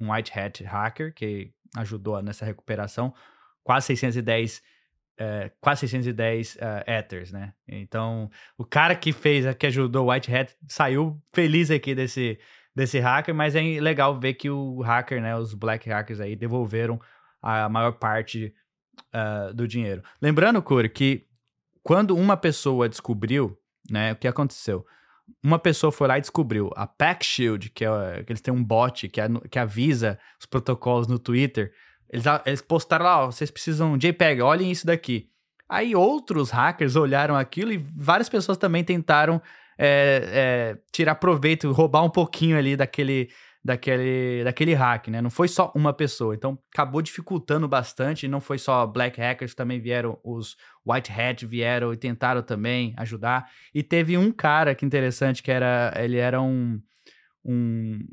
um 0.00 0.12
white 0.12 0.36
hat 0.38 0.64
hacker 0.64 1.14
que 1.14 1.52
ajudou 1.76 2.20
nessa 2.22 2.44
recuperação, 2.44 3.14
quase 3.62 3.86
610 3.88 4.62
é, 5.16 5.50
quase 5.60 5.80
610 5.80 6.56
uh, 6.56 6.90
Ethers, 6.90 7.30
né? 7.30 7.52
Então, 7.68 8.28
o 8.58 8.64
cara 8.64 8.96
que 8.96 9.12
fez, 9.12 9.52
que 9.54 9.66
ajudou 9.66 10.06
o 10.06 10.12
White 10.12 10.34
Hat, 10.34 10.56
saiu 10.66 11.22
feliz 11.32 11.70
aqui 11.70 11.94
desse, 11.94 12.38
desse 12.74 12.98
hacker, 12.98 13.34
mas 13.34 13.54
é 13.54 13.60
legal 13.80 14.18
ver 14.18 14.34
que 14.34 14.50
o 14.50 14.80
hacker, 14.80 15.22
né, 15.22 15.36
os 15.36 15.54
black 15.54 15.88
hackers 15.88 16.18
aí 16.20 16.34
devolveram 16.34 17.00
a 17.40 17.68
maior 17.68 17.92
parte 17.92 18.52
uh, 19.14 19.52
do 19.54 19.66
dinheiro. 19.66 20.02
Lembrando, 20.20 20.62
Curi, 20.62 20.88
que 20.88 21.26
quando 21.82 22.16
uma 22.16 22.36
pessoa 22.36 22.88
descobriu, 22.88 23.56
né, 23.90 24.12
o 24.12 24.16
que 24.16 24.26
aconteceu? 24.26 24.84
Uma 25.42 25.58
pessoa 25.58 25.92
foi 25.92 26.08
lá 26.08 26.18
e 26.18 26.20
descobriu 26.20 26.70
a 26.76 26.86
Pack 26.86 27.24
Shield, 27.24 27.70
que, 27.70 27.84
é, 27.84 28.22
que 28.24 28.32
eles 28.32 28.40
têm 28.40 28.52
um 28.52 28.62
bot 28.62 29.08
que, 29.08 29.20
que 29.50 29.58
avisa 29.58 30.18
os 30.38 30.46
protocolos 30.46 31.06
no 31.06 31.18
Twitter. 31.18 31.72
Eles, 32.10 32.24
eles 32.44 32.62
postaram 32.62 33.04
lá, 33.04 33.26
vocês 33.26 33.50
precisam 33.50 33.96
JPEG, 33.96 34.42
olhem 34.42 34.70
isso 34.70 34.86
daqui. 34.86 35.30
Aí 35.68 35.94
outros 35.94 36.50
hackers 36.50 36.94
olharam 36.94 37.36
aquilo 37.36 37.72
e 37.72 37.78
várias 37.96 38.28
pessoas 38.28 38.58
também 38.58 38.84
tentaram 38.84 39.40
é, 39.78 40.76
é, 40.76 40.78
tirar 40.92 41.16
proveito, 41.16 41.72
roubar 41.72 42.04
um 42.04 42.10
pouquinho 42.10 42.56
ali 42.56 42.76
daquele, 42.76 43.30
daquele, 43.64 44.44
daquele 44.44 44.74
hack, 44.74 45.08
né? 45.08 45.22
Não 45.22 45.30
foi 45.30 45.48
só 45.48 45.72
uma 45.74 45.92
pessoa. 45.92 46.34
Então, 46.34 46.58
acabou 46.72 47.00
dificultando 47.00 47.66
bastante. 47.66 48.28
Não 48.28 48.40
foi 48.40 48.58
só 48.58 48.86
black 48.86 49.18
hackers, 49.18 49.54
também 49.54 49.80
vieram 49.80 50.18
os 50.22 50.56
white 50.86 51.10
hat, 51.10 51.46
vieram 51.46 51.92
e 51.92 51.96
tentaram 51.96 52.42
também 52.42 52.92
ajudar. 52.98 53.50
E 53.74 53.82
teve 53.82 54.18
um 54.18 54.30
cara 54.30 54.74
que 54.74 54.84
interessante, 54.84 55.42
que 55.42 55.50
era, 55.50 55.94
ele 55.96 56.18
era 56.18 56.42
um, 56.42 56.78
um, 57.42 58.06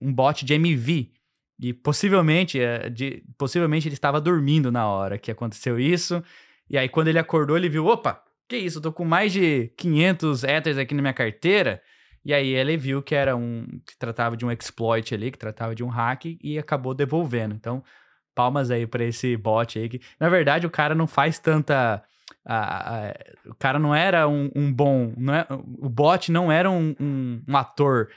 um 0.00 0.12
bot 0.12 0.44
de 0.44 0.54
MV. 0.54 1.12
E 1.60 1.72
possivelmente, 1.72 2.58
é, 2.58 2.90
de, 2.90 3.22
possivelmente 3.38 3.86
ele 3.86 3.94
estava 3.94 4.20
dormindo 4.20 4.72
na 4.72 4.88
hora 4.88 5.16
que 5.16 5.30
aconteceu 5.30 5.78
isso. 5.78 6.20
E 6.68 6.76
aí, 6.76 6.88
quando 6.88 7.06
ele 7.06 7.20
acordou, 7.20 7.56
ele 7.56 7.68
viu, 7.68 7.86
opa, 7.86 8.20
que 8.48 8.56
isso, 8.56 8.78
eu 8.78 8.82
tô 8.82 8.92
com 8.92 9.04
mais 9.04 9.32
de 9.32 9.68
500 9.76 10.42
Ethers 10.42 10.76
aqui 10.76 10.92
na 10.92 11.02
minha 11.02 11.14
carteira 11.14 11.80
E 12.24 12.32
aí 12.32 12.48
ele 12.48 12.76
viu 12.76 13.02
que 13.02 13.14
era 13.14 13.36
um 13.36 13.66
que 13.86 13.96
tratava 13.96 14.36
de 14.36 14.44
um 14.44 14.50
exploit 14.50 15.14
ali, 15.14 15.30
que 15.30 15.38
tratava 15.38 15.74
de 15.74 15.82
um 15.82 15.88
hack 15.88 16.38
e 16.42 16.58
acabou 16.58 16.94
devolvendo. 16.94 17.54
Então, 17.54 17.82
palmas 18.34 18.70
aí 18.70 18.86
para 18.86 19.04
esse 19.04 19.36
bot 19.36 19.78
aí 19.78 19.88
que, 19.88 20.00
na 20.20 20.28
verdade, 20.28 20.66
o 20.66 20.70
cara 20.70 20.94
não 20.94 21.06
faz 21.06 21.38
tanta 21.38 22.02
o 23.46 23.54
cara 23.54 23.78
não 23.78 23.94
era 23.94 24.28
um, 24.28 24.50
um 24.54 24.72
bom, 24.72 25.12
não 25.16 25.34
é, 25.34 25.46
o 25.50 25.88
bot 25.88 26.30
não 26.32 26.50
era 26.50 26.70
um, 26.70 26.94
um, 26.98 27.42
um 27.46 27.56
ator 27.56 28.08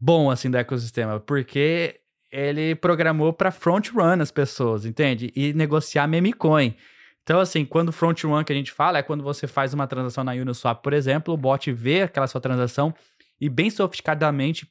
bom 0.00 0.30
assim 0.30 0.50
do 0.50 0.56
ecossistema, 0.56 1.18
porque 1.18 2.00
ele 2.30 2.74
programou 2.74 3.32
para 3.32 3.50
front 3.50 3.90
run 3.90 4.20
as 4.20 4.30
pessoas, 4.30 4.84
entende? 4.84 5.32
E 5.34 5.52
negociar 5.54 6.06
meme 6.06 6.32
coin. 6.32 6.76
Então, 7.22 7.40
assim, 7.40 7.64
quando 7.64 7.92
front 7.92 8.22
run 8.24 8.44
que 8.44 8.52
a 8.52 8.56
gente 8.56 8.72
fala 8.72 8.98
é 8.98 9.02
quando 9.02 9.22
você 9.22 9.46
faz 9.46 9.74
uma 9.74 9.86
transação 9.86 10.24
na 10.24 10.32
Uniswap, 10.32 10.82
por 10.82 10.92
exemplo, 10.92 11.34
o 11.34 11.36
bot 11.36 11.70
vê 11.72 12.02
aquela 12.02 12.26
sua 12.26 12.40
transação 12.40 12.94
e 13.40 13.48
bem 13.48 13.70
sofisticadamente 13.70 14.66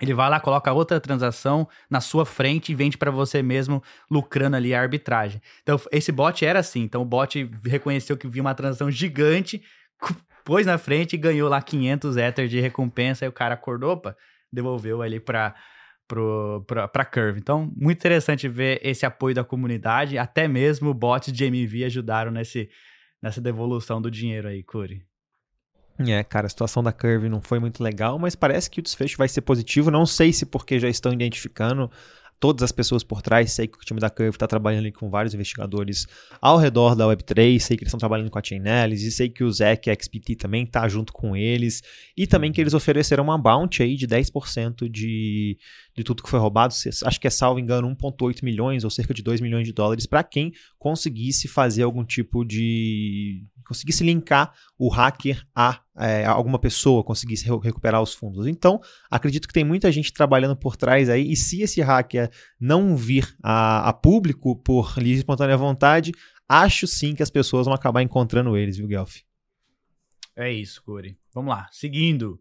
ele 0.00 0.12
vai 0.12 0.28
lá, 0.28 0.38
coloca 0.38 0.72
outra 0.72 1.00
transação 1.00 1.66
na 1.88 2.02
sua 2.02 2.26
frente 2.26 2.70
e 2.70 2.74
vende 2.74 2.98
para 2.98 3.10
você 3.10 3.42
mesmo, 3.42 3.82
lucrando 4.10 4.56
ali 4.56 4.74
a 4.74 4.80
arbitragem. 4.80 5.40
Então, 5.62 5.80
esse 5.90 6.12
bot 6.12 6.44
era 6.44 6.58
assim. 6.58 6.82
Então, 6.82 7.00
o 7.00 7.04
bot 7.04 7.50
reconheceu 7.64 8.16
que 8.16 8.28
viu 8.28 8.42
uma 8.42 8.54
transação 8.54 8.90
gigante, 8.90 9.62
pôs 10.44 10.66
na 10.66 10.76
frente 10.76 11.14
e 11.14 11.16
ganhou 11.16 11.48
lá 11.48 11.62
500 11.62 12.16
Ether 12.18 12.46
de 12.46 12.60
recompensa. 12.60 13.24
E 13.24 13.28
o 13.28 13.32
cara 13.32 13.54
acordou, 13.54 13.92
opa, 13.92 14.14
devolveu 14.52 15.00
ali 15.00 15.18
para 15.18 15.54
para 16.08 17.04
Curve. 17.04 17.40
Então, 17.40 17.72
muito 17.74 17.98
interessante 17.98 18.48
ver 18.48 18.78
esse 18.82 19.04
apoio 19.04 19.34
da 19.34 19.42
comunidade. 19.42 20.18
Até 20.18 20.46
mesmo 20.46 20.94
bots 20.94 21.32
de 21.32 21.44
MV 21.44 21.84
ajudaram 21.84 22.30
nesse, 22.30 22.70
nessa 23.20 23.40
devolução 23.40 24.00
do 24.00 24.10
dinheiro 24.10 24.46
aí, 24.46 24.62
Curi. 24.62 25.05
É, 25.98 26.22
cara, 26.22 26.46
a 26.46 26.50
situação 26.50 26.82
da 26.82 26.92
Curve 26.92 27.28
não 27.28 27.40
foi 27.40 27.58
muito 27.58 27.82
legal, 27.82 28.18
mas 28.18 28.34
parece 28.34 28.70
que 28.70 28.80
o 28.80 28.82
desfecho 28.82 29.16
vai 29.16 29.28
ser 29.28 29.40
positivo. 29.40 29.90
Não 29.90 30.04
sei 30.04 30.32
se 30.32 30.44
porque 30.44 30.78
já 30.78 30.88
estão 30.88 31.12
identificando 31.12 31.90
todas 32.38 32.62
as 32.62 32.72
pessoas 32.72 33.02
por 33.02 33.22
trás. 33.22 33.52
Sei 33.52 33.66
que 33.66 33.78
o 33.78 33.80
time 33.80 34.00
da 34.00 34.10
Curve 34.10 34.36
está 34.36 34.46
trabalhando 34.46 34.90
com 34.92 35.08
vários 35.10 35.34
investigadores 35.34 36.06
ao 36.40 36.58
redor 36.58 36.94
da 36.94 37.06
Web3. 37.06 37.58
Sei 37.60 37.76
que 37.76 37.84
eles 37.84 37.88
estão 37.88 37.98
trabalhando 37.98 38.30
com 38.30 38.38
a 38.38 38.42
Chainalysis. 38.42 39.14
Sei 39.14 39.28
que 39.28 39.44
o 39.44 39.50
Zec 39.50 39.88
XPT 39.88 40.36
também 40.36 40.64
está 40.64 40.86
junto 40.88 41.12
com 41.12 41.36
eles. 41.36 41.82
E 42.16 42.26
também 42.26 42.52
que 42.52 42.60
eles 42.60 42.74
ofereceram 42.74 43.24
uma 43.24 43.38
bounty 43.38 43.82
aí 43.82 43.96
de 43.96 44.06
10% 44.06 44.88
de, 44.88 45.58
de 45.96 46.04
tudo 46.04 46.22
que 46.22 46.30
foi 46.30 46.38
roubado. 46.38 46.74
Acho 47.04 47.20
que 47.20 47.26
é, 47.26 47.30
salvo 47.30 47.58
engano, 47.58 47.88
1,8 47.96 48.42
milhões 48.42 48.84
ou 48.84 48.90
cerca 48.90 49.14
de 49.14 49.22
2 49.22 49.40
milhões 49.40 49.66
de 49.66 49.72
dólares 49.72 50.06
para 50.06 50.22
quem 50.22 50.52
conseguisse 50.78 51.48
fazer 51.48 51.82
algum 51.82 52.04
tipo 52.04 52.44
de. 52.44 53.44
Conseguisse 53.66 54.04
linkar 54.04 54.52
o 54.78 54.88
hacker 54.88 55.46
a 55.54 55.80
é, 55.98 56.24
alguma 56.24 56.58
pessoa, 56.58 57.02
conseguisse 57.02 57.48
recuperar 57.62 58.02
os 58.02 58.14
fundos. 58.14 58.46
Então, 58.46 58.80
acredito 59.10 59.48
que 59.48 59.54
tem 59.54 59.64
muita 59.64 59.90
gente 59.90 60.12
trabalhando 60.12 60.56
por 60.56 60.76
trás 60.76 61.08
aí, 61.08 61.30
e 61.30 61.36
se 61.36 61.62
esse 61.62 61.80
hacker 61.80 62.30
não 62.60 62.96
vir 62.96 63.34
a, 63.42 63.88
a 63.88 63.92
público 63.92 64.56
por 64.56 64.94
livre 64.98 65.14
e 65.14 65.18
espontânea 65.18 65.56
vontade, 65.56 66.12
acho 66.48 66.86
sim 66.86 67.14
que 67.14 67.22
as 67.22 67.30
pessoas 67.30 67.66
vão 67.66 67.74
acabar 67.74 68.02
encontrando 68.02 68.56
eles, 68.56 68.76
viu, 68.76 68.86
Guelph? 68.86 69.18
É 70.36 70.52
isso, 70.52 70.82
Curi. 70.82 71.18
Vamos 71.34 71.50
lá. 71.50 71.66
Seguindo. 71.72 72.38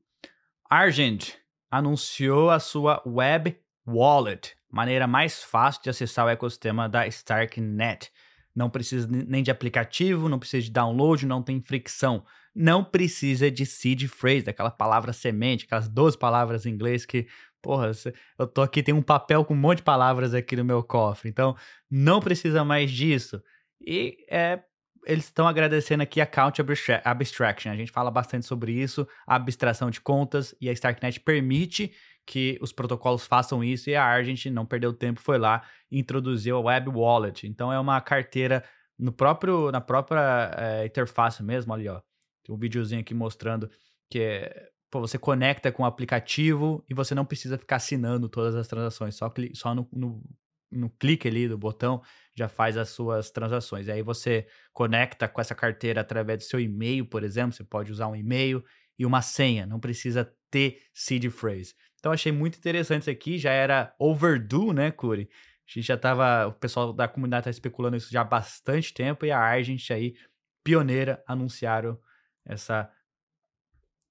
Argent 0.69 1.29
anunciou 1.71 2.49
a 2.49 2.59
sua 2.59 3.01
Web 3.05 3.57
Wallet, 3.87 4.55
maneira 4.69 5.07
mais 5.07 5.41
fácil 5.43 5.83
de 5.83 5.89
acessar 5.89 6.25
o 6.25 6.29
ecossistema 6.29 6.89
da 6.89 7.07
Starknet. 7.07 8.11
Não 8.55 8.69
precisa 8.69 9.07
nem 9.09 9.43
de 9.43 9.51
aplicativo, 9.51 10.29
não 10.29 10.39
precisa 10.39 10.63
de 10.63 10.71
download, 10.71 11.25
não 11.25 11.43
tem 11.43 11.61
fricção. 11.61 12.23
Não 12.55 12.83
precisa 12.83 13.51
de 13.51 13.65
seed 13.65 14.07
phrase, 14.07 14.43
daquela 14.43 14.71
palavra 14.71 15.11
semente, 15.11 15.65
aquelas 15.65 15.89
12 15.89 16.17
palavras 16.17 16.65
em 16.65 16.69
inglês 16.69 17.05
que, 17.05 17.27
porra, 17.61 17.91
eu 18.39 18.47
tô 18.47 18.61
aqui, 18.61 18.81
tem 18.81 18.93
um 18.93 19.01
papel 19.01 19.43
com 19.43 19.53
um 19.53 19.57
monte 19.57 19.77
de 19.77 19.83
palavras 19.83 20.33
aqui 20.33 20.55
no 20.55 20.63
meu 20.63 20.81
cofre. 20.81 21.29
Então, 21.29 21.55
não 21.91 22.21
precisa 22.21 22.63
mais 22.63 22.89
disso. 22.89 23.43
E 23.85 24.17
é 24.29 24.61
eles 25.05 25.25
estão 25.25 25.47
agradecendo 25.47 26.03
aqui 26.03 26.19
a 26.19 26.25
Count 26.25 26.61
Abstraction. 27.03 27.71
A 27.71 27.75
gente 27.75 27.91
fala 27.91 28.09
bastante 28.09 28.45
sobre 28.45 28.71
isso, 28.71 29.07
a 29.25 29.35
abstração 29.35 29.89
de 29.89 30.01
contas, 30.01 30.55
e 30.59 30.67
a 30.67 30.73
Starknet 30.73 31.19
permite 31.19 31.93
que 32.25 32.57
os 32.61 32.71
protocolos 32.71 33.25
façam 33.25 33.63
isso, 33.63 33.89
e 33.89 33.95
a 33.95 34.03
Argent 34.03 34.45
não 34.47 34.65
perdeu 34.65 34.93
tempo, 34.93 35.21
foi 35.21 35.37
lá 35.37 35.63
e 35.91 35.99
introduziu 35.99 36.57
a 36.57 36.59
Web 36.59 36.89
Wallet. 36.89 37.47
Então 37.47 37.71
é 37.71 37.79
uma 37.79 37.99
carteira 38.01 38.63
no 38.97 39.11
próprio, 39.11 39.71
na 39.71 39.81
própria 39.81 40.51
é, 40.57 40.85
interface 40.85 41.43
mesmo, 41.43 41.73
ali 41.73 41.87
ó. 41.87 42.01
Tem 42.43 42.55
um 42.55 42.57
videozinho 42.57 43.01
aqui 43.01 43.13
mostrando 43.13 43.69
que 44.09 44.19
é, 44.19 44.69
pô, 44.89 45.01
você 45.01 45.17
conecta 45.17 45.71
com 45.71 45.83
o 45.83 45.85
aplicativo 45.85 46.83
e 46.89 46.93
você 46.93 47.13
não 47.15 47.25
precisa 47.25 47.57
ficar 47.57 47.77
assinando 47.77 48.29
todas 48.29 48.55
as 48.55 48.67
transações, 48.67 49.15
só, 49.15 49.31
só 49.53 49.75
no, 49.75 49.87
no 49.91 50.23
no 50.71 50.89
clique 50.89 51.27
ali 51.27 51.47
do 51.47 51.57
botão, 51.57 52.01
já 52.35 52.47
faz 52.47 52.77
as 52.77 52.89
suas 52.89 53.31
transações. 53.31 53.87
E 53.87 53.91
aí 53.91 54.01
você 54.01 54.47
conecta 54.73 55.27
com 55.27 55.39
essa 55.39 55.55
carteira 55.55 56.01
através 56.01 56.39
do 56.39 56.43
seu 56.43 56.59
e-mail, 56.59 57.05
por 57.05 57.23
exemplo, 57.23 57.53
você 57.53 57.63
pode 57.63 57.91
usar 57.91 58.07
um 58.07 58.15
e-mail 58.15 58.63
e 58.97 59.05
uma 59.05 59.21
senha, 59.21 59.65
não 59.65 59.79
precisa 59.79 60.31
ter 60.49 60.81
seed 60.93 61.29
phrase. 61.29 61.73
Então 62.05 62.13
achei 62.13 62.31
muito 62.31 62.59
interessante 62.59 63.01
isso 63.01 63.09
aqui, 63.09 63.39
já 63.39 63.51
era 63.51 63.91
overdue, 63.97 64.71
né, 64.71 64.91
Curi? 64.91 65.27
A 65.67 65.71
gente 65.71 65.87
já 65.87 65.97
tava, 65.97 66.45
o 66.45 66.51
pessoal 66.51 66.93
da 66.93 67.07
comunidade 67.07 67.45
tá 67.45 67.49
especulando 67.49 67.97
isso 67.97 68.11
já 68.11 68.21
há 68.21 68.23
bastante 68.23 68.93
tempo 68.93 69.25
e 69.25 69.31
a 69.31 69.39
Argent 69.39 69.89
aí, 69.89 70.15
pioneira, 70.63 71.23
anunciaram 71.25 71.99
essa 72.45 72.87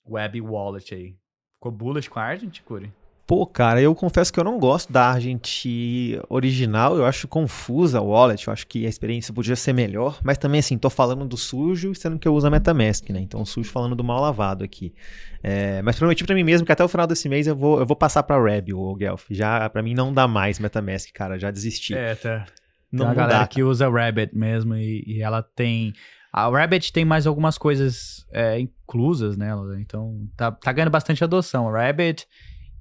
web 0.04 0.40
wallet 0.40 0.92
aí. 0.92 1.16
Ficou 1.52 1.70
bullish 1.70 2.08
com 2.08 2.18
a 2.18 2.24
Argent, 2.24 2.62
Curi? 2.62 2.92
Pô, 3.26 3.46
cara, 3.46 3.80
eu 3.80 3.94
confesso 3.94 4.30
que 4.30 4.38
eu 4.38 4.44
não 4.44 4.58
gosto 4.58 4.92
da 4.92 5.06
Argent 5.06 5.64
original, 6.28 6.94
eu 6.94 7.06
acho 7.06 7.26
confusa 7.26 7.98
o 7.98 8.08
wallet, 8.08 8.46
eu 8.46 8.52
acho 8.52 8.66
que 8.66 8.84
a 8.84 8.88
experiência 8.88 9.32
podia 9.32 9.56
ser 9.56 9.72
melhor, 9.72 10.20
mas 10.22 10.36
também 10.36 10.58
assim, 10.58 10.76
tô 10.76 10.90
falando 10.90 11.24
do 11.24 11.36
sujo, 11.36 11.94
sendo 11.94 12.18
que 12.18 12.28
eu 12.28 12.34
uso 12.34 12.46
a 12.46 12.50
MetaMask, 12.50 13.08
né? 13.08 13.20
Então, 13.20 13.42
sujo 13.46 13.70
falando 13.70 13.96
do 13.96 14.04
mal 14.04 14.20
lavado 14.20 14.62
aqui. 14.62 14.92
É, 15.42 15.80
mas 15.80 15.98
prometi 15.98 16.22
para 16.22 16.34
mim 16.34 16.44
mesmo 16.44 16.66
que 16.66 16.72
até 16.72 16.84
o 16.84 16.88
final 16.88 17.06
desse 17.06 17.26
mês 17.26 17.46
eu 17.46 17.56
vou, 17.56 17.80
eu 17.80 17.86
vou 17.86 17.96
passar 17.96 18.22
pra 18.24 18.42
Reb, 18.42 18.74
o 18.74 18.94
Guelph. 18.94 19.24
Já, 19.30 19.70
para 19.70 19.82
mim 19.82 19.94
não 19.94 20.12
dá 20.12 20.28
mais 20.28 20.58
MetaMask, 20.58 21.10
cara, 21.14 21.38
já 21.38 21.50
desisti. 21.50 21.94
É, 21.94 22.14
tá. 22.14 22.44
Não 22.92 23.06
tem 23.06 23.12
a 23.12 23.14
galera 23.14 23.38
dá, 23.40 23.46
que 23.46 23.62
usa 23.62 23.88
Rabbit 23.88 24.36
mesmo 24.36 24.76
e, 24.76 25.02
e, 25.06 25.22
ela 25.22 25.42
tem... 25.42 25.94
A 26.30 26.48
Rabbit 26.50 26.92
tem 26.92 27.04
mais 27.06 27.26
algumas 27.26 27.56
coisas 27.56 28.26
é, 28.32 28.58
inclusas 28.58 29.36
nela, 29.36 29.80
então 29.80 30.28
tá, 30.36 30.52
tá 30.52 30.72
ganhando 30.72 30.90
bastante 30.90 31.24
adoção. 31.24 31.70
Rabbit 31.70 32.26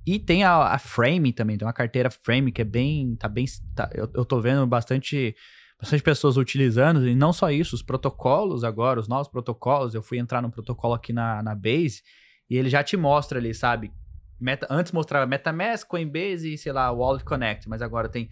e 0.05 0.19
tem 0.19 0.43
a, 0.43 0.73
a, 0.73 0.77
Frame 0.77 1.31
também, 1.31 1.57
tem 1.57 1.65
uma 1.65 1.73
carteira 1.73 2.09
Frame 2.09 2.51
que 2.51 2.61
é 2.61 2.65
bem. 2.65 3.15
Tá 3.15 3.29
bem 3.29 3.45
tá, 3.75 3.89
eu, 3.93 4.09
eu 4.13 4.25
tô 4.25 4.41
vendo 4.41 4.67
bastante, 4.67 5.35
bastante 5.79 6.03
pessoas 6.03 6.35
utilizando, 6.35 7.07
e 7.07 7.15
não 7.15 7.31
só 7.31 7.49
isso, 7.49 7.75
os 7.75 7.81
protocolos 7.81 8.63
agora, 8.63 8.99
os 8.99 9.07
novos 9.07 9.29
protocolos. 9.29 9.95
Eu 9.95 10.03
fui 10.03 10.17
entrar 10.17 10.41
no 10.41 10.51
protocolo 10.51 10.93
aqui 10.93 11.13
na, 11.13 11.41
na 11.41 11.55
Base 11.55 12.01
e 12.49 12.57
ele 12.57 12.69
já 12.69 12.83
te 12.83 12.97
mostra 12.97 13.39
ali, 13.39 13.53
sabe? 13.53 13.91
Meta, 14.39 14.67
antes 14.69 14.91
mostrava 14.91 15.25
MetaMask, 15.25 15.87
Coinbase 15.87 16.53
e, 16.53 16.57
sei 16.57 16.73
lá, 16.73 16.91
Wallet 16.91 17.23
Connect, 17.23 17.69
mas 17.69 17.81
agora 17.81 18.09
tem 18.09 18.29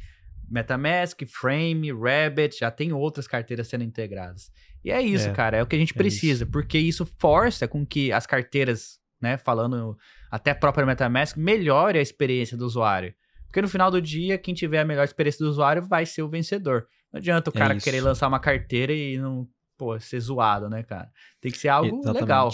MetaMask, 0.50 1.22
Frame, 1.26 1.94
Rabbit, 1.94 2.60
já 2.60 2.70
tem 2.70 2.92
outras 2.92 3.28
carteiras 3.28 3.70
sendo 3.70 3.86
integradas. 3.86 4.52
E 4.84 4.92
é 4.92 5.02
isso, 5.02 5.30
é, 5.30 5.32
cara, 5.32 5.58
é 5.58 5.64
o 5.64 5.66
que 5.66 5.76
a 5.76 5.80
gente 5.80 5.94
é 5.94 5.98
precisa, 5.98 6.44
isso. 6.44 6.52
porque 6.52 6.78
isso 6.78 7.06
força 7.18 7.66
com 7.66 7.86
que 7.86 8.12
as 8.12 8.28
carteiras, 8.28 9.00
né, 9.22 9.38
falando 9.38 9.98
até 10.32 10.52
a 10.52 10.56
própria 10.56 10.86
MetaMask, 10.86 11.36
melhore 11.38 12.00
a 12.00 12.02
experiência 12.02 12.58
do 12.58 12.66
usuário. 12.66 13.14
Porque 13.48 13.62
no 13.62 13.68
final 13.68 13.92
do 13.92 14.02
dia, 14.02 14.38
quem 14.38 14.54
tiver 14.54 14.80
a 14.80 14.86
melhor 14.86 15.04
experiência 15.04 15.44
do 15.44 15.50
usuário 15.50 15.84
vai 15.84 16.06
ser 16.06 16.22
o 16.22 16.30
vencedor. 16.30 16.88
Não 17.12 17.18
adianta 17.18 17.52
o 17.52 17.54
é 17.54 17.58
cara 17.58 17.76
é 17.76 17.80
querer 17.80 18.00
lançar 18.00 18.30
uma 18.30 18.40
carteira 18.40 18.94
e 18.94 19.18
não, 19.18 19.46
pô, 19.78 20.00
ser 20.00 20.22
zoado, 20.22 20.70
né, 20.70 20.84
cara? 20.84 21.12
Tem 21.42 21.52
que 21.52 21.58
ser 21.58 21.68
algo 21.68 21.98
Exatamente. 21.98 22.22
legal. 22.22 22.50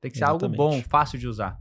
Tem 0.00 0.10
que 0.10 0.18
ser 0.18 0.24
Exatamente. 0.24 0.60
algo 0.60 0.76
bom, 0.76 0.82
fácil 0.82 1.20
de 1.20 1.28
usar. 1.28 1.56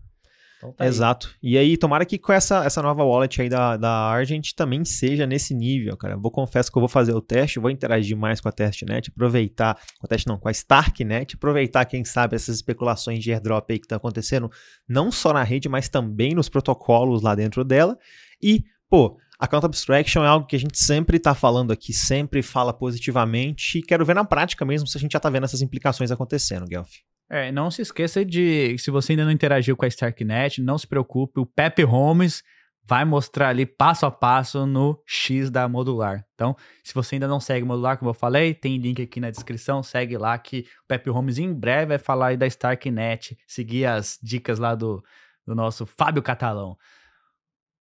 Então 0.59 0.73
tá 0.73 0.85
Exato. 0.85 1.29
Aí. 1.41 1.51
E 1.51 1.57
aí, 1.57 1.77
tomara 1.77 2.05
que 2.05 2.17
com 2.17 2.33
essa, 2.33 2.65
essa 2.65 2.81
nova 2.81 3.03
wallet 3.03 3.41
aí 3.41 3.47
da, 3.47 3.77
da 3.77 3.89
Argent 3.89 4.51
também 4.53 4.83
seja 4.83 5.25
nesse 5.25 5.55
nível, 5.55 5.95
cara. 5.95 6.15
Eu 6.15 6.19
vou 6.21 6.29
confesso 6.29 6.69
que 6.69 6.77
eu 6.77 6.81
vou 6.81 6.89
fazer 6.89 7.13
o 7.13 7.21
teste, 7.21 7.59
vou 7.59 7.71
interagir 7.71 8.17
mais 8.17 8.41
com 8.41 8.49
a 8.49 8.51
Testnet, 8.51 9.09
aproveitar, 9.09 9.75
com 9.97 10.05
a 10.05 10.09
Test 10.09 10.27
não, 10.27 10.37
com 10.37 10.49
a 10.49 10.51
Starknet, 10.51 11.35
aproveitar, 11.35 11.85
quem 11.85 12.03
sabe, 12.03 12.35
essas 12.35 12.57
especulações 12.57 13.23
de 13.23 13.31
airdrop 13.31 13.71
aí 13.71 13.79
que 13.79 13.87
tá 13.87 13.95
acontecendo, 13.95 14.51
não 14.87 15.11
só 15.11 15.31
na 15.31 15.43
rede, 15.43 15.69
mas 15.69 15.87
também 15.87 16.35
nos 16.35 16.49
protocolos 16.49 17.21
lá 17.21 17.33
dentro 17.33 17.63
dela. 17.63 17.97
E, 18.43 18.65
pô, 18.89 19.17
Account 19.39 19.65
Abstraction 19.65 20.25
é 20.25 20.27
algo 20.27 20.45
que 20.45 20.57
a 20.57 20.59
gente 20.59 20.77
sempre 20.77 21.15
está 21.15 21.33
falando 21.33 21.71
aqui, 21.71 21.93
sempre 21.93 22.41
fala 22.41 22.73
positivamente 22.73 23.79
e 23.79 23.81
quero 23.81 24.05
ver 24.05 24.13
na 24.13 24.25
prática 24.25 24.65
mesmo 24.65 24.85
se 24.85 24.97
a 24.97 24.99
gente 24.99 25.13
já 25.13 25.17
está 25.17 25.29
vendo 25.29 25.45
essas 25.45 25.61
implicações 25.61 26.11
acontecendo, 26.11 26.67
Guelph. 26.67 26.91
É, 27.29 27.51
não 27.51 27.69
se 27.69 27.81
esqueça 27.81 28.25
de, 28.25 28.75
se 28.79 28.89
você 28.89 29.13
ainda 29.13 29.23
não 29.23 29.31
interagiu 29.31 29.77
com 29.77 29.85
a 29.85 29.87
Starknet, 29.87 30.61
não 30.61 30.77
se 30.77 30.87
preocupe, 30.87 31.39
o 31.39 31.45
Pepe 31.45 31.83
Holmes 31.83 32.41
vai 32.89 33.05
mostrar 33.05 33.49
ali 33.49 33.67
passo 33.67 34.07
a 34.07 34.11
passo 34.11 34.65
no 34.65 34.99
X 35.05 35.51
da 35.51 35.69
Modular. 35.69 36.25
Então, 36.33 36.55
se 36.83 36.91
você 36.91 37.15
ainda 37.15 37.27
não 37.27 37.39
segue 37.39 37.63
Modular, 37.63 37.99
como 37.99 38.09
eu 38.09 38.15
falei, 38.15 38.55
tem 38.55 38.79
link 38.79 38.99
aqui 38.99 39.19
na 39.19 39.29
descrição, 39.29 39.83
segue 39.83 40.17
lá 40.17 40.35
que 40.39 40.65
o 40.83 40.87
Pepe 40.87 41.11
Holmes 41.11 41.37
em 41.37 41.53
breve 41.53 41.89
vai 41.89 41.99
falar 41.99 42.27
aí 42.27 42.37
da 42.37 42.47
Starknet, 42.47 43.37
seguir 43.45 43.85
as 43.85 44.17
dicas 44.23 44.57
lá 44.57 44.73
do, 44.73 45.03
do 45.45 45.53
nosso 45.53 45.85
Fábio 45.85 46.23
Catalão. 46.23 46.75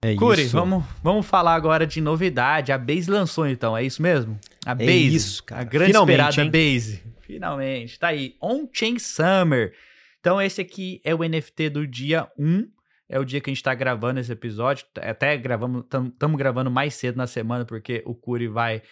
É 0.02 0.14
Curi, 0.14 0.42
isso. 0.42 0.56
vamos, 0.56 0.84
vamos 1.02 1.26
falar 1.26 1.54
agora 1.54 1.86
de 1.86 2.02
novidade. 2.02 2.70
A 2.70 2.76
Base 2.78 3.10
lançou 3.10 3.48
então, 3.48 3.74
é 3.74 3.82
isso 3.82 4.02
mesmo? 4.02 4.38
A 4.66 4.74
Base. 4.74 5.14
isso, 5.14 5.42
cara. 5.42 5.62
A 5.62 5.64
grande 5.64 5.86
Finalmente, 5.86 6.20
esperada 6.20 6.42
hein? 6.44 6.50
Base. 6.74 7.02
Finalmente. 7.28 7.98
Tá 7.98 8.08
aí. 8.08 8.36
On-Chain 8.42 8.98
Summer. 8.98 9.74
Então 10.18 10.40
esse 10.40 10.62
aqui 10.62 10.98
é 11.04 11.14
o 11.14 11.18
NFT 11.18 11.68
do 11.68 11.86
dia 11.86 12.26
1. 12.38 12.66
É 13.06 13.18
o 13.18 13.24
dia 13.24 13.38
que 13.38 13.50
a 13.50 13.52
gente 13.52 13.62
tá 13.62 13.74
gravando 13.74 14.18
esse 14.18 14.32
episódio. 14.32 14.86
Até 14.96 15.36
gravamos, 15.36 15.84
estamos 15.84 16.38
gravando 16.38 16.70
mais 16.70 16.94
cedo 16.94 17.16
na 17.16 17.26
semana, 17.26 17.66
porque 17.66 18.02
o 18.06 18.14
Curi 18.14 18.48
vai 18.48 18.82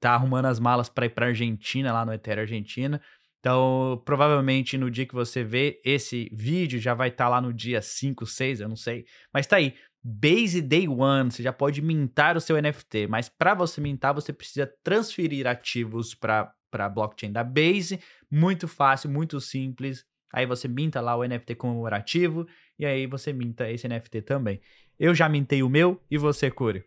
tá 0.00 0.12
arrumando 0.12 0.46
as 0.46 0.58
malas 0.58 0.88
para 0.88 1.06
ir 1.06 1.10
pra 1.10 1.26
Argentina, 1.26 1.92
lá 1.92 2.04
no 2.04 2.12
Ethereum 2.12 2.42
Argentina. 2.42 3.00
Então, 3.38 4.02
provavelmente 4.04 4.76
no 4.76 4.90
dia 4.90 5.06
que 5.06 5.14
você 5.14 5.44
vê 5.44 5.80
esse 5.84 6.28
vídeo, 6.32 6.80
já 6.80 6.92
vai 6.92 7.08
estar 7.08 7.28
lá 7.28 7.40
no 7.40 7.52
dia 7.52 7.80
5, 7.80 8.26
6, 8.26 8.60
eu 8.60 8.68
não 8.68 8.76
sei. 8.76 9.04
Mas 9.32 9.46
tá 9.46 9.56
aí. 9.56 9.74
Base 10.02 10.60
Day 10.60 10.86
One, 10.88 11.30
você 11.30 11.42
já 11.42 11.52
pode 11.52 11.82
mintar 11.82 12.36
o 12.36 12.40
seu 12.40 12.60
NFT, 12.60 13.08
mas 13.08 13.28
para 13.28 13.54
você 13.54 13.80
mintar, 13.80 14.14
você 14.14 14.32
precisa 14.32 14.72
transferir 14.84 15.46
ativos 15.48 16.14
para 16.14 16.52
a 16.72 16.88
blockchain 16.88 17.32
da 17.32 17.44
Base. 17.44 18.00
Muito 18.30 18.66
fácil, 18.66 19.10
muito 19.10 19.40
simples. 19.40 20.04
Aí 20.32 20.44
você 20.44 20.68
minta 20.68 21.00
lá 21.00 21.16
o 21.16 21.24
NFT 21.24 21.54
comemorativo 21.54 22.46
e 22.78 22.84
aí 22.84 23.06
você 23.06 23.32
minta 23.32 23.70
esse 23.70 23.88
NFT 23.88 24.22
também. 24.22 24.60
Eu 24.98 25.14
já 25.14 25.28
mintei 25.28 25.62
o 25.62 25.68
meu 25.68 26.00
e 26.10 26.18
você, 26.18 26.50
Curi? 26.50 26.84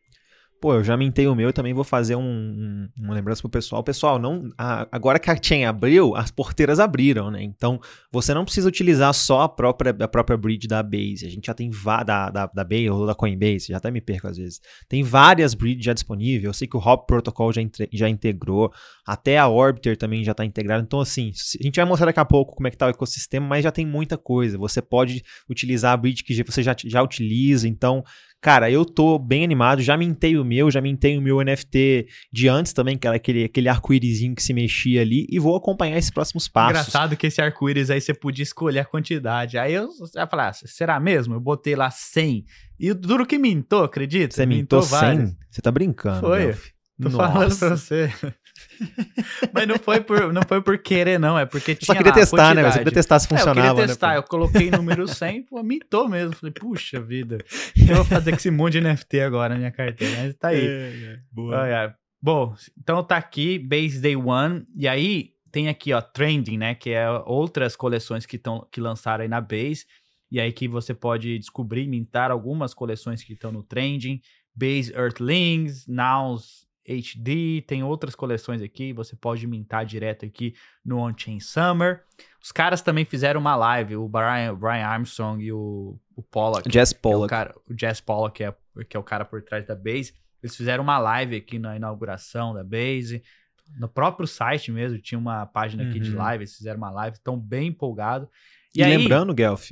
Pô, 0.62 0.74
eu 0.74 0.84
já 0.84 0.97
mintei 0.97 1.26
o 1.26 1.34
meu, 1.34 1.53
também 1.53 1.74
vou 1.74 1.86
fazer 1.86 2.18
um, 2.18 2.22
um, 2.22 2.89
uma 2.97 3.14
lembrança 3.14 3.41
pro 3.41 3.49
pessoal. 3.49 3.82
Pessoal, 3.82 4.20
não, 4.20 4.49
a, 4.57 4.86
agora 4.91 5.18
que 5.18 5.32
a 5.32 5.41
chain 5.41 5.64
abriu, 5.64 6.18
as 6.18 6.32
porteiras 6.32 6.82
abriram, 6.82 7.32
né? 7.32 7.41
Então, 7.41 7.80
você 8.12 8.34
não 8.34 8.43
precisa 8.43 8.68
utilizar 8.68 9.14
só 9.14 9.43
a 9.43 9.47
própria, 9.49 9.95
a 9.97 10.07
própria 10.07 10.36
bridge 10.36 10.68
da 10.68 10.84
Base. 10.84 11.26
A 11.26 11.30
gente 11.30 11.45
já 11.45 11.53
tem 11.53 11.70
va- 11.70 12.03
da, 12.03 12.30
da, 12.30 12.45
da 12.47 12.64
Base 12.66 12.89
ou 12.89 13.07
da 13.07 13.16
Coinbase, 13.16 13.68
já 13.70 13.78
até 13.78 13.89
me 13.89 14.01
perco 14.01 14.28
às 14.28 14.36
vezes. 14.36 14.60
Tem 14.89 15.01
várias 15.01 15.53
bridges 15.53 15.86
já 15.86 15.93
disponíveis. 15.93 16.43
Eu 16.43 16.53
sei 16.53 16.68
que 16.68 16.76
o 16.76 16.80
Hop 16.82 17.07
Protocol 17.07 17.53
já, 17.53 17.62
entre- 17.62 17.88
já 17.93 18.10
integrou, 18.10 18.70
até 19.07 19.38
a 19.38 19.47
Orbiter 19.47 19.95
também 19.95 20.26
já 20.26 20.34
está 20.34 20.43
integrada. 20.43 20.84
Então, 20.84 20.99
assim, 20.99 21.32
a 21.57 21.64
gente 21.64 21.78
vai 21.78 21.86
mostrar 21.86 22.07
daqui 22.07 22.20
a 22.20 22.26
pouco 22.26 22.55
como 22.57 22.68
é 22.68 22.72
que 22.72 22.78
tá 22.78 22.88
o 22.88 22.89
ecossistema, 22.89 23.47
mas 23.47 23.64
já 23.64 23.72
tem 23.72 23.86
muita 23.86 24.18
coisa. 24.18 24.57
Você 24.57 24.82
pode 24.82 25.24
utilizar 25.49 25.93
a 25.93 25.97
bridge 25.97 26.22
que 26.22 26.43
você 26.43 26.62
já, 26.62 26.76
já 26.86 27.01
utiliza. 27.01 27.66
Então, 27.66 28.03
Cara, 28.41 28.71
eu 28.71 28.85
tô 28.85 29.19
bem 29.19 29.43
animado, 29.43 29.81
já 29.81 29.97
mintei 29.97 30.37
o 30.37 30.45
meu, 30.45 30.71
já 30.71 30.79
mintei 30.79 31.17
o 31.17 31.21
meu 31.21 31.41
NFT 31.43 32.07
de 32.31 32.47
antes 32.47 32.71
também, 32.71 32.97
que 32.97 33.05
era 33.05 33.17
aquele, 33.17 33.43
aquele 33.43 33.67
arco-írisinho 33.67 34.33
que 34.33 34.41
se 34.41 34.53
mexia 34.53 35.01
ali, 35.01 35.27
e 35.29 35.37
vou 35.37 35.57
acompanhar 35.57 35.97
esses 35.97 36.09
próximos 36.09 36.47
passos. 36.47 36.79
Engraçado 36.79 37.17
que 37.17 37.27
esse 37.27 37.41
arco-íris 37.41 37.89
aí 37.89 37.99
você 37.99 38.13
podia 38.13 38.43
escolher 38.43 38.79
a 38.79 38.85
quantidade. 38.85 39.57
Aí 39.57 39.73
eu 39.73 39.89
já 40.13 40.25
falei, 40.25 40.45
ah, 40.45 40.53
será 40.53 40.99
mesmo? 40.99 41.33
Eu 41.33 41.41
botei 41.41 41.75
lá 41.75 41.91
100. 41.91 42.45
E 42.79 42.91
o 42.91 42.95
duro 42.95 43.25
que 43.25 43.37
mintou, 43.37 43.83
acredita? 43.83 44.33
Você 44.33 44.45
mintou 44.45 44.81
vários. 44.81 45.29
100? 45.29 45.37
Você 45.51 45.61
tá 45.61 45.71
brincando, 45.71 46.21
Foi. 46.21 46.45
Delphi. 46.45 46.71
Tô 47.01 47.09
Nossa. 47.09 47.17
falando 47.17 47.57
pra 47.57 47.69
você. 47.69 48.13
Mas 49.53 49.68
não 49.68 49.78
foi, 49.78 50.01
por, 50.01 50.32
não 50.34 50.41
foi 50.47 50.62
por 50.62 50.78
querer, 50.78 51.20
não. 51.20 51.38
É 51.38 51.45
porque 51.45 51.72
Eu 51.72 51.76
tinha 51.76 51.86
Só 51.88 51.95
queria 51.95 52.14
testar, 52.14 52.55
né? 52.55 52.64
Você 52.64 52.78
queria 52.80 52.93
testar 52.93 53.20
se 53.20 53.26
É, 53.26 53.34
eu 53.34 53.38
funcionava, 53.38 53.74
queria 53.76 53.88
testar. 53.88 54.10
né? 54.10 54.18
eu 54.18 54.24
coloquei 54.24 54.72
número 54.72 55.07
100, 55.07 55.43
pô, 55.43 55.62
mintou 55.64 56.07
mesmo. 56.07 56.36
Falei, 56.36 56.53
puxa 56.53 57.01
vida. 57.01 57.38
O 57.78 57.86
que 57.86 57.91
eu 57.91 57.95
vou 57.97 58.05
fazer 58.05 58.32
com 58.32 58.38
esse 58.38 58.51
monte 58.51 58.74
de 58.74 58.82
NFT 58.82 59.22
agora 59.22 59.53
na 59.53 59.60
minha 59.60 59.72
carteira? 59.72 60.24
Mas 60.24 60.36
tá 60.36 60.49
aí. 60.49 60.66
É, 60.66 61.20
boa. 61.32 61.62
Ai, 61.62 61.74
ai. 61.74 61.93
Bom, 62.22 62.53
então 62.78 63.01
tá 63.03 63.16
aqui, 63.16 63.57
Base 63.57 64.01
Day 64.01 64.16
One, 64.16 64.66
e 64.76 64.88
aí 64.88 65.30
tem 65.51 65.70
aqui, 65.70 65.93
ó, 65.93 66.01
Trending, 66.01 66.57
né, 66.57 66.76
que 66.76 66.89
é 66.89 67.10
outras 67.26 67.76
coleções 67.76 68.26
que, 68.26 68.38
tão, 68.38 68.68
que 68.72 68.82
lançaram 68.82 69.22
aí 69.24 69.28
na 69.30 69.39
Base, 69.39 69.86
e 70.30 70.39
aí 70.39 70.51
que 70.51 70.68
você 70.68 70.93
pode 70.93 71.39
descobrir, 71.39 71.88
mintar 71.88 72.30
algumas 72.30 72.74
coleções 72.74 73.24
que 73.24 73.34
estão 73.34 73.51
no 73.53 73.64
Trending, 73.64 74.20
Base 74.53 74.93
Earthlings, 74.93 75.88
Nows 75.88 76.68
HD, 76.89 77.63
tem 77.67 77.83
outras 77.83 78.15
coleções 78.15 78.61
aqui, 78.61 78.91
você 78.93 79.15
pode 79.15 79.45
mintar 79.45 79.85
direto 79.85 80.25
aqui 80.25 80.55
no 80.83 80.97
On-Chain 80.99 81.39
Summer. 81.39 82.03
Os 82.41 82.51
caras 82.51 82.81
também 82.81 83.05
fizeram 83.05 83.39
uma 83.39 83.55
live, 83.55 83.95
o 83.97 84.07
Brian, 84.07 84.55
Brian 84.55 84.85
Armstrong 84.85 85.43
e 85.43 85.51
o, 85.51 85.99
o 86.15 86.23
Pollock, 86.23 86.71
Jess 86.71 86.91
que 86.91 86.97
é 86.97 86.99
o, 86.99 87.01
Pollock. 87.01 87.29
cara, 87.29 87.55
o 87.67 87.73
Jess 87.79 88.01
Pollock, 88.01 88.35
que 88.37 88.43
é, 88.43 88.53
que 88.87 88.97
é 88.97 88.99
o 88.99 89.03
cara 89.03 89.23
por 89.25 89.41
trás 89.43 89.65
da 89.65 89.75
Base, 89.75 90.13
eles 90.41 90.55
fizeram 90.55 90.83
uma 90.83 90.97
live 90.97 91.35
aqui 91.35 91.59
na 91.59 91.75
inauguração 91.75 92.53
da 92.53 92.63
Base. 92.63 93.21
No 93.77 93.87
próprio 93.87 94.25
site 94.25 94.71
mesmo, 94.71 94.97
tinha 94.97 95.19
uma 95.19 95.45
página 95.45 95.83
aqui 95.87 95.99
de 95.99 96.11
Uhum. 96.11 96.17
live, 96.17 96.43
eles 96.43 96.55
fizeram 96.55 96.77
uma 96.77 96.89
live, 96.89 97.17
estão 97.17 97.37
bem 97.37 97.67
empolgados. 97.67 98.27
E, 98.73 98.81
aí- 98.81 98.97
lembrando, 98.97 99.33
Guelph, 99.33 99.71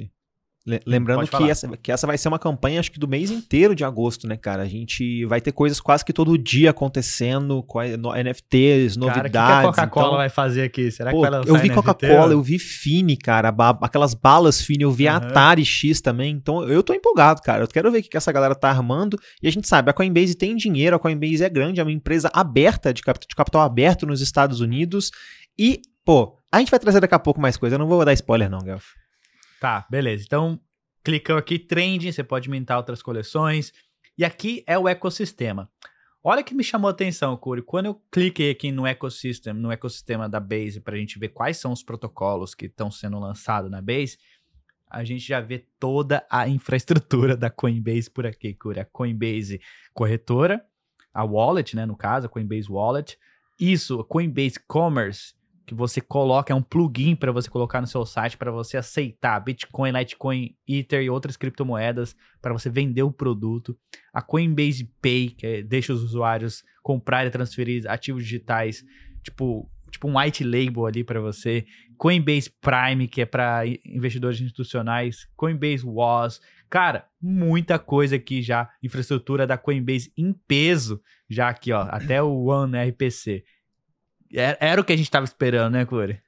lembrando 0.85 1.19
pode 1.27 1.31
que 1.31 1.49
essa, 1.49 1.77
que 1.77 1.91
essa 1.91 2.05
vai 2.05 2.17
ser 2.17 2.27
uma 2.27 2.37
campanha, 2.39 2.79
acho 2.79 2.91
que 2.91 2.99
do 2.99 3.07
mês 3.07 3.31
inteiro 3.31 3.73
de 3.73 3.83
agosto, 3.85 4.27
né, 4.27 4.35
cara? 4.35 4.63
A 4.63 4.67
gente 4.67 5.25
vai 5.25 5.39
ter 5.39 5.51
coisas 5.51 5.79
quase 5.79 6.03
que 6.03 6.11
todo 6.11 6.37
dia 6.37 6.71
acontecendo, 6.71 7.65
no- 7.99 8.13
NFTs, 8.15 8.97
Cara, 8.97 9.07
o 9.07 9.11
que 9.11 9.17
a 9.17 9.21
novidades. 9.21 9.69
Coca-Cola 9.69 10.05
então- 10.07 10.17
vai 10.17 10.29
fazer 10.29 10.63
aqui? 10.63 10.91
Será 10.91 11.11
Pô, 11.11 11.17
que 11.17 11.21
vai 11.21 11.39
lançar 11.39 11.49
eu 11.49 11.55
vi? 11.57 11.69
Coca-Cola, 11.69 12.33
eu 12.33 12.41
vi 12.41 12.59
Fini, 12.59 13.15
cara, 13.17 13.53
aquelas 13.81 14.13
balas 14.13 14.61
Fini, 14.61 14.83
eu 14.83 14.91
vi 14.91 15.07
a 15.07 15.17
Aham. 15.17 15.27
Atari 15.27 15.63
X 15.65 16.01
também, 16.01 16.33
então 16.35 16.63
eu 16.67 16.83
tô 16.83 16.93
empolgado, 16.93 17.41
cara. 17.41 17.63
Eu 17.63 17.67
quero 17.67 17.91
ver 17.91 17.99
o 17.99 18.03
que 18.03 18.09
que 18.09 18.17
essa 18.17 18.31
galera 18.31 18.53
tá 18.55 18.69
armando. 18.69 19.17
E 19.41 19.47
a 19.47 19.51
gente 19.51 19.67
sabe, 19.67 19.89
a 19.89 19.93
Coinbase 19.93 20.35
tem 20.35 20.55
dinheiro, 20.55 20.95
a 20.95 20.99
Coinbase 20.99 21.43
é 21.43 21.49
grande, 21.49 21.79
é 21.79 21.83
uma 21.83 21.91
empresa 21.91 22.29
aberta, 22.33 22.93
de, 22.93 23.01
cap- 23.01 23.19
de 23.25 23.35
capital 23.35 23.61
aberto 23.61 24.05
nos 24.05 24.21
Estados 24.21 24.59
Unidos. 24.59 25.11
E, 25.57 25.81
pô, 26.05 26.37
a 26.51 26.59
gente 26.59 26.69
vai 26.71 26.79
trazer 26.79 26.99
daqui 26.99 27.15
a 27.15 27.19
pouco 27.19 27.39
mais 27.41 27.57
coisa. 27.57 27.75
Eu 27.75 27.79
não 27.79 27.87
vou 27.87 28.03
dar 28.05 28.13
spoiler, 28.13 28.49
não, 28.49 28.59
Gelf. 28.61 28.83
Tá, 29.59 29.85
beleza. 29.89 30.23
Então, 30.25 30.59
clicou 31.03 31.37
aqui, 31.37 31.57
trending, 31.57 32.11
você 32.11 32.23
pode 32.23 32.49
mintar 32.49 32.77
outras 32.77 33.01
coleções. 33.01 33.71
E 34.17 34.25
aqui 34.25 34.63
é 34.67 34.77
o 34.77 34.87
ecossistema. 34.87 35.69
Olha 36.23 36.43
que 36.43 36.53
me 36.53 36.63
chamou 36.63 36.89
a 36.89 36.91
atenção, 36.91 37.37
Curi. 37.37 37.61
Quando 37.61 37.85
eu 37.85 38.01
cliquei 38.11 38.51
aqui 38.51 38.71
no 38.71 38.85
ecossistema, 38.85 39.57
no 39.57 39.71
ecossistema 39.71 40.27
da 40.27 40.39
Base, 40.39 40.81
para 40.81 40.95
a 40.95 40.97
gente 40.97 41.17
ver 41.17 41.29
quais 41.29 41.57
são 41.57 41.71
os 41.71 41.83
protocolos 41.83 42.53
que 42.53 42.65
estão 42.65 42.91
sendo 42.91 43.19
lançados 43.19 43.71
na 43.71 43.81
Base, 43.81 44.17
a 44.89 45.03
gente 45.03 45.25
já 45.25 45.39
vê 45.39 45.65
toda 45.79 46.25
a 46.29 46.47
infraestrutura 46.49 47.37
da 47.37 47.49
Coinbase 47.49 48.09
por 48.09 48.25
aqui, 48.25 48.53
Curi. 48.53 48.79
A 48.79 48.85
Coinbase 48.85 49.61
corretora, 49.93 50.65
a 51.13 51.23
wallet, 51.23 51.75
né, 51.75 51.85
no 51.85 51.95
caso, 51.95 52.25
a 52.25 52.29
Coinbase 52.29 52.69
Wallet. 52.69 53.17
Isso, 53.59 53.99
a 53.99 54.05
Coinbase 54.05 54.59
Commerce, 54.67 55.33
que 55.67 55.75
você 55.75 55.99
coloca, 55.99 56.53
é 56.53 56.55
um 56.55 56.61
plugin 56.61 57.13
para 57.13 57.29
você 57.29 57.49
colocar 57.49 57.81
no 57.81 57.87
seu 57.87 58.05
site 58.05 58.37
para 58.37 58.49
você 58.49 58.77
aceitar 58.77 59.37
Bitcoin, 59.41 59.91
Litecoin, 59.91 60.55
Ether 60.65 61.03
e 61.03 61.09
outras 61.09 61.35
criptomoedas 61.35 62.15
para 62.41 62.53
você 62.53 62.69
vender 62.69 63.03
o 63.03 63.11
produto. 63.11 63.77
A 64.13 64.21
Coinbase 64.21 64.89
Pay, 65.01 65.31
que 65.31 65.45
é- 65.45 65.61
deixa 65.61 65.91
os 65.91 66.01
usuários 66.01 66.63
comprar 66.81 67.27
e 67.27 67.29
transferir 67.29 67.83
ativos 67.85 68.23
digitais, 68.23 68.81
tipo, 69.21 69.69
tipo 69.91 70.07
um 70.07 70.17
white 70.17 70.41
label 70.41 70.85
ali 70.85 71.03
para 71.03 71.19
você. 71.19 71.65
Coinbase 71.97 72.49
Prime, 72.61 73.05
que 73.05 73.21
é 73.21 73.25
para 73.25 73.63
investidores 73.85 74.39
institucionais. 74.39 75.27
Coinbase 75.35 75.85
Was. 75.85 76.39
Cara, 76.69 77.09
muita 77.21 77.77
coisa 77.77 78.15
aqui 78.15 78.41
já. 78.41 78.69
Infraestrutura 78.81 79.45
da 79.45 79.57
Coinbase 79.57 80.13
em 80.17 80.31
peso, 80.47 81.01
já 81.29 81.49
aqui, 81.49 81.73
ó. 81.73 81.81
Até 81.89 82.23
o 82.23 82.45
One 82.45 82.77
RPC. 82.77 83.43
Era, 84.33 84.57
era 84.59 84.81
o 84.81 84.83
que 84.83 84.93
a 84.93 84.97
gente 84.97 85.11
tava 85.11 85.25
esperando, 85.25 85.73
né, 85.73 85.85
Corey? 85.85 86.19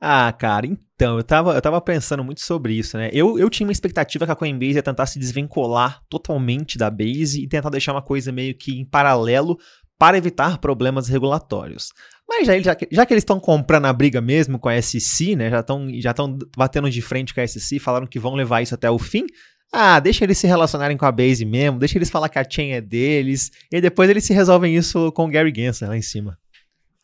Ah, 0.00 0.32
cara, 0.32 0.66
então, 0.66 1.16
eu 1.16 1.24
tava, 1.24 1.54
eu 1.54 1.62
tava 1.62 1.80
pensando 1.80 2.22
muito 2.22 2.42
sobre 2.42 2.74
isso, 2.74 2.98
né? 2.98 3.08
Eu, 3.12 3.38
eu 3.38 3.48
tinha 3.48 3.66
uma 3.66 3.72
expectativa 3.72 4.26
que 4.26 4.32
a 4.32 4.36
Coinbase 4.36 4.74
ia 4.74 4.82
tentar 4.82 5.06
se 5.06 5.18
desvincular 5.18 6.02
totalmente 6.10 6.76
da 6.76 6.90
Base 6.90 7.42
e 7.42 7.48
tentar 7.48 7.70
deixar 7.70 7.92
uma 7.92 8.02
coisa 8.02 8.30
meio 8.30 8.54
que 8.54 8.78
em 8.78 8.84
paralelo 8.84 9.56
para 9.98 10.18
evitar 10.18 10.58
problemas 10.58 11.08
regulatórios. 11.08 11.88
Mas 12.28 12.46
já, 12.46 12.58
já, 12.60 12.76
já 12.90 13.06
que 13.06 13.14
eles 13.14 13.22
estão 13.22 13.40
comprando 13.40 13.86
a 13.86 13.92
briga 13.92 14.20
mesmo 14.20 14.58
com 14.58 14.68
a 14.68 14.80
SEC, 14.82 15.36
né? 15.36 15.50
Já 15.50 15.60
estão 15.60 15.88
já 15.94 16.14
batendo 16.56 16.90
de 16.90 17.00
frente 17.00 17.32
com 17.32 17.40
a 17.40 17.46
SEC, 17.46 17.78
falaram 17.78 18.06
que 18.06 18.18
vão 18.18 18.34
levar 18.34 18.60
isso 18.60 18.74
até 18.74 18.90
o 18.90 18.98
fim. 18.98 19.24
Ah, 19.72 19.98
deixa 19.98 20.24
eles 20.24 20.38
se 20.38 20.46
relacionarem 20.46 20.96
com 20.96 21.06
a 21.06 21.12
Base 21.12 21.44
mesmo, 21.44 21.78
deixa 21.78 21.98
eles 21.98 22.10
falar 22.10 22.28
que 22.28 22.38
a 22.38 22.48
chain 22.48 22.72
é 22.72 22.80
deles, 22.80 23.50
e 23.72 23.80
depois 23.80 24.08
eles 24.08 24.24
se 24.24 24.32
resolvem 24.32 24.76
isso 24.76 25.10
com 25.12 25.24
o 25.24 25.28
Gary 25.28 25.52
Gensler 25.54 25.90
lá 25.90 25.96
em 25.96 26.02
cima. 26.02 26.38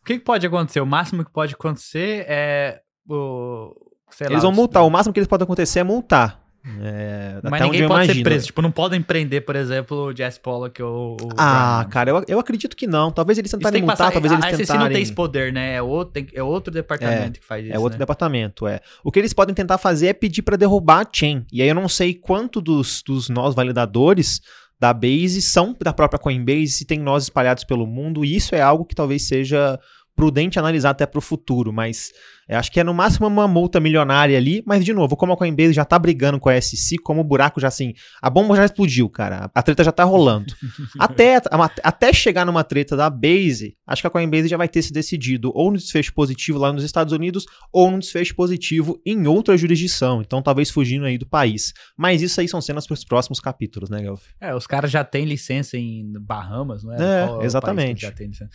O 0.03 0.05
que, 0.05 0.19
que 0.19 0.25
pode 0.25 0.47
acontecer? 0.47 0.81
O 0.81 0.87
máximo 0.87 1.25
que 1.25 1.31
pode 1.33 1.55
acontecer 1.55 2.25
é 2.29 2.81
o. 3.09 3.75
Sei 4.11 4.27
lá, 4.27 4.33
Eles 4.33 4.43
vão 4.43 4.51
os- 4.51 4.57
multar, 4.57 4.85
o 4.85 4.91
máximo 4.91 5.13
que 5.13 5.21
eles 5.21 5.29
podem 5.29 5.45
acontecer 5.45 5.81
é 5.81 5.85
multar. 5.85 6.41
É, 6.83 7.41
Mas 7.43 7.55
até 7.55 7.65
ninguém 7.65 7.89
pode 7.89 8.01
ser 8.01 8.05
imagino. 8.13 8.25
preso. 8.25 8.47
Tipo, 8.47 8.61
não 8.61 8.71
podem 8.71 9.01
prender, 9.01 9.47
por 9.47 9.57
exemplo, 9.57 10.09
o 10.09 10.15
Jess 10.15 10.37
Pollock 10.37 10.83
ou 10.83 11.17
o. 11.19 11.29
Ah, 11.39 11.87
cara, 11.91 12.11
eu, 12.11 12.25
eu 12.29 12.39
acredito 12.39 12.77
que 12.77 12.87
não. 12.87 13.11
Talvez 13.11 13.39
eles 13.39 13.51
tentarem 13.51 13.81
multar, 13.81 13.97
passar. 13.97 14.13
talvez 14.13 14.31
eles 14.33 14.45
a 14.45 14.49
SEC 14.51 14.59
tentarem... 14.59 14.83
não 14.85 14.93
tem 14.93 15.01
esse 15.03 15.13
poder, 15.13 15.53
né? 15.55 15.77
É 15.77 15.81
outro, 15.83 16.13
tem- 16.13 16.29
é 16.35 16.43
outro 16.43 16.71
departamento 16.73 17.41
que 17.41 17.47
faz 17.47 17.65
isso. 17.65 17.75
É 17.75 17.79
outro 17.79 17.95
né? 17.95 18.01
departamento, 18.01 18.67
é. 18.67 18.81
O 19.03 19.11
que 19.11 19.19
eles 19.19 19.33
podem 19.33 19.55
tentar 19.55 19.79
fazer 19.79 20.09
é 20.09 20.13
pedir 20.13 20.43
pra 20.43 20.57
derrubar 20.57 21.01
a 21.07 21.09
chain. 21.11 21.47
E 21.51 21.63
aí 21.63 21.69
eu 21.69 21.75
não 21.75 21.89
sei 21.89 22.13
quanto 22.13 22.61
dos, 22.61 23.03
dos 23.07 23.31
nós 23.31 23.55
validadores 23.55 24.43
da 24.81 24.95
Base 24.95 25.43
são 25.43 25.77
da 25.79 25.93
própria 25.93 26.19
Coinbase, 26.19 26.69
se 26.69 26.85
tem 26.87 26.99
nós 26.99 27.25
espalhados 27.25 27.65
pelo 27.65 27.87
mundo, 27.87 28.25
e 28.25 28.35
isso 28.35 28.55
é 28.55 28.63
algo 28.63 28.87
que 28.87 28.95
talvez 28.95 29.29
seja 29.29 29.79
prudente 30.21 30.59
analisar 30.59 30.91
até 30.91 31.07
para 31.07 31.19
o 31.19 31.23
futuro, 31.23 31.73
mas 31.73 32.13
é, 32.47 32.55
acho 32.55 32.71
que 32.71 32.79
é 32.79 32.85
no 32.85 32.93
máximo 32.93 33.27
uma 33.27 33.49
multa 33.49 33.81
milionária 33.81 34.37
ali, 34.37 34.63
mas 34.67 34.85
de 34.85 34.93
novo, 34.93 35.17
como 35.17 35.33
a 35.33 35.37
Coinbase 35.37 35.73
já 35.73 35.83
tá 35.83 35.99
brigando 35.99 36.39
com 36.39 36.51
a 36.51 36.61
SC, 36.61 36.99
como 37.03 37.23
o 37.23 37.25
buraco 37.25 37.59
já 37.59 37.69
assim, 37.69 37.95
a 38.21 38.29
bomba 38.29 38.55
já 38.55 38.67
explodiu, 38.67 39.09
cara, 39.09 39.51
a 39.55 39.63
treta 39.63 39.83
já 39.83 39.91
tá 39.91 40.05
rolando. 40.05 40.53
até, 41.01 41.37
a, 41.37 41.71
até 41.83 42.13
chegar 42.13 42.45
numa 42.45 42.63
treta 42.63 42.95
da 42.95 43.09
Base, 43.09 43.79
acho 43.87 44.03
que 44.03 44.07
a 44.07 44.11
Coinbase 44.11 44.47
já 44.47 44.59
vai 44.59 44.69
ter 44.69 44.83
se 44.83 44.93
decidido 44.93 45.53
ou 45.55 45.71
no 45.71 45.79
desfecho 45.79 46.13
positivo 46.13 46.59
lá 46.59 46.71
nos 46.71 46.85
Estados 46.85 47.15
Unidos 47.15 47.47
ou 47.73 47.91
no 47.91 47.99
desfecho 47.99 48.35
positivo 48.35 49.01
em 49.07 49.27
outra 49.27 49.57
jurisdição, 49.57 50.21
então 50.21 50.43
talvez 50.43 50.69
fugindo 50.69 51.07
aí 51.07 51.17
do 51.17 51.27
país. 51.27 51.73
Mas 51.97 52.21
isso 52.21 52.39
aí 52.43 52.47
são 52.47 52.61
cenas 52.61 52.87
para 52.87 52.93
os 52.93 53.05
próximos 53.07 53.41
capítulos, 53.41 53.89
né, 53.89 54.03
Gelf? 54.03 54.23
É, 54.39 54.55
os 54.55 54.67
caras 54.67 54.91
já 54.91 55.03
têm 55.03 55.25
licença 55.25 55.79
em 55.79 56.13
Bahamas, 56.21 56.85
não 56.85 56.93
é? 56.93 57.23
É, 57.23 57.27
Qual 57.27 57.43
exatamente. 57.43 58.03
já 58.03 58.13
tem 58.13 58.27
licença? 58.27 58.51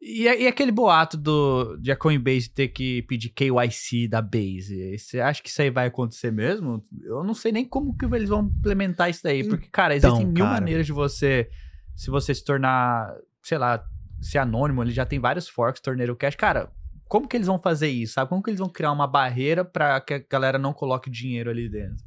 E, 0.00 0.22
e, 0.22 0.46
aquele 0.46 0.70
boato 0.70 1.16
do, 1.16 1.76
de 1.76 1.90
a 1.90 1.96
Coinbase 1.96 2.48
ter 2.48 2.68
que 2.68 3.02
pedir 3.02 3.30
KYC 3.30 4.06
da 4.08 4.22
Base, 4.22 4.96
você 4.96 5.18
acha 5.18 5.42
que 5.42 5.48
isso 5.48 5.60
aí 5.60 5.70
vai 5.70 5.88
acontecer 5.88 6.30
mesmo? 6.30 6.80
Eu 7.02 7.24
não 7.24 7.34
sei 7.34 7.50
nem 7.50 7.64
como 7.64 7.96
que 7.96 8.04
eles 8.04 8.28
vão 8.28 8.42
implementar 8.42 9.10
isso 9.10 9.24
daí, 9.24 9.42
porque, 9.42 9.68
cara, 9.68 9.96
existem 9.96 10.20
então, 10.20 10.32
mil 10.32 10.44
cara. 10.44 10.60
maneiras 10.60 10.86
de 10.86 10.92
você, 10.92 11.50
se 11.96 12.10
você 12.10 12.32
se 12.32 12.44
tornar, 12.44 13.12
sei 13.42 13.58
lá, 13.58 13.84
ser 14.20 14.38
anônimo, 14.38 14.82
ele 14.84 14.92
já 14.92 15.04
tem 15.04 15.18
vários 15.18 15.48
forks, 15.48 15.82
torneiro 15.82 16.14
cash, 16.14 16.36
cara, 16.36 16.70
como 17.08 17.26
que 17.26 17.36
eles 17.36 17.48
vão 17.48 17.58
fazer 17.58 17.88
isso, 17.88 18.14
sabe? 18.14 18.28
Como 18.28 18.42
que 18.42 18.50
eles 18.50 18.60
vão 18.60 18.68
criar 18.68 18.92
uma 18.92 19.06
barreira 19.06 19.64
para 19.64 20.00
que 20.00 20.14
a 20.14 20.24
galera 20.30 20.58
não 20.58 20.72
coloque 20.72 21.10
dinheiro 21.10 21.50
ali 21.50 21.68
dentro? 21.68 22.04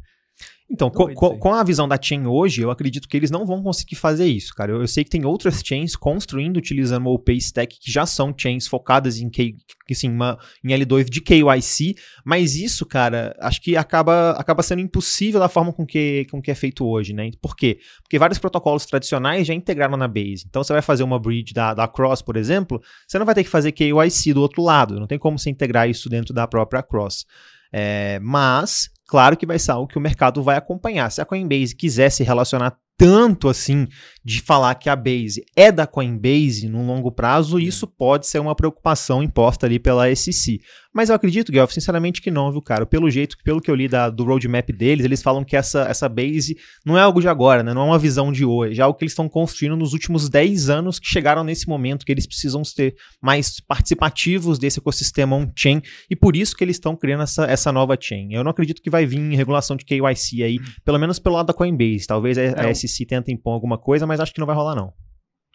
Então, 0.72 0.90
com, 0.90 1.14
com, 1.14 1.54
a 1.54 1.64
visão 1.64 1.86
da 1.86 2.00
chain 2.02 2.26
hoje, 2.26 2.62
eu 2.62 2.72
acredito 2.72 3.10
que 3.10 3.18
eles 3.18 3.30
não 3.30 3.46
vão 3.46 3.62
conseguir 3.62 3.98
fazer 3.98 4.26
isso, 4.28 4.54
cara. 4.56 4.72
Eu, 4.72 4.80
eu 4.80 4.88
sei 4.88 5.04
que 5.04 5.10
tem 5.10 5.26
outras 5.26 5.62
chains 5.62 5.98
construindo 5.98 6.56
utilizando 6.56 7.08
o 7.08 7.14
OP 7.14 7.34
Stack 7.34 7.78
que 7.78 7.92
já 7.92 8.06
são 8.06 8.34
chains 8.36 8.68
focadas 8.68 9.20
em, 9.20 9.30
K, 9.30 9.54
assim, 9.90 10.10
uma, 10.10 10.40
em 10.64 10.70
L2 10.70 11.10
de 11.10 11.20
KYC, 11.20 11.96
mas 12.24 12.56
isso, 12.56 12.86
cara, 12.86 13.36
acho 13.42 13.62
que 13.62 13.76
acaba, 13.76 14.32
acaba 14.32 14.64
sendo 14.64 14.80
impossível 14.82 15.42
da 15.42 15.50
forma 15.50 15.74
com 15.74 15.86
que, 15.86 16.26
com 16.32 16.42
que 16.42 16.50
é 16.50 16.56
feito 16.56 16.86
hoje, 16.86 17.12
né? 17.12 17.30
Por 17.42 17.54
quê? 17.54 17.80
Porque 18.02 18.18
vários 18.18 18.40
protocolos 18.40 18.86
tradicionais 18.86 19.46
já 19.46 19.54
integraram 19.54 19.98
na 19.98 20.08
Base. 20.08 20.46
Então, 20.48 20.64
você 20.64 20.72
vai 20.72 20.82
fazer 20.82 21.04
uma 21.04 21.20
bridge 21.20 21.54
da, 21.54 21.74
da 21.74 21.86
Cross, 21.86 22.22
por 22.22 22.38
exemplo, 22.38 22.82
você 23.06 23.20
não 23.20 23.26
vai 23.26 23.36
ter 23.36 23.44
que 23.44 23.50
fazer 23.50 23.74
KYC 23.74 24.34
do 24.34 24.42
outro 24.42 24.64
lado. 24.64 24.98
Não 25.02 25.08
tem 25.08 25.20
como 25.20 25.38
você 25.38 25.50
integrar 25.50 25.90
isso 25.90 26.08
dentro 26.10 26.34
da 26.34 26.48
própria 26.48 26.82
Cross. 26.82 27.26
É, 27.74 28.20
mas, 28.22 28.90
claro 29.12 29.36
que 29.36 29.46
vai 29.46 29.60
ser 29.60 29.72
algo 29.72 29.90
que 29.90 29.98
o 29.98 30.02
mercado 30.02 30.42
vai 30.42 30.56
acompanhar. 30.56 31.12
Se 31.12 31.20
a 31.20 31.26
Coinbase 31.26 31.76
quiser 31.76 32.10
se 32.10 32.24
relacionar 32.24 32.80
tanto 33.02 33.50
assim 33.50 33.88
de 34.24 34.40
falar 34.40 34.76
que 34.76 34.88
a 34.88 34.96
Base 34.96 35.44
é 35.56 35.72
da 35.72 35.88
Coinbase 35.88 36.70
no 36.70 36.86
longo 36.86 37.12
prazo, 37.12 37.60
isso 37.60 37.88
pode 37.88 38.28
ser 38.28 38.38
uma 38.38 38.54
preocupação 38.54 39.24
imposta 39.24 39.66
ali 39.66 39.80
pela 39.80 40.14
SEC. 40.16 40.60
Mas 40.94 41.10
eu 41.10 41.16
acredito, 41.16 41.52
Guelph, 41.52 41.72
sinceramente 41.72 42.22
que 42.22 42.30
não, 42.30 42.52
viu, 42.52 42.62
cara? 42.62 42.86
Pelo 42.86 43.10
jeito, 43.10 43.38
pelo 43.44 43.62
que 43.62 43.72
eu 43.72 43.76
li 43.76 43.88
da, 43.88 44.10
do 44.10 44.26
roadmap 44.26 44.70
deles, 44.72 45.06
eles 45.06 45.24
falam 45.24 45.44
que 45.44 45.56
essa, 45.56 45.84
essa 45.84 46.08
base 46.08 46.58
não 46.86 46.98
é 46.98 47.02
algo 47.02 47.22
de 47.22 47.30
agora, 47.30 47.64
né? 47.64 47.74
Não 47.74 47.82
é 47.84 47.86
uma 47.86 47.98
visão 47.98 48.32
de 48.32 48.46
hoje, 48.46 48.80
é 48.80 48.84
algo 48.84 48.98
que 48.98 49.06
eles 49.06 49.14
estão 49.14 49.30
construindo 49.30 49.78
nos 49.78 49.94
últimos 49.94 50.30
10 50.30 50.70
anos 50.70 51.00
que 51.00 51.08
chegaram 51.08 51.44
nesse 51.44 51.68
momento 51.68 52.06
que 52.06 52.12
eles 52.12 52.28
precisam 52.28 52.64
ser 52.64 52.94
mais 53.22 53.60
participativos 53.62 54.60
desse 54.60 54.80
ecossistema 54.80 55.36
on-chain 55.36 55.82
e 56.10 56.16
por 56.16 56.36
isso 56.36 56.56
que 56.56 56.64
eles 56.64 56.76
estão 56.76 56.96
criando 56.96 57.24
essa, 57.24 57.46
essa 57.46 57.72
nova 57.72 57.98
chain. 58.00 58.34
Eu 58.34 58.44
não 58.44 58.52
acredito 58.52 58.82
que 58.82 58.90
vai 58.90 59.06
vir 59.06 59.34
regulação 59.34 59.78
de 59.78 59.86
KYC 59.86 60.44
aí, 60.44 60.60
pelo 60.84 61.00
menos 61.00 61.18
pelo 61.18 61.36
lado 61.36 61.48
da 61.48 61.54
Coinbase. 61.54 62.06
Talvez 62.06 62.38
a, 62.38 62.68
a 62.70 62.76
SEC 62.76 62.91
tente 63.06 63.32
impor 63.32 63.54
alguma 63.54 63.78
coisa, 63.78 64.06
mas 64.06 64.20
acho 64.20 64.34
que 64.34 64.40
não 64.40 64.48
vai 64.48 64.56
rolar 64.56 64.76
não. 64.76 64.94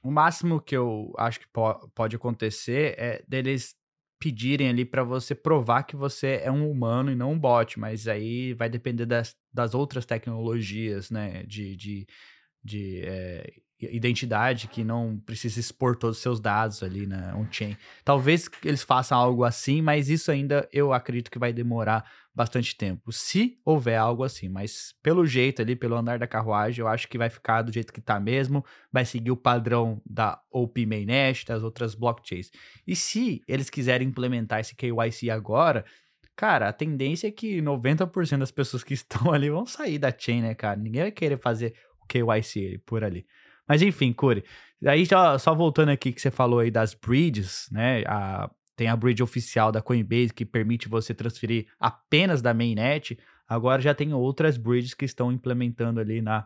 O 0.03 0.11
máximo 0.11 0.61
que 0.61 0.76
eu 0.76 1.12
acho 1.18 1.41
que 1.41 1.49
po 1.49 1.89
pode 1.95 2.14
acontecer 2.14 2.95
é 2.99 3.24
deles 3.26 3.74
pedirem 4.18 4.68
ali 4.68 4.84
para 4.84 5.05
você 5.05 5.34
provar 5.34 5.82
que 5.82 5.97
você 5.97 6.41
é 6.43 6.51
um 6.51 6.70
humano 6.70 7.11
e 7.11 7.14
não 7.14 7.32
um 7.32 7.39
bot, 7.39 7.78
mas 7.78 8.09
aí 8.09 8.55
vai 8.55 8.68
depender 8.68 9.05
das, 9.05 9.34
das 9.53 9.74
outras 9.74 10.07
tecnologias, 10.07 11.11
né, 11.11 11.43
de, 11.43 11.76
de, 11.76 12.07
de 12.64 13.03
é, 13.05 13.53
identidade 13.80 14.68
que 14.68 14.82
não 14.82 15.18
precisa 15.18 15.61
expor 15.61 15.97
todos 15.97 16.16
os 16.16 16.22
seus 16.22 16.41
dados 16.41 16.82
ali 16.82 17.07
na 17.07 17.37
on-chain. 17.37 17.76
Talvez 18.05 18.49
eles 18.64 18.82
façam 18.82 19.18
algo 19.18 19.45
assim, 19.45 19.82
mas 19.82 20.09
isso 20.09 20.30
ainda 20.30 20.66
eu 20.72 20.93
acredito 20.93 21.30
que 21.30 21.39
vai 21.39 21.53
demorar 21.53 22.11
bastante 22.37 22.76
tempo, 22.76 23.11
se 23.11 23.59
houver 23.64 23.97
algo 23.97 24.22
assim. 24.22 24.47
Mas 24.47 24.95
pelo 25.03 25.24
jeito 25.26 25.62
ali, 25.62 25.74
pelo 25.74 25.97
andar 25.97 26.18
da 26.18 26.26
carruagem, 26.26 26.82
eu 26.82 26.87
acho 26.87 27.09
que 27.09 27.16
vai 27.16 27.30
ficar 27.30 27.62
do 27.62 27.72
jeito 27.72 27.91
que 27.91 28.01
tá 28.01 28.20
mesmo, 28.20 28.62
vai 28.93 29.07
seguir 29.07 29.30
o 29.30 29.37
padrão 29.37 30.03
da 30.05 30.39
OP 30.51 30.84
Mainnet, 30.84 31.47
das 31.47 31.62
outras 31.62 31.95
blockchains. 31.95 32.51
E 32.87 32.95
se 32.95 33.43
eles 33.49 33.70
quiserem 33.70 34.07
implementar 34.07 34.61
esse 34.61 34.76
KYC 34.76 35.30
agora, 35.30 35.82
cara, 36.37 36.68
a 36.68 36.72
tendência 36.74 37.26
é 37.26 37.30
que 37.30 37.62
90% 37.62 38.39
das 38.39 38.51
pessoas 38.51 38.84
que 38.84 38.93
estão 38.95 39.32
ali 39.32 39.49
vão 39.49 39.64
sair 39.64 39.99
da 39.99 40.14
chain, 40.16 40.43
né, 40.43 40.55
cara? 40.55 40.78
Ninguém 40.78 41.03
vai 41.03 41.12
querer 41.12 41.39
fazer 41.39 41.74
o 42.03 42.07
KYC 42.07 42.82
por 42.84 43.03
ali. 43.03 43.26
Mas 43.66 43.80
enfim, 43.80 44.12
Curi. 44.12 44.45
Aí 44.84 45.07
só, 45.07 45.39
só 45.39 45.55
voltando 45.55 45.89
aqui 45.89 46.12
que 46.12 46.20
você 46.20 46.30
falou 46.30 46.59
aí 46.59 46.70
das 46.70 46.93
bridges, 46.93 47.66
né? 47.72 48.03
A 48.07 48.51
tem 48.76 48.88
a 48.88 48.96
bridge 48.96 49.22
oficial 49.22 49.72
da 49.72 49.80
Coinbase 49.80 50.34
que 50.34 50.44
permite 50.44 50.88
você 50.88 51.14
transferir 51.14 51.66
apenas 51.80 52.42
da 52.42 52.52
mainnet. 52.52 53.18
Agora 53.48 53.80
já 53.80 53.94
tem 53.94 54.12
outras 54.12 54.58
bridges 54.58 54.92
que 54.92 55.04
estão 55.04 55.32
implementando 55.32 55.98
ali 55.98 56.20
na, 56.20 56.44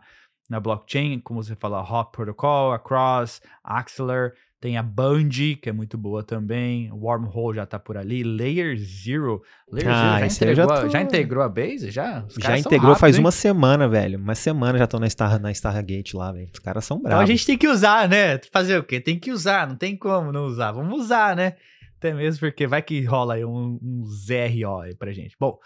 na 0.49 0.59
blockchain, 0.59 1.19
como 1.19 1.43
você 1.43 1.55
falou, 1.55 1.79
a 1.79 1.83
Hop 1.83 2.13
Protocol, 2.13 2.71
a 2.71 2.79
Cross, 2.79 3.41
a 3.63 3.79
Axelar, 3.79 4.31
tem 4.61 4.77
a 4.77 4.83
Band, 4.83 5.29
que 5.59 5.69
é 5.69 5.71
muito 5.71 5.97
boa 5.97 6.23
também, 6.23 6.91
Wormhole 6.91 7.55
já 7.55 7.65
tá 7.65 7.79
por 7.79 7.97
ali, 7.97 8.23
Layer 8.23 8.77
Zero. 8.77 9.41
Layer 9.71 9.89
ah, 9.89 10.19
Zero 10.19 10.19
já, 10.19 10.27
integrou, 10.27 10.55
já, 10.55 10.81
tô... 10.81 10.89
já, 10.89 11.01
integrou, 11.01 11.43
a 11.43 11.49
Base? 11.49 11.89
Já? 11.89 12.25
já 12.37 12.57
integrou 12.59 12.91
rápidos, 12.91 12.99
faz 12.99 13.15
hein? 13.15 13.21
uma 13.21 13.31
semana, 13.31 13.89
velho. 13.89 14.19
Uma 14.19 14.35
semana 14.35 14.77
já 14.77 14.83
estão 14.83 14.99
na, 14.99 15.09
Star, 15.09 15.41
na 15.41 15.51
Stargate 15.51 16.15
lá, 16.15 16.31
velho. 16.31 16.47
Os 16.53 16.59
caras 16.59 16.85
são 16.85 17.01
bravos. 17.01 17.23
Então 17.23 17.23
a 17.23 17.25
gente 17.25 17.45
tem 17.45 17.57
que 17.57 17.67
usar, 17.67 18.07
né? 18.07 18.39
Fazer 18.51 18.77
o 18.77 18.83
quê? 18.83 19.01
Tem 19.01 19.17
que 19.17 19.31
usar, 19.31 19.67
não 19.67 19.75
tem 19.75 19.97
como 19.97 20.31
não 20.31 20.45
usar. 20.45 20.71
Vamos 20.73 21.05
usar, 21.05 21.35
né? 21.35 21.55
Até 22.01 22.15
mesmo 22.15 22.39
porque 22.39 22.65
vai 22.65 22.81
que 22.81 23.03
rola 23.05 23.35
aí 23.35 23.45
um, 23.45 23.77
um 23.79 24.03
ZRO 24.05 24.79
aí 24.79 24.95
pra 24.95 25.11
gente. 25.11 25.35
Bom, 25.39 25.59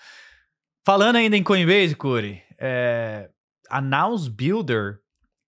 falando 0.85 1.15
ainda 1.15 1.37
em 1.37 1.41
Coinbase, 1.41 1.95
Curi, 1.95 2.43
é, 2.59 3.29
a 3.69 3.79
Nows 3.79 4.27
Builder, 4.27 4.99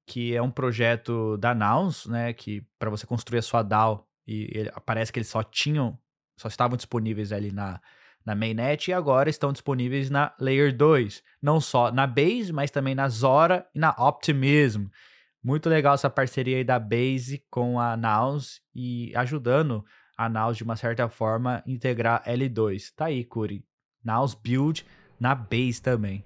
que 0.07 0.33
é 0.33 0.41
um 0.41 0.49
projeto 0.49 1.35
da 1.39 1.53
Nows, 1.53 2.05
né, 2.05 2.31
que 2.31 2.65
para 2.79 2.89
você 2.89 3.05
construir 3.05 3.39
a 3.39 3.41
sua 3.41 3.63
DAO, 3.63 4.07
e 4.25 4.49
ele, 4.53 4.71
parece 4.85 5.11
que 5.11 5.19
eles 5.19 5.27
só 5.27 5.43
tinham, 5.43 5.99
só 6.39 6.47
estavam 6.47 6.77
disponíveis 6.77 7.33
ali 7.33 7.51
na, 7.51 7.81
na 8.25 8.33
mainnet 8.33 8.89
e 8.89 8.93
agora 8.93 9.29
estão 9.29 9.51
disponíveis 9.51 10.09
na 10.09 10.33
Layer 10.39 10.73
2, 10.73 11.21
não 11.41 11.59
só 11.59 11.91
na 11.91 12.07
Base, 12.07 12.53
mas 12.53 12.71
também 12.71 12.95
na 12.95 13.09
Zora 13.09 13.67
e 13.75 13.79
na 13.79 13.89
Optimism. 13.89 14.85
Muito 15.43 15.67
legal 15.67 15.95
essa 15.95 16.09
parceria 16.09 16.55
aí 16.55 16.63
da 16.63 16.79
Base 16.79 17.43
com 17.49 17.77
a 17.77 17.97
Nows 17.97 18.61
e 18.73 19.11
ajudando 19.17 19.83
a 20.17 20.27
Naus, 20.27 20.57
de 20.57 20.63
uma 20.63 20.75
certa 20.75 21.07
forma, 21.07 21.63
integrar 21.65 22.23
L2. 22.25 22.91
Tá 22.95 23.05
aí, 23.05 23.23
Curi. 23.23 23.63
Naus 24.03 24.33
Build 24.33 24.85
na 25.19 25.35
base 25.35 25.81
também. 25.81 26.25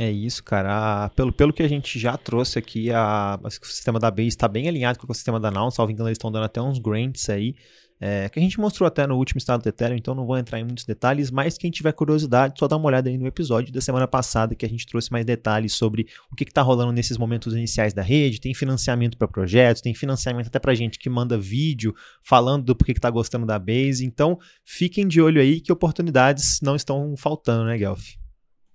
É 0.00 0.10
isso, 0.10 0.44
cara. 0.44 1.04
A, 1.04 1.08
pelo, 1.10 1.32
pelo 1.32 1.52
que 1.52 1.62
a 1.62 1.68
gente 1.68 1.98
já 1.98 2.16
trouxe 2.16 2.58
aqui, 2.58 2.90
a, 2.92 3.38
o 3.42 3.50
sistema 3.50 3.98
da 3.98 4.10
Base 4.10 4.28
está 4.28 4.46
bem 4.46 4.68
alinhado 4.68 4.98
com 4.98 5.10
o 5.10 5.14
sistema 5.14 5.40
da 5.40 5.50
Naus. 5.50 5.74
Salvo 5.74 5.90
engano, 5.90 6.08
eles 6.08 6.16
estão 6.16 6.30
dando 6.30 6.44
até 6.44 6.62
uns 6.62 6.78
grants 6.78 7.28
aí 7.28 7.56
é, 8.00 8.28
que 8.28 8.38
a 8.38 8.42
gente 8.42 8.60
mostrou 8.60 8.86
até 8.86 9.06
no 9.06 9.16
último 9.16 9.38
estado 9.38 9.62
do 9.62 9.68
Ethereum, 9.68 9.96
então 9.96 10.14
não 10.14 10.24
vou 10.24 10.38
entrar 10.38 10.60
em 10.60 10.64
muitos 10.64 10.84
detalhes, 10.84 11.30
mas 11.30 11.58
quem 11.58 11.70
tiver 11.70 11.92
curiosidade, 11.92 12.54
só 12.58 12.68
dá 12.68 12.76
uma 12.76 12.86
olhada 12.86 13.08
aí 13.08 13.18
no 13.18 13.26
episódio 13.26 13.72
da 13.72 13.80
semana 13.80 14.06
passada 14.06 14.54
que 14.54 14.64
a 14.64 14.68
gente 14.68 14.86
trouxe 14.86 15.10
mais 15.10 15.24
detalhes 15.24 15.74
sobre 15.74 16.06
o 16.30 16.36
que 16.36 16.44
está 16.44 16.62
rolando 16.62 16.92
nesses 16.92 17.18
momentos 17.18 17.52
iniciais 17.54 17.92
da 17.92 18.02
rede, 18.02 18.40
tem 18.40 18.54
financiamento 18.54 19.18
para 19.18 19.26
projetos, 19.26 19.82
tem 19.82 19.94
financiamento 19.94 20.46
até 20.46 20.58
para 20.58 20.74
gente 20.74 20.98
que 20.98 21.10
manda 21.10 21.36
vídeo 21.36 21.94
falando 22.22 22.64
do 22.64 22.76
porquê 22.76 22.92
que 22.92 22.98
está 22.98 23.10
gostando 23.10 23.46
da 23.46 23.58
Base, 23.58 24.04
então 24.04 24.38
fiquem 24.64 25.06
de 25.06 25.20
olho 25.20 25.40
aí 25.40 25.60
que 25.60 25.72
oportunidades 25.72 26.60
não 26.62 26.76
estão 26.76 27.16
faltando, 27.16 27.64
né, 27.64 27.76
Guelph? 27.76 28.27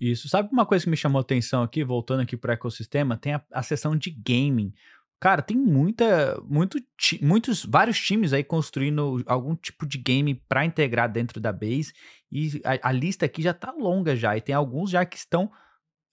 Isso. 0.04 0.28
Sabe 0.28 0.50
uma 0.52 0.66
coisa 0.66 0.84
que 0.84 0.90
me 0.92 0.98
chamou 0.98 1.22
atenção 1.22 1.64
aqui, 1.64 1.82
voltando 1.82 2.20
aqui 2.20 2.36
para 2.36 2.50
o 2.50 2.54
ecossistema? 2.54 3.16
Tem 3.16 3.36
a, 3.36 3.42
a 3.54 3.64
seção 3.64 3.96
de 3.96 4.12
gaming. 4.12 4.74
Cara, 5.18 5.42
tem 5.42 5.56
muita, 5.56 6.38
muito, 6.44 6.78
muitos, 7.22 7.64
vários 7.64 7.98
times 7.98 8.34
aí 8.34 8.44
construindo 8.44 9.24
algum 9.26 9.56
tipo 9.56 9.88
de 9.88 9.98
game 9.98 10.36
para 10.50 10.66
integrar 10.66 11.10
dentro 11.10 11.40
da 11.40 11.54
base 11.54 11.94
e 12.30 12.62
a, 12.66 12.90
a, 12.90 12.92
lista 12.92 13.26
aqui 13.26 13.42
já 13.42 13.54
tá 13.54 13.72
longa 13.72 14.14
já 14.14 14.36
e 14.36 14.42
tem 14.42 14.54
alguns 14.54 14.90
já 14.90 15.06
que 15.06 15.16
estão 15.16 15.50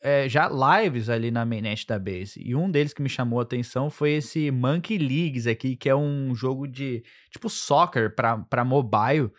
é, 0.00 0.28
já 0.28 0.48
lives 0.48 1.08
ali 1.08 1.32
na 1.32 1.44
mainnet 1.44 1.84
da 1.88 1.98
base 1.98 2.40
e 2.40 2.54
um 2.54 2.70
deles 2.70 2.94
que 2.94 3.02
me 3.02 3.08
chamou 3.08 3.40
a 3.40 3.42
atenção 3.42 3.90
foi 3.90 4.12
esse 4.12 4.48
Monkey 4.52 4.96
Leagues 4.98 5.48
aqui 5.48 5.74
que 5.74 5.88
é 5.88 5.96
um 5.96 6.32
jogo 6.32 6.68
de 6.68 7.02
tipo 7.32 7.50
soccer 7.50 8.14
para 8.14 8.64
mobile 8.64 9.32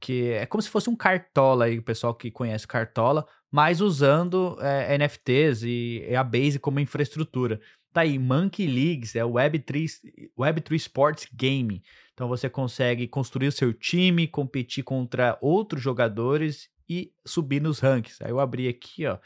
que 0.00 0.30
é 0.30 0.46
como 0.46 0.62
se 0.62 0.70
fosse 0.70 0.88
um 0.88 0.94
cartola 0.94 1.64
aí 1.64 1.78
o 1.78 1.82
pessoal 1.82 2.14
que 2.14 2.30
conhece 2.30 2.64
cartola 2.64 3.26
mas 3.50 3.80
usando 3.80 4.56
é, 4.60 4.96
NFTs 4.98 5.62
e, 5.62 6.14
a 6.14 6.24
base 6.24 6.58
como 6.58 6.80
infraestrutura 6.80 7.60
Tá 7.96 8.02
aí, 8.02 8.18
Monkey 8.18 8.66
Leagues, 8.66 9.16
é 9.16 9.24
o 9.24 9.32
Web3, 9.32 9.90
Web3 10.38 10.74
Sports 10.74 11.26
Game. 11.32 11.82
Então 12.12 12.28
você 12.28 12.46
consegue 12.46 13.08
construir 13.08 13.46
o 13.46 13.52
seu 13.52 13.72
time, 13.72 14.28
competir 14.28 14.84
contra 14.84 15.38
outros 15.40 15.82
jogadores 15.82 16.68
e 16.86 17.10
subir 17.26 17.58
nos 17.58 17.78
ranks. 17.78 18.20
Aí 18.20 18.28
eu 18.28 18.38
abri 18.38 18.68
aqui, 18.68 19.06
ó. 19.06 19.16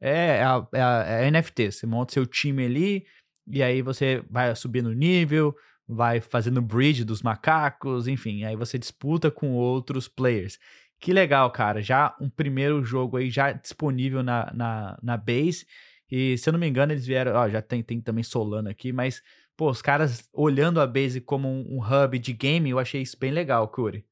É 0.00 0.38
é 0.38 0.42
a, 0.42 0.66
é 0.72 1.26
a 1.28 1.30
NFT. 1.30 1.70
Você 1.70 1.86
monta 1.86 2.14
seu 2.14 2.24
time 2.24 2.64
ali 2.64 3.06
e 3.46 3.62
aí 3.62 3.82
você 3.82 4.24
vai 4.30 4.56
subir 4.56 4.82
no 4.82 4.94
nível, 4.94 5.54
vai 5.86 6.18
fazendo 6.22 6.62
bridge 6.62 7.04
dos 7.04 7.20
macacos, 7.20 8.08
enfim, 8.08 8.44
aí 8.44 8.56
você 8.56 8.78
disputa 8.78 9.30
com 9.30 9.52
outros 9.52 10.08
players. 10.08 10.58
Que 11.00 11.12
legal, 11.12 11.50
cara. 11.50 11.82
Já 11.82 12.16
um 12.20 12.30
primeiro 12.30 12.82
jogo 12.84 13.16
aí 13.16 13.30
já 13.30 13.52
disponível 13.52 14.22
na, 14.22 14.50
na, 14.54 14.98
na 15.02 15.16
base. 15.16 15.66
E 16.10 16.38
se 16.38 16.48
eu 16.48 16.52
não 16.52 16.60
me 16.60 16.66
engano, 16.66 16.92
eles 16.92 17.06
vieram. 17.06 17.32
Ó, 17.34 17.48
já 17.48 17.60
tem, 17.60 17.82
tem 17.82 18.00
também 18.00 18.24
Solana 18.24 18.70
aqui, 18.70 18.92
mas, 18.92 19.22
pô, 19.56 19.70
os 19.70 19.82
caras 19.82 20.28
olhando 20.32 20.80
a 20.80 20.86
base 20.86 21.20
como 21.20 21.48
um, 21.48 21.76
um 21.76 21.80
hub 21.80 22.18
de 22.18 22.32
game, 22.32 22.70
eu 22.70 22.78
achei 22.78 23.02
isso 23.02 23.18
bem 23.18 23.30
legal, 23.30 23.68
Curi. 23.68 24.04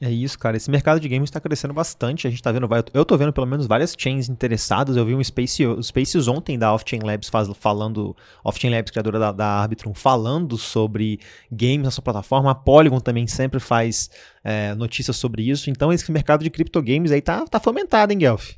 É 0.00 0.10
isso, 0.10 0.38
cara. 0.38 0.56
Esse 0.56 0.70
mercado 0.70 0.98
de 0.98 1.08
games 1.08 1.28
está 1.28 1.40
crescendo 1.40 1.72
bastante. 1.72 2.26
A 2.26 2.30
gente 2.30 2.40
está 2.40 2.50
vendo, 2.50 2.68
eu 2.92 3.04
tô 3.04 3.16
vendo 3.16 3.32
pelo 3.32 3.46
menos 3.46 3.66
várias 3.66 3.94
chains 3.96 4.28
interessadas. 4.28 4.96
Eu 4.96 5.06
vi 5.06 5.14
um 5.14 5.22
Space, 5.22 5.62
Spaces 5.82 6.26
ontem 6.26 6.58
da 6.58 6.74
Off-Chain 6.74 7.00
Labs 7.02 7.28
faz, 7.28 7.48
falando, 7.56 8.16
Off-Chain 8.42 8.74
Labs, 8.74 8.90
criadora 8.90 9.18
da, 9.18 9.32
da 9.32 9.46
Arbitrum, 9.46 9.94
falando 9.94 10.58
sobre 10.58 11.20
games 11.50 11.84
na 11.84 11.90
sua 11.90 12.02
plataforma. 12.02 12.50
A 12.50 12.54
Polygon 12.54 12.98
também 12.98 13.26
sempre 13.26 13.60
faz 13.60 14.10
é, 14.42 14.74
notícias 14.74 15.16
sobre 15.16 15.48
isso. 15.48 15.70
Então 15.70 15.92
esse 15.92 16.10
mercado 16.10 16.42
de 16.42 16.50
criptogames 16.50 17.12
aí 17.12 17.22
tá, 17.22 17.44
tá 17.44 17.60
fomentado, 17.60 18.12
hein, 18.12 18.18
Guelph? 18.18 18.52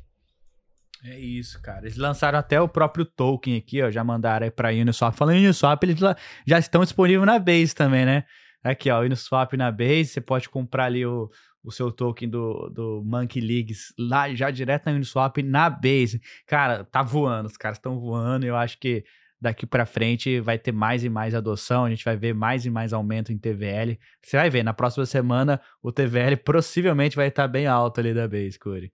É 1.03 1.19
isso, 1.19 1.61
cara. 1.61 1.85
Eles 1.85 1.97
lançaram 1.97 2.39
até 2.39 2.59
o 2.59 2.67
próprio 2.67 3.05
token 3.05 3.55
aqui, 3.55 3.81
ó. 3.83 3.91
Já 3.91 4.03
mandaram 4.03 4.45
aí 4.45 4.51
pra 4.51 4.69
Uniswap. 4.69 5.15
Falando 5.15 5.35
em 5.35 5.45
Uniswap, 5.45 5.81
eles 5.83 5.99
já 6.45 6.57
estão 6.57 6.81
disponíveis 6.81 7.25
na 7.25 7.37
Base 7.37 7.75
também, 7.75 8.05
né? 8.05 8.23
Aqui, 8.71 8.89
ó, 8.89 9.01
Uniswap 9.01 9.53
na 9.53 9.71
Base, 9.71 10.05
você 10.05 10.21
pode 10.21 10.49
comprar 10.49 10.85
ali 10.85 11.05
o, 11.05 11.29
o 11.63 11.71
seu 11.71 11.91
token 11.91 12.29
do, 12.29 12.69
do 12.69 13.03
Monkey 13.05 13.39
Leagues 13.39 13.93
lá 13.97 14.33
já 14.33 14.51
direto 14.51 14.85
na 14.85 14.93
Uniswap 14.93 15.37
na 15.37 15.69
Base. 15.69 16.21
Cara, 16.45 16.83
tá 16.83 17.01
voando, 17.01 17.47
os 17.47 17.57
caras 17.57 17.77
estão 17.77 17.99
voando. 17.99 18.45
Eu 18.45 18.55
acho 18.55 18.77
que 18.79 19.03
daqui 19.39 19.65
para 19.65 19.85
frente 19.85 20.39
vai 20.39 20.57
ter 20.57 20.71
mais 20.71 21.03
e 21.03 21.09
mais 21.09 21.35
adoção, 21.35 21.85
a 21.85 21.89
gente 21.89 22.03
vai 22.03 22.17
ver 22.17 22.33
mais 22.33 22.65
e 22.65 22.69
mais 22.69 22.91
aumento 22.91 23.31
em 23.31 23.37
TVL. 23.37 23.97
Você 24.21 24.35
vai 24.35 24.49
ver, 24.49 24.63
na 24.63 24.73
próxima 24.73 25.05
semana 25.05 25.61
o 25.81 25.91
TVL 25.91 26.35
possivelmente 26.43 27.15
vai 27.15 27.27
estar 27.27 27.47
bem 27.47 27.67
alto 27.67 27.99
ali 27.99 28.13
da 28.13 28.27
Base, 28.27 28.57
Curi. 28.59 28.91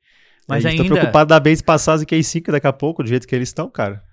Mas 0.47 0.65
a 0.65 0.69
gente 0.69 0.81
ainda... 0.81 0.93
tá 0.93 0.99
preocupado 0.99 1.29
da 1.29 1.39
Base 1.39 1.63
passar 1.63 1.93
as 1.93 2.03
IK5 2.03 2.51
daqui 2.51 2.67
a 2.67 2.73
pouco, 2.73 3.01
do 3.01 3.09
jeito 3.09 3.27
que 3.27 3.35
eles 3.35 3.49
estão, 3.49 3.69
cara. 3.69 4.03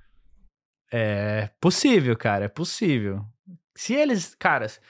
É 0.92 1.50
possível, 1.60 2.16
cara, 2.16 2.46
é 2.46 2.48
possível. 2.48 3.24
Se 3.76 3.94
eles, 3.94 4.34
caras, 4.34 4.80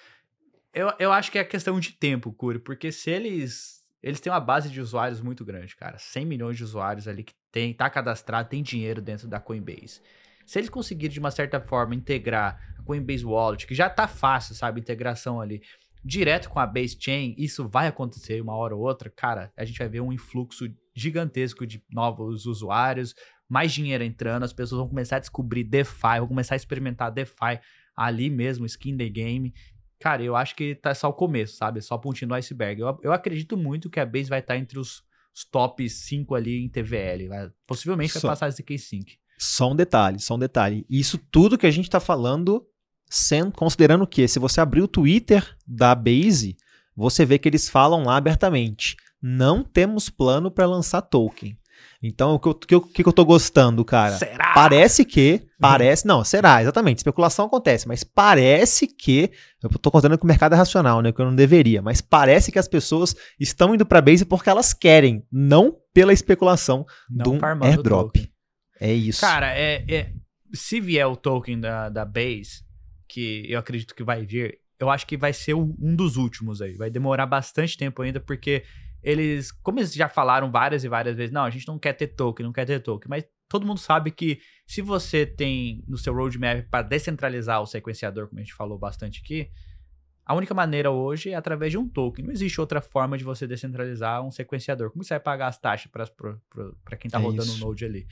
eu, 0.73 0.93
eu 0.99 1.13
acho 1.13 1.31
que 1.31 1.39
é 1.39 1.45
questão 1.45 1.79
de 1.81 1.93
tempo, 1.93 2.33
Curi, 2.33 2.59
porque 2.59 2.93
se 2.93 3.11
eles. 3.11 3.81
Eles 4.03 4.19
têm 4.19 4.33
uma 4.33 4.41
base 4.41 4.71
de 4.71 4.81
usuários 4.81 5.21
muito 5.21 5.45
grande, 5.45 5.77
cara. 5.77 5.99
100 5.99 6.25
milhões 6.25 6.57
de 6.57 6.65
usuários 6.65 7.07
ali 7.07 7.23
que 7.23 7.35
tem, 7.53 7.75
tá 7.75 7.91
cadastrado, 7.91 8.49
tem 8.49 8.63
dinheiro 8.63 9.03
dentro 9.03 9.29
da 9.29 9.39
Coinbase. 9.39 10.01
Se 10.47 10.59
eles 10.59 10.71
conseguirem, 10.71 11.13
de 11.13 11.21
uma 11.21 11.31
certa 11.31 11.61
forma, 11.61 11.95
integrar 11.95 12.75
a 12.79 12.83
Coinbase 12.83 13.27
Wallet, 13.27 13.67
que 13.67 13.75
já 13.75 13.91
tá 13.91 14.09
fácil, 14.09 14.55
sabe, 14.55 14.81
integração 14.81 15.39
ali, 15.39 15.61
direto 16.03 16.49
com 16.49 16.59
a 16.59 16.67
Base 16.67 16.97
Chain, 16.99 17.35
isso 17.37 17.69
vai 17.69 17.87
acontecer 17.89 18.41
uma 18.41 18.55
hora 18.57 18.75
ou 18.75 18.83
outra, 18.83 19.11
cara, 19.11 19.53
a 19.55 19.67
gente 19.67 19.79
vai 19.79 19.89
ver 19.89 20.01
um 20.01 20.13
influxo 20.13 20.67
gigantesco 20.95 21.67
de 21.67 21.85
novos 21.91 22.47
usuários, 22.47 23.15
mais 23.49 23.73
dinheiro 23.73 24.03
entrando, 24.03 24.45
as 24.45 24.53
pessoas 24.53 24.79
vão 24.79 24.89
começar 24.89 25.17
a 25.17 25.21
descobrir 25.21 25.65
DeFi, 25.65 26.19
vão 26.19 26.29
começar 26.29 26.55
a 26.55 26.57
experimentar 26.57 27.11
DeFi 27.11 27.61
ali 27.95 28.31
mesmo, 28.31 28.65
skin 28.65 28.97
the 28.97 29.09
game. 29.09 29.53
Cara, 30.01 30.23
eu 30.23 30.35
acho 30.35 30.57
que 30.57 30.75
tá 30.75 30.95
só 30.95 31.11
o 31.11 31.13
começo, 31.13 31.57
sabe? 31.57 31.83
Só 31.83 31.95
a 31.95 31.99
pontinha 31.99 32.27
do 32.27 32.35
iceberg. 32.35 32.81
Eu, 32.81 32.99
eu 33.03 33.13
acredito 33.13 33.57
muito 33.57 33.91
que 33.91 34.01
a 34.01 34.07
Base 34.07 34.31
vai 34.31 34.41
estar 34.41 34.55
tá 34.55 34.59
entre 34.59 34.79
os, 34.79 35.03
os 35.35 35.45
top 35.45 35.89
5 35.89 36.35
ali 36.35 36.65
em 36.65 36.69
TVL. 36.71 37.29
Vai, 37.29 37.51
possivelmente 37.67 38.15
vai 38.15 38.23
passar 38.23 38.49
esse 38.49 38.63
K5. 38.63 39.05
Só 39.39 39.71
um 39.71 39.77
detalhe, 39.77 40.19
só 40.19 40.37
um 40.37 40.39
detalhe. 40.39 40.87
Isso 40.89 41.19
tudo 41.31 41.59
que 41.59 41.67
a 41.67 41.71
gente 41.71 41.91
tá 41.91 42.01
falando, 42.01 42.67
sendo, 43.11 43.53
considerando 43.53 44.07
que 44.07 44.27
se 44.27 44.39
você 44.39 44.61
abrir 44.61 44.81
o 44.81 44.89
Twitter 44.89 45.57
da 45.67 45.95
Base, 45.95 46.57
você 46.97 47.27
vê 47.27 47.39
que 47.39 47.49
eles 47.49 47.69
falam 47.69 48.05
lá 48.05 48.17
abertamente. 48.17 48.97
Não 49.21 49.63
temos 49.63 50.09
plano 50.09 50.51
para 50.51 50.67
lançar 50.67 51.03
token. 51.03 51.59
Então, 52.03 52.35
o 52.35 52.39
que, 52.39 52.75
eu, 52.75 52.81
que, 52.81 53.03
que 53.03 53.09
eu 53.09 53.13
tô 53.13 53.27
gostando, 53.27 53.85
cara? 53.85 54.17
Será? 54.17 54.55
Parece 54.55 55.05
que. 55.05 55.43
Parece. 55.61 56.07
Não, 56.07 56.25
será, 56.25 56.63
exatamente. 56.63 56.99
Especulação 56.99 57.45
acontece, 57.45 57.87
mas 57.87 58.03
parece 58.03 58.87
que. 58.87 59.31
Eu 59.63 59.69
tô 59.69 59.91
contando 59.91 60.17
que 60.17 60.25
o 60.25 60.27
mercado 60.27 60.55
é 60.55 60.57
racional, 60.57 61.03
né? 61.03 61.13
Que 61.13 61.21
eu 61.21 61.27
não 61.27 61.35
deveria. 61.35 61.83
Mas 61.83 62.01
parece 62.01 62.51
que 62.51 62.59
as 62.59 62.67
pessoas 62.67 63.15
estão 63.39 63.75
indo 63.75 63.85
pra 63.85 64.01
base 64.01 64.25
porque 64.25 64.49
elas 64.49 64.73
querem, 64.73 65.27
não 65.31 65.77
pela 65.93 66.13
especulação 66.13 66.87
não 67.11 67.23
de 67.23 67.45
um 67.45 67.65
airdrop. 67.65 68.17
É 68.81 68.91
isso. 68.91 69.21
Cara, 69.21 69.55
é, 69.55 69.85
é, 69.87 70.13
se 70.55 70.81
vier 70.81 71.07
o 71.07 71.17
token 71.17 71.61
da, 71.61 71.91
da 71.91 72.07
base, 72.07 72.65
que 73.07 73.45
eu 73.47 73.59
acredito 73.59 73.95
que 73.95 74.03
vai 74.03 74.25
vir, 74.25 74.59
eu 74.79 74.89
acho 74.89 75.07
que 75.07 75.19
vai 75.19 75.35
ser 75.35 75.53
um 75.53 75.95
dos 75.95 76.17
últimos 76.17 76.63
aí. 76.63 76.73
Vai 76.73 76.89
demorar 76.89 77.27
bastante 77.27 77.77
tempo 77.77 78.01
ainda, 78.01 78.19
porque 78.19 78.65
eles, 79.03 79.51
como 79.51 79.79
eles 79.79 79.93
já 79.93 80.09
falaram 80.09 80.51
várias 80.51 80.85
e 80.85 80.89
várias 80.89 81.17
vezes, 81.17 81.33
não, 81.33 81.45
a 81.45 81.51
gente 81.51 81.67
não 81.67 81.79
quer 81.79 81.93
ter 81.93 82.09
token, 82.09 82.47
não 82.47 82.53
quer 82.53 82.67
ter 82.67 82.81
token, 82.81 83.09
mas 83.09 83.25
todo 83.49 83.67
mundo 83.67 83.79
sabe 83.79 84.11
que 84.11 84.41
se 84.67 84.81
você 84.81 85.27
tem 85.27 85.83
no 85.89 85.99
seu 85.99 86.15
roadmap 86.15 86.69
para 86.71 86.83
descentralizar 86.83 87.61
o 87.61 87.67
sequenciador, 87.67 88.29
como 88.29 88.39
a 88.39 88.43
gente 88.43 88.55
falou 88.55 88.79
bastante 88.79 89.21
aqui, 89.21 89.51
a 90.25 90.35
única 90.35 90.55
maneira 90.55 90.93
hoje 90.93 91.31
é 91.31 91.35
através 91.35 91.73
de 91.73 91.79
um 91.79 91.89
token. 91.89 92.25
Não 92.25 92.33
existe 92.33 92.61
outra 92.61 92.81
forma 92.81 93.19
de 93.19 93.25
você 93.25 93.49
descentralizar 93.49 94.25
um 94.25 94.31
sequenciador. 94.31 94.93
Como 94.93 95.03
você 95.03 95.15
vai 95.15 95.21
pagar 95.21 95.49
as 95.49 95.59
taxas 95.59 95.91
para 95.91 96.97
quem 96.97 97.09
está 97.09 97.19
é 97.19 97.23
rodando 97.23 97.53
o 97.53 97.57
Node 97.57 97.85
ali? 97.85 98.07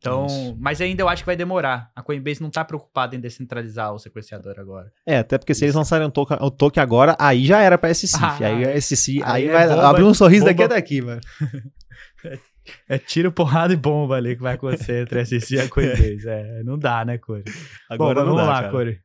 Então, 0.00 0.24
Isso. 0.24 0.56
mas 0.58 0.80
ainda 0.80 1.02
eu 1.02 1.08
acho 1.10 1.22
que 1.22 1.26
vai 1.26 1.36
demorar. 1.36 1.92
A 1.94 2.02
Coinbase 2.02 2.40
não 2.40 2.48
está 2.48 2.64
preocupada 2.64 3.14
em 3.14 3.20
descentralizar 3.20 3.92
o 3.92 3.98
sequenciador 3.98 4.58
agora. 4.58 4.90
É, 5.06 5.18
até 5.18 5.36
porque 5.36 5.54
se 5.54 5.66
eles 5.66 5.74
lançarem 5.74 6.06
o 6.06 6.10
token, 6.10 6.38
o 6.40 6.50
token 6.50 6.82
agora, 6.82 7.14
aí 7.18 7.44
já 7.44 7.60
era 7.60 7.76
para 7.76 7.92
SC. 7.92 8.16
Ah, 8.18 8.36
aí 8.40 8.64
a 8.64 8.80
SC, 8.80 9.20
aí, 9.22 9.22
aí 9.24 9.48
é 9.48 9.52
vai 9.52 9.68
bomba, 9.68 9.90
abrir 9.90 10.04
um 10.04 10.14
sorriso 10.14 10.46
bomba. 10.46 10.54
daqui 10.54 10.62
a 10.62 10.74
daqui, 10.74 11.02
mano. 11.02 11.20
é, 12.88 12.96
tiro, 12.96 13.30
porrada 13.30 13.74
e 13.74 13.76
bomba 13.76 14.16
ali 14.16 14.36
que 14.36 14.42
vai 14.42 14.54
acontecer 14.54 15.02
entre 15.02 15.20
a 15.20 15.24
SC 15.26 15.56
e 15.56 15.60
a 15.60 15.68
Coinbase. 15.70 16.26
É, 16.26 16.62
não 16.64 16.78
dá, 16.78 17.04
né, 17.04 17.18
Corey? 17.18 17.44
Agora 17.90 18.20
Bom, 18.20 18.30
vamos 18.30 18.42
dá, 18.42 18.48
lá, 18.48 18.70
Corey. 18.70 18.98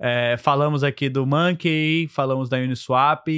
É, 0.00 0.36
falamos 0.38 0.82
aqui 0.82 1.08
do 1.08 1.24
Monkey, 1.24 2.08
falamos 2.08 2.48
da 2.48 2.56
Uniswap. 2.56 3.28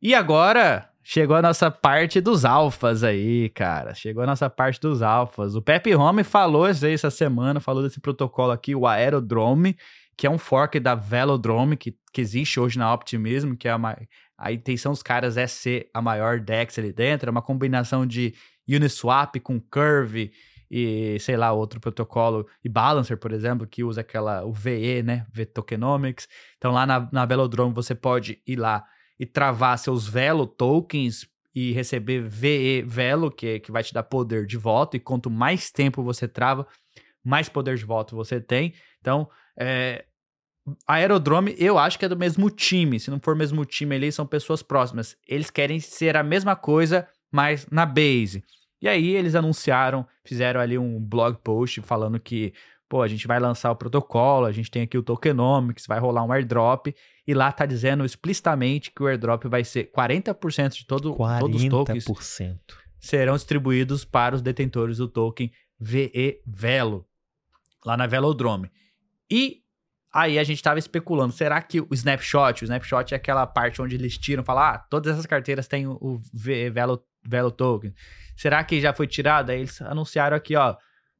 E 0.00 0.14
agora 0.14 0.88
Chegou 1.08 1.36
a 1.36 1.40
nossa 1.40 1.70
parte 1.70 2.20
dos 2.20 2.44
alfas 2.44 3.04
aí, 3.04 3.48
cara. 3.50 3.94
Chegou 3.94 4.24
a 4.24 4.26
nossa 4.26 4.50
parte 4.50 4.80
dos 4.80 5.02
alfas. 5.02 5.54
O 5.54 5.62
Pepe 5.62 5.94
Home 5.94 6.24
falou 6.24 6.68
isso 6.68 6.84
aí 6.84 6.94
essa 6.94 7.12
semana, 7.12 7.60
falou 7.60 7.80
desse 7.80 8.00
protocolo 8.00 8.50
aqui, 8.50 8.74
o 8.74 8.88
Aerodrome, 8.88 9.76
que 10.16 10.26
é 10.26 10.30
um 10.30 10.36
fork 10.36 10.80
da 10.80 10.96
Velodrome, 10.96 11.76
que, 11.76 11.96
que 12.12 12.20
existe 12.20 12.58
hoje 12.58 12.76
na 12.76 12.92
Optimism, 12.92 13.54
que 13.54 13.68
é 13.68 13.70
a, 13.70 13.78
a 14.36 14.50
intenção 14.50 14.90
dos 14.90 15.00
caras 15.00 15.36
é 15.36 15.46
ser 15.46 15.88
a 15.94 16.02
maior 16.02 16.40
DEX 16.40 16.76
ali 16.76 16.92
dentro. 16.92 17.28
É 17.28 17.30
uma 17.30 17.40
combinação 17.40 18.04
de 18.04 18.34
Uniswap 18.68 19.38
com 19.38 19.60
Curve 19.60 20.32
e, 20.68 21.18
sei 21.20 21.36
lá, 21.36 21.52
outro 21.52 21.78
protocolo, 21.78 22.48
e 22.64 22.68
Balancer, 22.68 23.16
por 23.16 23.30
exemplo, 23.30 23.64
que 23.64 23.84
usa 23.84 24.00
aquela, 24.00 24.44
o 24.44 24.52
VE, 24.52 25.04
né, 25.04 25.24
V-Tokenomics. 25.32 26.26
Então 26.58 26.72
lá 26.72 26.84
na, 26.84 27.08
na 27.12 27.24
Velodrome 27.24 27.72
você 27.72 27.94
pode 27.94 28.42
ir 28.44 28.56
lá 28.56 28.84
e 29.18 29.26
travar 29.26 29.78
seus 29.78 30.06
Velo 30.06 30.46
tokens 30.46 31.26
e 31.54 31.72
receber 31.72 32.20
VE 32.22 32.82
Velo, 32.82 33.30
que, 33.30 33.60
que 33.60 33.72
vai 33.72 33.82
te 33.82 33.94
dar 33.94 34.02
poder 34.02 34.46
de 34.46 34.58
voto, 34.58 34.96
e 34.96 35.00
quanto 35.00 35.30
mais 35.30 35.70
tempo 35.70 36.02
você 36.02 36.28
trava, 36.28 36.66
mais 37.24 37.48
poder 37.48 37.76
de 37.76 37.84
voto 37.84 38.14
você 38.14 38.40
tem. 38.40 38.74
Então, 39.00 39.28
é, 39.58 40.04
Aerodrome, 40.86 41.54
eu 41.58 41.78
acho 41.78 41.98
que 41.98 42.04
é 42.04 42.08
do 42.08 42.16
mesmo 42.16 42.50
time. 42.50 42.98
Se 42.98 43.10
não 43.10 43.20
for 43.20 43.34
o 43.34 43.38
mesmo 43.38 43.64
time 43.64 43.94
ali, 43.94 44.12
são 44.12 44.26
pessoas 44.26 44.62
próximas. 44.62 45.16
Eles 45.26 45.50
querem 45.50 45.80
ser 45.80 46.16
a 46.16 46.22
mesma 46.22 46.56
coisa, 46.56 47.08
mas 47.30 47.66
na 47.70 47.86
base. 47.86 48.44
E 48.82 48.88
aí 48.88 49.14
eles 49.14 49.34
anunciaram, 49.34 50.06
fizeram 50.24 50.60
ali 50.60 50.76
um 50.76 51.00
blog 51.00 51.38
post 51.42 51.80
falando 51.82 52.20
que, 52.20 52.52
pô, 52.88 53.02
a 53.02 53.08
gente 53.08 53.26
vai 53.26 53.38
lançar 53.40 53.70
o 53.70 53.76
protocolo, 53.76 54.46
a 54.46 54.52
gente 54.52 54.70
tem 54.70 54.82
aqui 54.82 54.96
o 54.96 55.02
tokenomics, 55.02 55.86
vai 55.86 55.98
rolar 55.98 56.24
um 56.24 56.32
airdrop 56.32 56.94
e 57.26 57.34
lá 57.34 57.50
tá 57.50 57.66
dizendo 57.66 58.04
explicitamente 58.04 58.90
que 58.90 59.02
o 59.02 59.06
airdrop 59.06 59.44
vai 59.44 59.64
ser 59.64 59.90
40% 59.90 60.76
de 60.76 60.86
todo, 60.86 61.14
40%. 61.14 61.40
todos 61.40 61.62
os 61.62 61.68
tokens 61.68 62.04
serão 63.00 63.34
distribuídos 63.34 64.04
para 64.04 64.34
os 64.34 64.42
detentores 64.42 64.98
do 64.98 65.08
token 65.08 65.50
VE 65.78 66.40
Velo, 66.46 67.06
lá 67.84 67.96
na 67.96 68.06
Velodrome. 68.06 68.70
E 69.30 69.62
aí 70.12 70.38
a 70.38 70.44
gente 70.44 70.58
estava 70.58 70.78
especulando, 70.78 71.32
será 71.32 71.60
que 71.60 71.80
o 71.80 71.88
snapshot, 71.92 72.62
o 72.62 72.64
snapshot 72.64 73.12
é 73.12 73.16
aquela 73.16 73.46
parte 73.46 73.82
onde 73.82 73.96
eles 73.96 74.16
tiram, 74.16 74.44
falam, 74.44 74.62
ah, 74.62 74.78
todas 74.78 75.12
essas 75.12 75.26
carteiras 75.26 75.66
têm 75.66 75.86
o 75.86 76.18
VE 76.32 76.70
Velo, 76.70 77.04
Velo 77.26 77.50
Token. 77.50 77.92
Será 78.36 78.62
que 78.62 78.80
já 78.80 78.92
foi 78.92 79.06
tirado? 79.06 79.50
Aí 79.50 79.60
eles 79.60 79.80
anunciaram 79.82 80.36
aqui, 80.36 80.54
ó, 80.54 80.76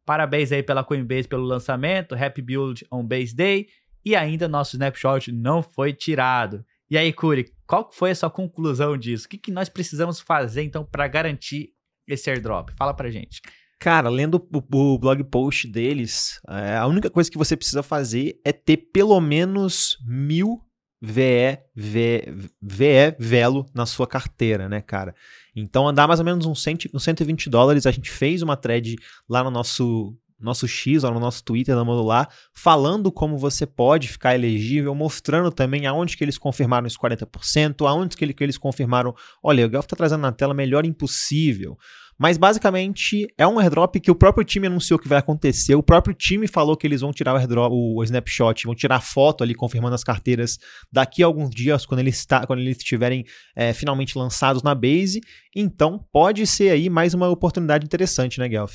parabéns 0.06 0.52
aí 0.52 0.62
pela 0.62 0.84
Coinbase 0.84 1.28
pelo 1.28 1.44
lançamento, 1.44 2.14
Happy 2.14 2.40
Build 2.40 2.86
on 2.90 3.04
Base 3.04 3.34
Day 3.34 3.66
e 4.04 4.14
ainda 4.14 4.48
nosso 4.48 4.76
snapshot 4.76 5.32
não 5.32 5.62
foi 5.62 5.92
tirado. 5.92 6.64
E 6.88 6.96
aí, 6.96 7.12
Curi, 7.12 7.52
qual 7.66 7.90
foi 7.90 8.12
a 8.12 8.14
sua 8.14 8.30
conclusão 8.30 8.96
disso? 8.96 9.26
O 9.26 9.28
que, 9.28 9.36
que 9.36 9.50
nós 9.50 9.68
precisamos 9.68 10.20
fazer, 10.20 10.62
então, 10.62 10.84
para 10.84 11.08
garantir 11.08 11.70
esse 12.06 12.30
airdrop? 12.30 12.70
Fala 12.78 12.94
pra 12.94 13.10
gente. 13.10 13.42
Cara, 13.80 14.08
lendo 14.08 14.36
o, 14.36 14.94
o, 14.94 14.98
blog 14.98 15.24
post 15.24 15.66
deles, 15.66 16.40
é, 16.48 16.76
a 16.76 16.86
única 16.86 17.10
coisa 17.10 17.28
que 17.28 17.36
você 17.36 17.56
precisa 17.56 17.82
fazer 17.82 18.40
é 18.44 18.52
ter 18.52 18.76
pelo 18.76 19.20
menos 19.20 19.98
mil 20.06 20.62
VE, 21.02 21.58
VE, 21.74 22.24
VE 22.62 23.16
Velo 23.18 23.66
na 23.74 23.84
sua 23.84 24.06
carteira, 24.06 24.68
né, 24.68 24.80
cara? 24.80 25.14
Então, 25.56 25.88
andar 25.88 26.06
mais 26.06 26.20
ou 26.20 26.26
menos 26.26 26.44
uns, 26.44 26.62
cento, 26.62 26.86
uns 26.92 27.02
120 27.02 27.48
dólares. 27.48 27.86
A 27.86 27.90
gente 27.90 28.10
fez 28.10 28.42
uma 28.42 28.56
thread 28.56 28.96
lá 29.28 29.42
no 29.42 29.50
nosso 29.50 30.14
nosso 30.38 30.68
X 30.68 31.02
ou 31.02 31.10
no 31.12 31.18
nosso 31.18 31.42
Twitter 31.42 31.74
da 31.74 31.84
Modular, 31.84 32.28
falando 32.52 33.10
como 33.10 33.38
você 33.38 33.66
pode 33.66 34.08
ficar 34.08 34.34
elegível, 34.34 34.94
mostrando 34.94 35.50
também 35.50 35.86
aonde 35.86 36.16
que 36.16 36.22
eles 36.22 36.36
confirmaram 36.36 36.86
os 36.86 36.96
40%, 36.96 37.86
aonde 37.88 38.16
que, 38.16 38.24
ele, 38.24 38.34
que 38.34 38.44
eles 38.44 38.58
confirmaram, 38.58 39.14
olha, 39.42 39.66
o 39.66 39.70
Gelf 39.70 39.84
está 39.84 39.96
trazendo 39.96 40.20
na 40.20 40.32
tela 40.32 40.52
melhor 40.52 40.84
impossível. 40.84 41.78
Mas 42.18 42.38
basicamente 42.38 43.26
é 43.36 43.46
um 43.46 43.58
airdrop 43.58 43.96
que 43.96 44.10
o 44.10 44.14
próprio 44.14 44.44
time 44.44 44.66
anunciou 44.66 44.98
que 44.98 45.08
vai 45.08 45.18
acontecer. 45.18 45.74
O 45.74 45.82
próprio 45.82 46.14
time 46.14 46.46
falou 46.46 46.76
que 46.76 46.86
eles 46.86 47.02
vão 47.02 47.12
tirar 47.12 47.34
o 47.34 47.36
airdrop, 47.36 47.72
o 47.72 48.02
snapshot, 48.02 48.64
vão 48.64 48.74
tirar 48.74 49.00
foto 49.00 49.44
ali 49.44 49.54
confirmando 49.54 49.94
as 49.94 50.02
carteiras 50.02 50.58
daqui 50.90 51.22
a 51.22 51.26
alguns 51.26 51.50
dias, 51.50 51.84
quando 51.84 52.00
eles, 52.00 52.16
está, 52.16 52.46
quando 52.46 52.60
eles 52.60 52.78
estiverem 52.78 53.24
é, 53.54 53.72
finalmente 53.72 54.16
lançados 54.16 54.62
na 54.62 54.74
base. 54.74 55.20
Então 55.54 56.02
pode 56.12 56.46
ser 56.46 56.70
aí 56.70 56.88
mais 56.88 57.12
uma 57.12 57.28
oportunidade 57.28 57.84
interessante, 57.84 58.38
né, 58.38 58.48
Gelf? 58.48 58.74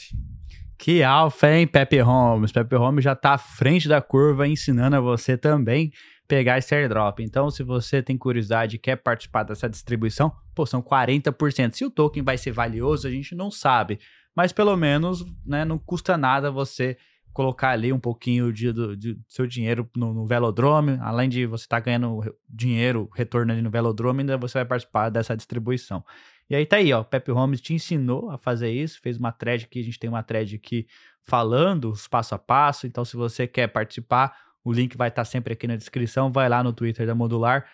Que 0.78 1.04
alfa, 1.04 1.52
hein, 1.52 1.68
Pepe 1.68 2.00
Holmes? 2.00 2.52
Pepe 2.52 2.76
Holmes 2.76 3.04
já 3.04 3.16
tá 3.16 3.34
à 3.34 3.38
frente 3.38 3.88
da 3.88 4.02
curva 4.02 4.48
ensinando 4.48 4.96
a 4.96 5.00
você 5.00 5.38
também 5.38 5.92
pegar 6.28 6.58
esse 6.58 6.74
airdrop. 6.74 7.20
Então, 7.20 7.50
se 7.50 7.64
você 7.64 8.02
tem 8.02 8.18
curiosidade 8.18 8.76
e 8.76 8.80
quer 8.80 8.96
participar 8.96 9.44
dessa 9.44 9.70
distribuição, 9.70 10.32
pô, 10.56 10.66
são 10.66 10.82
40%. 10.82 11.74
Se 11.74 11.86
o 11.86 11.92
token 11.92 12.24
vai 12.24 12.38
ser 12.38 12.52
valioso, 12.52 13.08
a 13.08 13.12
gente 13.12 13.36
não 13.36 13.52
sabe. 13.52 14.00
Mas 14.36 14.52
pelo 14.52 14.76
menos, 14.78 15.26
né, 15.46 15.66
não 15.66 15.78
custa 15.78 16.18
nada 16.18 16.50
você 16.50 16.98
colocar 17.34 17.70
ali 17.70 17.94
um 17.94 18.00
pouquinho 18.00 18.52
de, 18.52 18.72
do, 18.72 18.96
de 18.96 19.18
seu 19.28 19.48
dinheiro 19.48 19.90
no, 19.96 20.14
no, 20.14 20.26
velodrome, 20.26 20.98
além 21.02 21.30
de 21.30 21.46
você 21.46 21.64
estar 21.64 21.78
tá 21.78 21.86
ganhando 21.86 22.22
dinheiro, 22.50 23.10
retorno 23.14 23.52
ali 23.52 23.62
no 23.62 23.70
velodrome, 23.70 24.22
ainda 24.22 24.38
você 24.38 24.60
vai 24.60 24.66
participar 24.66 25.10
dessa 25.10 25.36
distribuição. 25.36 26.04
E 26.50 26.56
aí 26.56 26.66
tá 26.66 26.78
aí, 26.78 26.92
ó, 26.92 27.04
Pepe 27.04 27.32
Holmes 27.32 27.62
te 27.62 27.74
ensinou 27.74 28.30
a 28.30 28.38
fazer 28.38 28.70
isso, 28.70 29.00
fez 29.02 29.18
uma 29.18 29.32
thread 29.32 29.66
aqui, 29.66 29.80
a 29.80 29.84
gente 29.84 29.98
tem 29.98 30.10
uma 30.10 30.24
thread 30.24 30.56
aqui 30.56 30.86
falando 31.24 31.92
os 31.92 32.08
passo 32.08 32.36
a 32.36 32.40
passo, 32.40 32.86
então 32.86 33.06
se 33.06 33.16
você 33.16 33.48
quer 33.48 33.68
participar, 33.68 34.36
o 34.64 34.72
link 34.72 34.96
vai 34.98 35.10
estar 35.10 35.22
tá 35.22 35.26
sempre 35.26 35.54
aqui 35.54 35.68
na 35.68 35.76
descrição, 35.76 36.32
vai 36.32 36.48
lá 36.48 36.64
no 36.64 36.74
Twitter 36.74 37.06
da 37.06 37.16
Modular, 37.16 37.66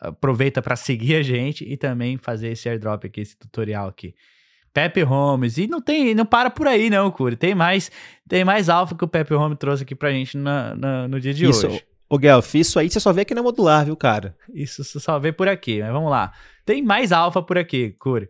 aproveita 0.00 0.62
para 0.62 0.76
seguir 0.76 1.16
a 1.16 1.22
gente 1.22 1.64
e 1.64 1.76
também 1.76 2.16
fazer 2.16 2.48
esse 2.48 2.68
airdrop 2.68 3.04
aqui, 3.04 3.20
esse 3.20 3.36
tutorial 3.36 3.88
aqui. 3.88 4.14
Pepe 4.72 5.02
Holmes. 5.02 5.56
E 5.56 5.68
não 5.68 5.80
tem, 5.80 6.14
não 6.14 6.26
para 6.26 6.50
por 6.50 6.66
aí, 6.66 6.90
não, 6.90 7.10
Curi. 7.10 7.36
Tem 7.36 7.54
mais, 7.54 7.90
tem 8.28 8.44
mais 8.44 8.68
alfa 8.68 8.96
que 8.96 9.04
o 9.04 9.08
Pepe 9.08 9.32
Holmes 9.34 9.56
trouxe 9.58 9.84
aqui 9.84 9.94
pra 9.94 10.10
gente 10.10 10.36
na, 10.36 10.74
na 10.74 11.08
no 11.08 11.20
dia 11.20 11.32
de 11.32 11.44
isso, 11.44 11.68
hoje. 11.68 11.84
Ô, 12.08 12.18
Guelph, 12.18 12.54
isso 12.56 12.78
aí 12.78 12.90
você 12.90 12.98
só 12.98 13.12
vê 13.12 13.22
aqui 13.22 13.34
na 13.34 13.42
modular, 13.42 13.84
viu, 13.84 13.96
cara? 13.96 14.36
Isso 14.52 14.82
você 14.82 14.98
só 14.98 15.18
vê 15.18 15.32
por 15.32 15.48
aqui, 15.48 15.80
mas 15.80 15.92
vamos 15.92 16.10
lá. 16.10 16.32
Tem 16.64 16.82
mais 16.82 17.12
alfa 17.12 17.40
por 17.40 17.56
aqui, 17.56 17.92
Curi. 17.92 18.28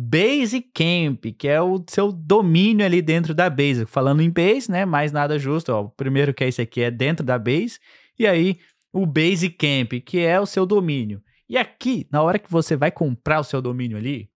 Base 0.00 0.60
Camp, 0.60 1.24
que 1.36 1.48
é 1.48 1.60
o 1.60 1.82
seu 1.88 2.12
domínio 2.12 2.84
ali 2.84 3.02
dentro 3.02 3.34
da 3.34 3.50
base. 3.50 3.86
Falando 3.86 4.22
em 4.22 4.30
base, 4.30 4.70
né? 4.70 4.84
Mais 4.84 5.12
nada 5.12 5.38
justo. 5.38 5.72
Ó, 5.72 5.82
o 5.82 5.88
primeiro 5.90 6.32
que 6.32 6.44
é 6.44 6.48
esse 6.48 6.62
aqui 6.62 6.82
é 6.82 6.90
dentro 6.90 7.24
da 7.24 7.38
base. 7.38 7.78
E 8.18 8.26
aí, 8.26 8.58
o 8.92 9.06
Base 9.06 9.50
Camp, 9.50 9.92
que 10.04 10.18
é 10.18 10.38
o 10.40 10.46
seu 10.46 10.64
domínio. 10.64 11.22
E 11.48 11.56
aqui, 11.56 12.06
na 12.10 12.22
hora 12.22 12.38
que 12.38 12.50
você 12.50 12.76
vai 12.76 12.90
comprar 12.90 13.40
o 13.40 13.44
seu 13.44 13.62
domínio 13.62 13.96
ali, 13.96 14.28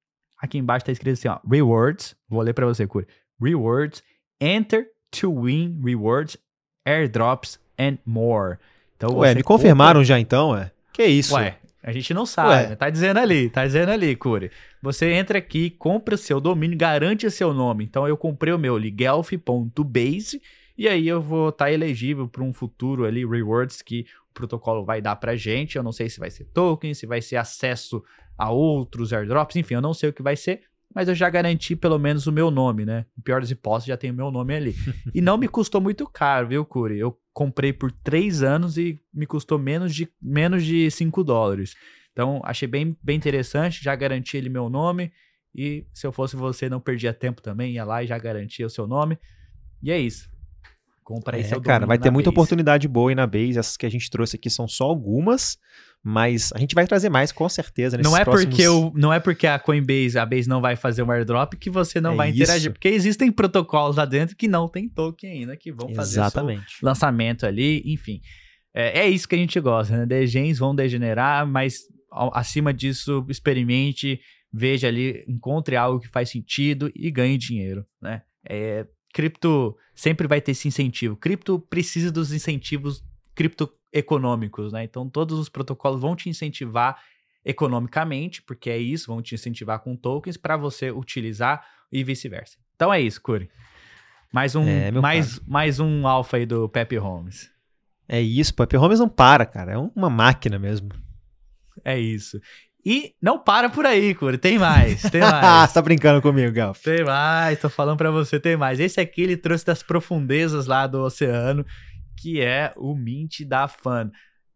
Aqui 0.42 0.58
embaixo 0.58 0.84
tá 0.84 0.90
escrito 0.90 1.12
assim, 1.14 1.28
ó, 1.28 1.38
rewards. 1.48 2.16
Vou 2.28 2.42
ler 2.42 2.52
para 2.52 2.66
você, 2.66 2.84
Curi. 2.84 3.06
Rewards, 3.40 4.02
enter 4.40 4.88
to 5.12 5.32
win 5.32 5.80
rewards, 5.84 6.36
airdrops 6.84 7.60
and 7.78 7.98
more. 8.04 8.58
Então, 8.96 9.18
Ué, 9.18 9.36
me 9.36 9.44
confirmaram 9.44 10.00
compra... 10.00 10.04
já 10.04 10.18
então, 10.18 10.56
é? 10.56 10.72
Que 10.92 11.04
isso? 11.04 11.36
Ué, 11.36 11.58
a 11.82 11.90
gente 11.90 12.14
não 12.14 12.24
sabe, 12.24 12.68
né? 12.68 12.76
tá 12.76 12.88
dizendo 12.88 13.18
ali, 13.18 13.50
tá 13.50 13.66
dizendo 13.66 13.90
ali, 13.90 14.14
Curi. 14.14 14.50
Você 14.80 15.12
entra 15.12 15.38
aqui, 15.38 15.70
compra 15.70 16.14
o 16.14 16.18
seu 16.18 16.40
domínio, 16.40 16.78
garante 16.78 17.26
o 17.26 17.30
seu 17.30 17.52
nome. 17.52 17.84
Então 17.84 18.06
eu 18.06 18.16
comprei 18.16 18.52
o 18.52 18.58
meu 18.58 18.76
ali, 18.76 18.90
guelph.base, 18.90 20.40
e 20.78 20.88
aí 20.88 21.08
eu 21.08 21.20
vou 21.20 21.48
estar 21.48 21.64
tá 21.64 21.72
elegível 21.72 22.28
para 22.28 22.42
um 22.42 22.52
futuro 22.52 23.04
ali, 23.04 23.26
rewards 23.26 23.82
que 23.82 24.06
o 24.30 24.32
protocolo 24.32 24.84
vai 24.84 25.00
dar 25.00 25.16
pra 25.16 25.34
gente. 25.34 25.76
Eu 25.76 25.82
não 25.82 25.92
sei 25.92 26.08
se 26.08 26.20
vai 26.20 26.30
ser 26.30 26.44
token, 26.44 26.94
se 26.94 27.04
vai 27.04 27.20
ser 27.20 27.36
acesso 27.36 28.02
a 28.38 28.50
outros 28.50 29.12
airdrops, 29.12 29.56
enfim, 29.56 29.74
eu 29.74 29.80
não 29.80 29.92
sei 29.92 30.10
o 30.10 30.12
que 30.12 30.22
vai 30.22 30.36
ser, 30.36 30.62
mas 30.95 31.09
eu 31.09 31.14
já 31.14 31.28
garanti 31.30 31.74
pelo 31.74 31.99
menos 31.99 32.26
o 32.26 32.32
meu 32.32 32.51
nome, 32.51 32.84
né? 32.84 33.07
Em 33.18 33.22
pior 33.22 33.40
das 33.40 33.51
hipóteses, 33.51 33.88
já 33.88 33.97
tem 33.97 34.11
o 34.11 34.14
meu 34.14 34.30
nome 34.30 34.55
ali. 34.55 34.74
e 35.14 35.20
não 35.20 35.38
me 35.38 35.49
custou 35.49 35.80
muito 35.80 36.07
caro, 36.07 36.49
viu, 36.49 36.64
Curi? 36.64 36.99
Eu 36.99 37.18
comprei 37.32 37.72
por 37.72 37.90
três 37.90 38.43
anos 38.43 38.76
e 38.76 39.01
me 39.12 39.26
custou 39.26 39.59
menos 39.59 39.95
de, 39.95 40.09
menos 40.20 40.64
de 40.64 40.90
5 40.90 41.24
dólares. 41.24 41.74
Então, 42.12 42.43
achei 42.45 42.68
bem, 42.68 42.97
bem 43.03 43.16
interessante, 43.16 43.82
já 43.82 43.95
garanti 43.95 44.36
ele 44.36 44.49
meu 44.49 44.68
nome. 44.68 45.12
E 45.55 45.86
se 45.93 46.07
eu 46.07 46.12
fosse 46.12 46.36
você, 46.36 46.68
não 46.68 46.80
perdia 46.80 47.12
tempo 47.12 47.43
também, 47.43 47.72
ia 47.72 47.84
lá 47.84 48.03
e 48.03 48.07
já 48.07 48.18
garantia 48.18 48.66
o 48.66 48.70
seu 48.70 48.86
nome. 48.86 49.18
E 49.82 49.90
é 49.90 49.99
isso. 49.99 50.30
Compra 51.03 51.36
aí 51.36 51.43
é, 51.43 51.45
seu 51.45 51.61
Cara, 51.61 51.84
vai 51.84 51.99
ter 51.99 52.11
muita 52.11 52.30
base. 52.30 52.34
oportunidade 52.34 52.88
boa 52.88 53.11
aí 53.11 53.14
na 53.14 53.26
base. 53.26 53.59
Essas 53.59 53.76
que 53.76 53.86
a 53.86 53.90
gente 53.90 54.09
trouxe 54.09 54.36
aqui 54.36 54.49
são 54.49 54.68
só 54.68 54.84
algumas. 54.84 55.59
Mas 56.05 56.53
a 56.53 56.59
gente 56.59 56.74
vai 56.74 56.84
trazer 56.84 57.09
mais, 57.09 57.30
com 57.30 57.48
certeza. 57.48 57.96
Não 57.96 58.16
é, 58.16 58.24
próximos... 58.24 58.57
porque 58.57 58.62
eu, 58.62 58.92
não 58.96 59.12
é 59.12 59.20
porque 59.20 59.46
a 59.46 59.57
Coinbase, 59.57 60.18
a 60.18 60.26
Base 60.26 60.48
não 60.48 60.61
vai 60.61 60.74
fazer 60.74 61.03
um 61.05 61.11
airdrop 61.11 61.55
que 61.55 61.70
você 61.70 62.00
não 62.00 62.14
é 62.14 62.16
vai 62.16 62.30
interagir. 62.30 62.62
Isso. 62.62 62.72
Porque 62.72 62.88
existem 62.88 63.30
protocolos 63.30 63.96
lá 63.96 64.05
dentro 64.05 64.34
que 64.34 64.48
não 64.48 64.68
tem 64.68 64.88
token 64.88 65.30
ainda, 65.30 65.57
que 65.57 65.70
vão 65.70 65.94
fazer 65.94 66.18
Exatamente. 66.18 66.78
lançamento 66.82 67.46
ali, 67.46 67.82
enfim. 67.86 68.20
É, 68.74 69.00
é, 69.00 69.09
isso 69.09 69.28
que 69.28 69.36
a 69.36 69.38
gente 69.38 69.61
gosta, 69.61 69.96
né? 69.96 70.07
Degens 70.07 70.59
vão 70.59 70.74
degenerar, 70.74 71.46
mas 71.46 71.82
acima 72.32 72.74
disso, 72.74 73.24
experimente, 73.28 74.20
veja 74.53 74.88
ali, 74.88 75.24
encontre 75.28 75.76
algo 75.76 76.00
que 76.00 76.09
faz 76.09 76.30
sentido 76.30 76.90
e 76.96 77.11
ganhe 77.12 77.38
dinheiro, 77.38 77.86
né? 78.00 78.22
É, 78.48 78.86
cripto 79.14 79.76
sempre 79.94 80.26
vai 80.26 80.40
ter 80.40 80.50
esse 80.50 80.66
incentivo. 80.66 81.16
Cripto 81.16 81.61
precisa 81.61 82.11
dos 82.11 82.32
incentivos 82.32 83.05
criptoeconômicos, 83.93 84.72
né? 84.72 84.84
Então 84.84 85.09
todos 85.09 85.38
os 85.38 85.49
protocolos 85.49 86.01
vão 86.01 86.16
te 86.16 86.28
incentivar 86.28 86.99
economicamente, 87.45 88.40
porque 88.43 88.70
é 88.70 88.78
isso, 88.78 89.09
vão 89.09 89.20
te 89.20 89.34
incentivar 89.34 89.80
com 89.80 89.95
tokens 89.97 90.36
para 90.36 90.57
você 90.57 90.90
utilizar 90.90 91.64
e 91.90 92.03
vice-versa. 92.03 92.57
Então 92.74 92.93
é 92.93 93.01
isso, 93.01 93.20
Curi. 93.20 93.51
Mais 94.32 94.57
um, 94.57 94.66
é, 94.66 94.90
mais, 94.90 95.40
mais 95.40 95.78
um 95.78 96.07
alfa 96.07 96.38
aí 96.38 96.47
do 96.47 96.68
Pepe 96.68 96.97
Holmes. 96.97 97.51
É 98.09 98.20
isso, 98.20 98.55
Pepe 98.55 98.76
Holmes 98.76 98.99
não 98.99 99.09
para, 99.09 99.45
cara. 99.45 99.72
É 99.72 99.78
uma 99.78 100.09
máquina 100.09 100.59
mesmo. 100.59 100.88
É 101.84 101.99
isso. 101.99 102.40
E 102.84 103.14
não 103.22 103.38
para 103.38 103.68
por 103.68 103.86
aí, 103.86 104.14
Curi. 104.14 104.38
Tem 104.38 104.59
mais, 104.59 105.03
tem 105.03 105.20
mais. 105.22 105.68
Você 105.70 105.74
tá 105.74 105.82
brincando 105.82 106.22
comigo, 106.22 106.53
Gal? 106.53 106.74
Tem 106.74 107.05
mais, 107.05 107.61
tô 107.61 107.68
falando 107.68 107.99
para 107.99 108.11
você, 108.11 108.40
tem 108.40 108.57
mais. 108.57 108.80
Esse 108.80 109.01
aqui 109.01 109.22
ele 109.22 109.36
trouxe 109.36 109.66
das 109.66 109.82
profundezas 109.82 110.66
lá 110.66 110.86
do 110.86 111.01
oceano, 111.03 111.64
que 112.22 112.40
é 112.40 112.72
o 112.76 112.94
Mint 112.94 113.40
da 113.44 113.66
Fan. 113.66 114.12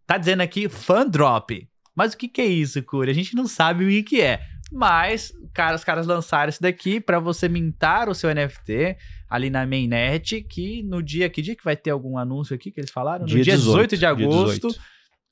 Tá 0.07 0.17
dizendo 0.17 0.43
aqui 0.43 0.69
Fan 0.69 1.09
Drop. 1.09 1.69
Mas 1.97 2.13
o 2.13 2.17
que, 2.17 2.29
que 2.29 2.41
é 2.41 2.47
isso, 2.47 2.81
Curi? 2.85 3.11
A 3.11 3.15
gente 3.15 3.35
não 3.35 3.49
sabe 3.49 3.85
o 3.85 3.89
que, 3.89 4.03
que 4.05 4.21
é. 4.21 4.41
Mas, 4.71 5.33
cara, 5.53 5.75
os 5.75 5.83
caras 5.83 6.07
lançaram 6.07 6.49
isso 6.49 6.63
daqui 6.63 7.01
para 7.01 7.19
você 7.19 7.49
mintar 7.49 8.09
o 8.09 8.15
seu 8.15 8.33
NFT 8.33 8.97
ali 9.29 9.51
na 9.51 9.67
mainnet, 9.67 10.43
que 10.43 10.83
no 10.85 11.03
dia, 11.03 11.29
que 11.29 11.43
dia 11.43 11.57
que 11.57 11.65
vai 11.65 11.77
ter 11.77 11.91
algum 11.91 12.19
anúncio 12.19 12.55
aqui 12.55 12.71
que 12.71 12.79
eles 12.79 12.91
falaram? 12.91 13.23
No 13.23 13.27
dia, 13.27 13.43
dia 13.43 13.57
18, 13.57 13.97
18 13.97 13.97
de 13.97 14.07
agosto. 14.07 14.69
18 14.69 14.81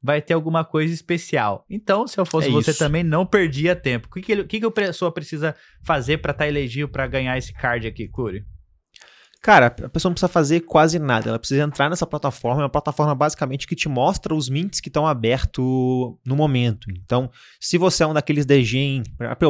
vai 0.03 0.20
ter 0.20 0.35
alguma 0.35 0.64
coisa 0.64 0.93
especial. 0.93 1.64
Então, 1.70 2.07
se 2.07 2.18
eu 2.18 2.26
fosse 2.26 2.49
é 2.49 2.51
você 2.51 2.72
isso. 2.72 2.78
também, 2.78 3.03
não 3.03 3.24
perdia 3.24 3.74
tempo. 3.74 4.09
O 4.09 4.11
que, 4.11 4.20
que, 4.20 4.45
que, 4.45 4.61
que 4.61 4.66
a 4.66 4.70
pessoa 4.70 5.11
precisa 5.11 5.55
fazer 5.82 6.18
para 6.18 6.32
estar 6.32 6.45
tá 6.45 6.49
elegível 6.49 6.89
para 6.89 7.07
ganhar 7.07 7.39
esse 7.39 7.55
card 7.55 7.87
aqui, 7.87 8.07
Curi? 8.09 8.45
Cara, 9.45 9.66
a 9.66 9.88
pessoa 9.90 10.09
não 10.09 10.14
precisa 10.14 10.26
fazer 10.26 10.61
quase 10.61 10.99
nada. 10.99 11.28
Ela 11.28 11.38
precisa 11.38 11.62
entrar 11.62 11.90
nessa 11.90 12.07
plataforma. 12.07 12.62
É 12.62 12.64
uma 12.64 12.70
plataforma 12.70 13.14
basicamente 13.14 13.66
que 13.66 13.76
te 13.76 13.90
mostra 13.90 14.34
os 14.34 14.49
mints 14.49 14.80
que 14.80 14.88
estão 14.88 15.07
abertos 15.07 15.62
no 16.24 16.34
momento. 16.34 16.90
Então, 16.90 17.30
se 17.61 17.76
você 17.76 18.05
é 18.05 18.07
um 18.07 18.14
daqueles 18.14 18.47
degen, 18.47 19.03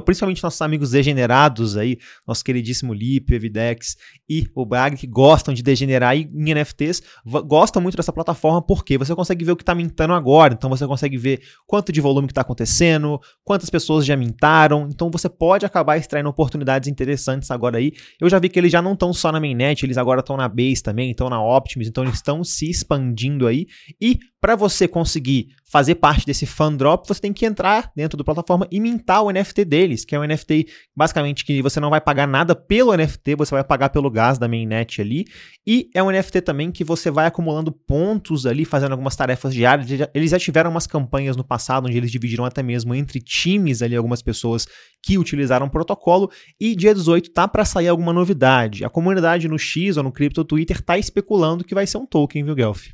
principalmente 0.05 0.43
nossos 0.43 0.61
amigos 0.61 0.91
degenerados 0.91 1.77
aí, 1.77 1.97
nosso 2.27 2.45
queridíssimo 2.45 2.93
Lip, 2.93 3.33
Evidex 3.33 3.97
e 4.29 4.49
o 4.53 4.67
Brag, 4.67 4.97
que 4.97 5.07
gostam 5.07 5.55
de 5.55 5.63
degenerar 5.63 6.17
em 6.17 6.29
NFTs, 6.53 7.01
gostam 7.47 7.81
muito 7.81 7.97
dessa 7.97 8.13
plataforma 8.13 8.61
porque 8.61 8.99
você 8.99 9.15
consegue 9.15 9.45
ver 9.45 9.53
o 9.53 9.57
que 9.57 9.63
está 9.63 9.77
mintando 9.77 10.13
agora. 10.13 10.55
Então, 10.55 10.69
você 10.69 10.89
consegue 10.89 11.17
ver 11.17 11.41
quanto 11.69 11.93
de 11.93 12.01
volume 12.01 12.27
que 12.27 12.33
está 12.33 12.41
acontecendo, 12.41 13.21
quantas 13.45 13.71
pessoas 13.71 14.05
já 14.05 14.17
mintaram. 14.17 14.89
Então, 14.91 15.09
você 15.09 15.29
pode 15.29 15.65
acabar 15.65 15.97
extraindo 15.99 16.29
oportunidades 16.29 16.89
interessantes 16.89 17.49
agora 17.53 17.79
aí. 17.79 17.93
Eu 18.21 18.29
já 18.29 18.41
vi 18.41 18.49
que 18.49 18.59
eles 18.59 18.73
já 18.73 18.83
não 18.83 18.95
estão 18.95 19.13
só 19.13 19.31
na 19.31 19.39
mainnet 19.39 19.84
eles 19.85 19.99
agora 19.99 20.21
estão 20.21 20.37
na 20.37 20.49
Base 20.49 20.83
também, 20.83 21.11
estão 21.11 21.29
na 21.29 21.43
Optimus, 21.43 21.89
então 21.89 22.05
eles 22.05 22.17
estão 22.17 22.43
se 22.43 22.69
expandindo 22.69 23.47
aí. 23.47 23.67
E 24.01 24.19
para 24.45 24.57
você 24.57 24.87
conseguir 24.87 25.55
fazer 25.65 25.95
parte 25.95 26.27
desse 26.27 26.45
fan 26.45 26.77
drop, 26.77 27.09
você 27.09 27.19
tem 27.19 27.33
que 27.33 27.47
entrar 27.47 27.91
dentro 27.97 28.19
da 28.19 28.23
plataforma 28.23 28.69
e 28.71 28.79
mintar 28.79 29.23
o 29.23 29.31
NFT 29.31 29.65
deles, 29.65 30.05
que 30.05 30.15
é 30.15 30.21
um 30.21 30.23
NFT 30.23 30.67
basicamente 30.95 31.47
que 31.47 31.63
você 31.63 31.81
não 31.81 31.89
vai 31.89 31.99
pagar 31.99 32.29
nada 32.29 32.55
pelo 32.55 32.95
NFT, 32.95 33.37
você 33.37 33.55
vai 33.55 33.65
pagar 33.65 33.89
pelo 33.89 34.11
gás 34.11 34.37
da 34.37 34.47
mainnet 34.47 35.01
ali, 35.01 35.25
e 35.67 35.89
é 35.95 36.03
um 36.03 36.11
NFT 36.11 36.43
também 36.43 36.71
que 36.71 36.85
você 36.85 37.11
vai 37.11 37.25
acumulando 37.25 37.73
pontos 37.73 38.45
ali, 38.45 38.67
fazendo 38.67 38.93
algumas 38.93 39.17
tarefas 39.17 39.55
diárias. 39.55 39.89
Eles 40.13 40.31
já 40.31 40.39
tiveram 40.39 40.71
umas 40.71 40.87
campanhas 40.87 41.39
no 41.39 41.43
passado 41.43 41.87
onde 41.87 41.97
eles 41.97 42.13
dividiram 42.13 42.45
até 42.45 42.63
mesmo 42.63 42.95
entre 42.95 43.21
times 43.21 43.81
ali 43.81 43.97
algumas 43.97 44.21
pessoas 44.21 44.69
que 45.03 45.17
utilizaram 45.17 45.69
o 45.69 45.71
protocolo, 45.71 46.31
e 46.61 46.77
dia 46.77 46.93
18 46.93 47.33
tá 47.33 47.49
para 47.49 47.65
sair 47.65 47.89
alguma 47.89 48.13
novidade. 48.13 48.85
A 48.85 48.91
comunidade 48.91 49.49
no 49.49 49.59
X 49.59 49.97
ou 49.97 50.03
no 50.03 50.13
Crypto 50.13 50.45
Twitter 50.45 50.83
tá 50.83 50.99
especulando 50.99 51.65
que 51.65 51.75
vai 51.75 51.87
ser 51.87 51.97
um 51.97 52.05
token, 52.05 52.45
viu, 52.45 52.55
Guelph? 52.55 52.89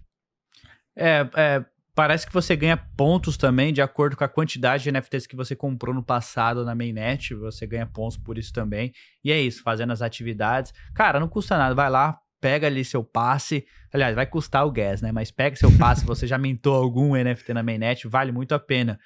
É, 1.01 1.28
é, 1.34 1.64
parece 1.94 2.26
que 2.26 2.32
você 2.32 2.55
ganha 2.55 2.76
pontos 2.76 3.36
também 3.36 3.72
de 3.72 3.80
acordo 3.80 4.16
com 4.16 4.22
a 4.22 4.28
quantidade 4.28 4.82
de 4.82 4.92
NFTs 4.92 5.26
que 5.26 5.34
você 5.34 5.57
comprou 5.57 5.94
no 5.94 6.03
passado 6.03 6.64
na 6.64 6.74
mainnet. 6.74 7.34
Você 7.34 7.66
ganha 7.66 7.86
pontos 7.86 8.18
por 8.18 8.36
isso 8.36 8.53
também. 8.53 8.92
E 9.24 9.32
é 9.32 9.40
isso, 9.40 9.62
fazendo 9.62 9.92
as 9.92 10.03
atividades. 10.03 10.72
Cara, 10.94 11.18
não 11.18 11.28
custa 11.28 11.57
nada. 11.57 11.74
Vai 11.74 11.88
lá, 11.88 12.20
pega 12.40 12.66
ali 12.66 12.84
seu 12.84 13.03
passe. 13.03 13.66
Aliás, 13.92 14.14
vai 14.14 14.26
custar 14.26 14.66
o 14.66 14.70
gas, 14.70 15.01
né? 15.01 15.11
Mas 15.11 15.30
pega 15.30 15.57
seu 15.57 15.76
passe. 15.78 16.05
você 16.07 16.26
já 16.26 16.36
mintou 16.36 16.74
algum 16.74 17.16
NFT 17.16 17.55
na 17.55 17.62
mainnet, 17.62 18.07
vale 18.07 18.30
muito 18.30 18.55
a 18.55 18.59
pena 18.59 19.01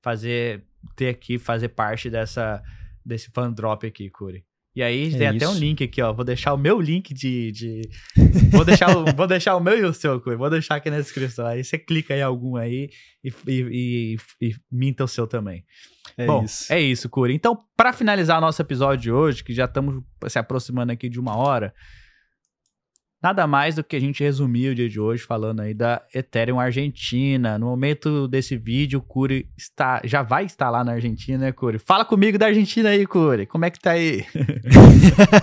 fazer 0.00 0.64
ter 0.96 1.08
aqui, 1.08 1.38
fazer 1.38 1.70
parte 1.70 2.08
dessa 2.08 2.62
desse 3.04 3.30
fan 3.30 3.52
drop 3.52 3.86
aqui, 3.86 4.08
Curi. 4.08 4.44
E 4.74 4.82
aí 4.82 5.08
é 5.14 5.18
tem 5.18 5.36
isso. 5.36 5.44
até 5.44 5.48
um 5.48 5.58
link 5.58 5.82
aqui, 5.82 6.00
ó. 6.00 6.12
Vou 6.12 6.24
deixar 6.24 6.54
o 6.54 6.58
meu 6.58 6.80
link 6.80 7.12
de. 7.12 7.50
de... 7.50 7.82
vou, 8.50 8.64
deixar 8.64 8.96
o, 8.96 9.04
vou 9.14 9.26
deixar 9.26 9.56
o 9.56 9.60
meu 9.60 9.76
e 9.76 9.84
o 9.84 9.92
seu, 9.92 10.20
Vou 10.20 10.50
deixar 10.50 10.76
aqui 10.76 10.90
na 10.90 10.98
descrição. 10.98 11.46
Aí 11.46 11.64
você 11.64 11.76
clica 11.78 12.16
em 12.16 12.22
algum 12.22 12.56
aí 12.56 12.88
e, 13.24 13.32
e, 13.48 14.16
e, 14.40 14.48
e 14.48 14.54
minta 14.70 15.04
o 15.04 15.08
seu 15.08 15.26
também. 15.26 15.64
É 16.16 16.26
Bom, 16.26 16.44
isso. 16.44 16.72
É 16.72 16.80
isso, 16.80 17.08
Curi. 17.08 17.34
Então, 17.34 17.58
para 17.76 17.92
finalizar 17.92 18.40
nosso 18.40 18.62
episódio 18.62 19.02
de 19.02 19.12
hoje, 19.12 19.42
que 19.42 19.52
já 19.52 19.64
estamos 19.64 20.02
se 20.28 20.38
aproximando 20.38 20.92
aqui 20.92 21.08
de 21.08 21.18
uma 21.18 21.36
hora, 21.36 21.74
Nada 23.22 23.46
mais 23.46 23.74
do 23.74 23.84
que 23.84 23.96
a 23.96 24.00
gente 24.00 24.24
resumir 24.24 24.70
o 24.70 24.74
dia 24.74 24.88
de 24.88 24.98
hoje 24.98 25.22
falando 25.22 25.60
aí 25.60 25.74
da 25.74 26.02
Ethereum 26.14 26.58
Argentina. 26.58 27.58
No 27.58 27.66
momento 27.66 28.26
desse 28.26 28.56
vídeo, 28.56 28.98
o 28.98 29.02
Curi 29.02 29.46
está, 29.58 30.00
já 30.04 30.22
vai 30.22 30.46
estar 30.46 30.70
lá 30.70 30.82
na 30.82 30.92
Argentina, 30.92 31.36
né, 31.36 31.52
Curi? 31.52 31.78
Fala 31.78 32.02
comigo 32.02 32.38
da 32.38 32.46
Argentina 32.46 32.88
aí, 32.88 33.06
Curi. 33.06 33.44
Como 33.44 33.66
é 33.66 33.70
que 33.70 33.78
tá 33.78 33.90
aí? 33.90 34.24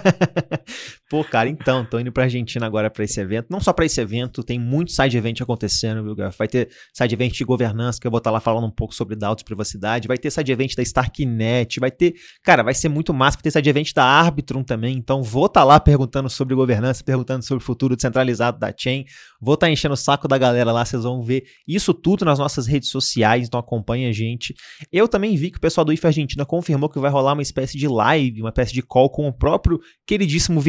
Pô, 1.09 1.23
cara, 1.23 1.47
então, 1.47 1.85
tô 1.85 1.97
indo 1.99 2.11
pra 2.11 2.23
Argentina 2.23 2.65
agora 2.65 2.89
para 2.89 3.03
esse 3.05 3.17
evento. 3.21 3.47
Não 3.49 3.61
só 3.61 3.71
para 3.71 3.85
esse 3.85 4.01
evento, 4.01 4.43
tem 4.43 4.59
muito 4.59 4.91
side 4.91 5.15
event 5.15 5.39
acontecendo, 5.39 6.03
viu, 6.03 6.13
Gaf? 6.13 6.37
Vai 6.37 6.49
ter 6.49 6.69
side 6.93 7.15
event 7.15 7.31
de 7.31 7.45
governança, 7.45 7.97
que 7.97 8.05
eu 8.05 8.11
vou 8.11 8.17
estar 8.17 8.29
tá 8.29 8.33
lá 8.33 8.41
falando 8.41 8.67
um 8.67 8.71
pouco 8.71 8.93
sobre 8.93 9.15
dados 9.15 9.41
e 9.41 9.45
privacidade. 9.45 10.05
Vai 10.05 10.17
ter 10.17 10.29
side 10.29 10.51
event 10.51 10.75
da 10.75 10.83
Starknet. 10.83 11.79
Vai 11.79 11.91
ter. 11.91 12.13
Cara, 12.43 12.61
vai 12.61 12.73
ser 12.73 12.89
muito 12.89 13.13
massa. 13.13 13.37
Vai 13.37 13.43
ter 13.43 13.51
side 13.51 13.69
event 13.69 13.93
da 13.93 14.03
Arbitrum 14.03 14.63
também. 14.63 14.97
Então, 14.97 15.23
vou 15.23 15.45
estar 15.45 15.61
tá 15.61 15.63
lá 15.63 15.79
perguntando 15.79 16.29
sobre 16.29 16.53
governança, 16.53 17.01
perguntando 17.03 17.41
sobre 17.45 17.63
futuro 17.63 17.95
descentralizado 17.95 18.59
da 18.59 18.73
chain. 18.77 19.05
Vou 19.39 19.53
estar 19.53 19.67
tá 19.67 19.71
enchendo 19.71 19.93
o 19.93 19.97
saco 19.97 20.27
da 20.27 20.37
galera 20.37 20.71
lá, 20.71 20.83
vocês 20.83 21.03
vão 21.03 21.21
ver 21.21 21.45
isso 21.65 21.93
tudo 21.93 22.25
nas 22.25 22.39
nossas 22.39 22.67
redes 22.67 22.89
sociais, 22.89 23.47
então 23.47 23.59
acompanha 23.59 24.09
a 24.09 24.11
gente. 24.11 24.53
Eu 24.91 25.07
também 25.07 25.35
vi 25.37 25.51
que 25.51 25.57
o 25.57 25.61
pessoal 25.61 25.85
do 25.85 25.93
IF 25.93 26.05
Argentina 26.05 26.45
confirmou 26.45 26.89
que 26.89 26.99
vai 26.99 27.11
rolar 27.11 27.33
uma 27.33 27.41
espécie 27.41 27.77
de 27.77 27.87
live, 27.87 28.41
uma 28.41 28.49
espécie 28.49 28.73
de 28.73 28.81
call 28.81 29.09
com 29.09 29.27
o 29.27 29.33
próprio 29.33 29.79
queridíssimo 30.05 30.59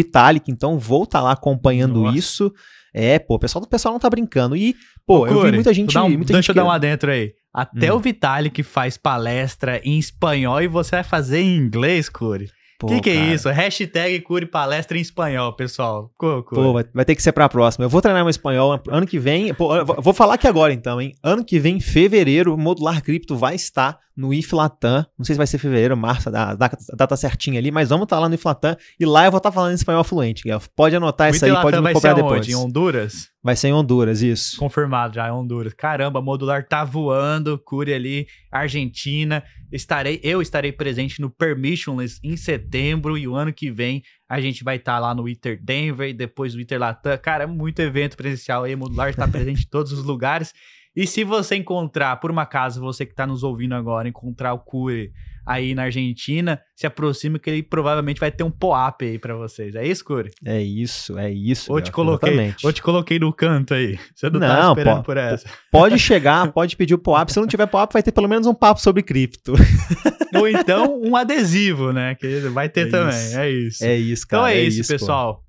Então 0.48 0.78
vou 0.78 1.04
estar 1.04 1.20
lá 1.20 1.32
acompanhando 1.32 2.02
Nossa. 2.02 2.18
isso. 2.18 2.52
É, 2.92 3.18
pô, 3.18 3.34
o 3.36 3.38
pessoal, 3.38 3.64
o 3.64 3.68
pessoal 3.68 3.92
não 3.92 4.00
tá 4.00 4.10
brincando. 4.10 4.56
E, 4.56 4.74
pô, 5.06 5.20
Ô, 5.20 5.26
eu 5.26 5.42
vi 5.42 5.52
muita 5.52 5.72
gente. 5.72 5.96
Um, 5.96 6.08
muita 6.08 6.32
deixa 6.32 6.42
gente 6.42 6.48
eu 6.48 6.54
dar 6.54 6.64
um 6.64 6.70
adentro 6.70 7.10
aí. 7.10 7.32
Até 7.52 7.92
hum. 7.92 7.96
o 7.96 8.00
Vitalik 8.00 8.62
faz 8.62 8.96
palestra 8.96 9.80
em 9.84 9.98
espanhol 9.98 10.62
e 10.62 10.68
você 10.68 10.96
vai 10.96 11.04
fazer 11.04 11.40
em 11.40 11.56
inglês, 11.56 12.08
Curi. 12.08 12.50
O 12.80 12.86
que, 12.86 13.00
que 13.00 13.10
é 13.10 13.34
isso? 13.34 13.48
Hashtag 13.50 14.20
cure 14.20 14.46
palestra 14.46 14.96
em 14.96 15.00
espanhol, 15.00 15.52
pessoal. 15.52 16.12
Pô, 16.16 16.72
vai, 16.72 16.84
vai, 16.94 17.04
ter 17.04 17.16
que 17.16 17.22
ser 17.22 17.32
pra 17.32 17.48
próxima. 17.48 17.84
Eu 17.84 17.88
vou 17.88 18.00
treinar 18.00 18.22
meu 18.22 18.30
espanhol 18.30 18.80
ano 18.88 19.04
que 19.04 19.18
vem. 19.18 19.52
Pô, 19.52 19.84
vou 19.84 20.14
falar 20.14 20.34
aqui 20.34 20.46
agora 20.46 20.72
então, 20.72 21.00
hein? 21.00 21.12
Ano 21.20 21.44
que 21.44 21.58
vem, 21.58 21.80
fevereiro, 21.80 22.54
o 22.54 22.58
Modular 22.58 23.02
Cripto 23.02 23.34
vai 23.34 23.56
estar 23.56 23.98
no 24.18 24.34
IFLATAM. 24.34 25.06
Não 25.16 25.24
sei 25.24 25.34
se 25.34 25.38
vai 25.38 25.46
ser 25.46 25.58
fevereiro, 25.58 25.96
março, 25.96 26.28
a 26.28 26.56
data 26.96 27.16
certinha 27.16 27.60
ali, 27.60 27.70
mas 27.70 27.88
vamos 27.88 28.06
estar 28.06 28.18
lá 28.18 28.28
no 28.28 28.34
IFLATAM 28.34 28.76
e 28.98 29.06
lá 29.06 29.24
eu 29.24 29.30
vou 29.30 29.38
estar 29.38 29.52
falando 29.52 29.76
espanhol 29.76 30.02
fluente, 30.02 30.42
Guelph. 30.42 30.66
Pode 30.74 30.96
anotar 30.96 31.30
o 31.30 31.30
isso 31.30 31.44
aí, 31.44 31.52
pode 31.52 31.80
me 31.80 31.92
cobrar 31.92 32.14
depois. 32.14 32.48
Em 32.48 32.56
Honduras? 32.56 33.30
Vai 33.40 33.54
ser 33.54 33.68
em 33.68 33.72
Honduras, 33.72 34.20
isso. 34.20 34.58
Confirmado 34.58 35.14
já, 35.14 35.28
em 35.28 35.30
Honduras. 35.30 35.72
Caramba, 35.72 36.20
modular 36.20 36.66
tá 36.66 36.82
voando, 36.82 37.56
cure 37.58 37.94
ali, 37.94 38.26
Argentina. 38.50 39.44
Estarei, 39.70 40.18
eu 40.24 40.42
estarei 40.42 40.72
presente 40.72 41.20
no 41.20 41.30
Permissionless 41.30 42.18
em 42.24 42.36
setembro 42.36 43.16
e 43.16 43.28
o 43.28 43.36
ano 43.36 43.52
que 43.52 43.70
vem 43.70 44.02
a 44.28 44.40
gente 44.40 44.64
vai 44.64 44.76
estar 44.76 44.94
tá 44.94 44.98
lá 44.98 45.14
no 45.14 45.28
Iter 45.28 45.60
Denver 45.62 46.08
e 46.08 46.12
depois 46.12 46.56
no 46.56 46.60
Iter 46.60 46.80
Latam. 46.80 47.16
Cara, 47.18 47.44
é 47.44 47.46
muito 47.46 47.80
evento 47.80 48.16
presencial 48.16 48.64
aí, 48.64 48.74
modular 48.74 49.10
está 49.10 49.28
presente 49.28 49.62
em 49.62 49.68
todos 49.68 49.92
os 49.92 50.04
lugares. 50.04 50.52
E 50.98 51.06
se 51.06 51.22
você 51.22 51.54
encontrar, 51.54 52.16
por 52.16 52.28
uma 52.28 52.42
acaso, 52.42 52.80
você 52.80 53.06
que 53.06 53.12
está 53.12 53.24
nos 53.24 53.44
ouvindo 53.44 53.72
agora, 53.72 54.08
encontrar 54.08 54.52
o 54.52 54.58
Cure 54.58 55.12
aí 55.46 55.72
na 55.72 55.84
Argentina, 55.84 56.60
se 56.74 56.88
aproxime 56.88 57.38
que 57.38 57.48
ele 57.48 57.62
provavelmente 57.62 58.18
vai 58.18 58.32
ter 58.32 58.42
um 58.42 58.50
pop 58.50 59.04
aí 59.04 59.16
para 59.16 59.36
vocês. 59.36 59.76
É 59.76 59.86
isso, 59.86 60.04
Cure? 60.04 60.28
É 60.44 60.60
isso, 60.60 61.16
é 61.16 61.30
isso. 61.30 61.72
Ou 61.72 61.80
te 61.80 61.92
coloquei, 61.92 62.52
ou 62.64 62.72
te 62.72 62.82
coloquei 62.82 63.16
no 63.20 63.32
canto 63.32 63.74
aí. 63.74 63.96
Você 64.12 64.28
não, 64.28 64.40
tá 64.40 64.48
não 64.48 64.56
tá 64.56 64.68
esperando 64.70 65.04
por 65.04 65.16
essa. 65.16 65.48
Pode 65.70 66.00
chegar, 66.00 66.50
pode 66.50 66.76
pedir 66.76 66.94
o 66.94 66.98
pop. 66.98 67.32
Se 67.32 67.38
não 67.38 67.46
tiver 67.46 67.66
pop, 67.68 67.92
vai 67.92 68.02
ter 68.02 68.10
pelo 68.10 68.26
menos 68.26 68.48
um 68.48 68.54
papo 68.54 68.80
sobre 68.80 69.04
cripto. 69.04 69.52
Ou 70.34 70.48
então 70.48 71.00
um 71.00 71.14
adesivo, 71.14 71.92
né? 71.92 72.16
Que 72.16 72.40
vai 72.48 72.68
ter 72.68 72.88
é 72.88 72.90
também. 72.90 73.16
Isso. 73.16 73.38
É 73.38 73.50
isso. 73.50 73.84
É 73.84 73.96
isso, 73.96 74.26
cara. 74.26 74.42
Então 74.42 74.46
é, 74.48 74.58
é 74.58 74.64
isso, 74.64 74.80
isso 74.80 74.92
pessoal. 74.92 75.36
Pô. 75.36 75.47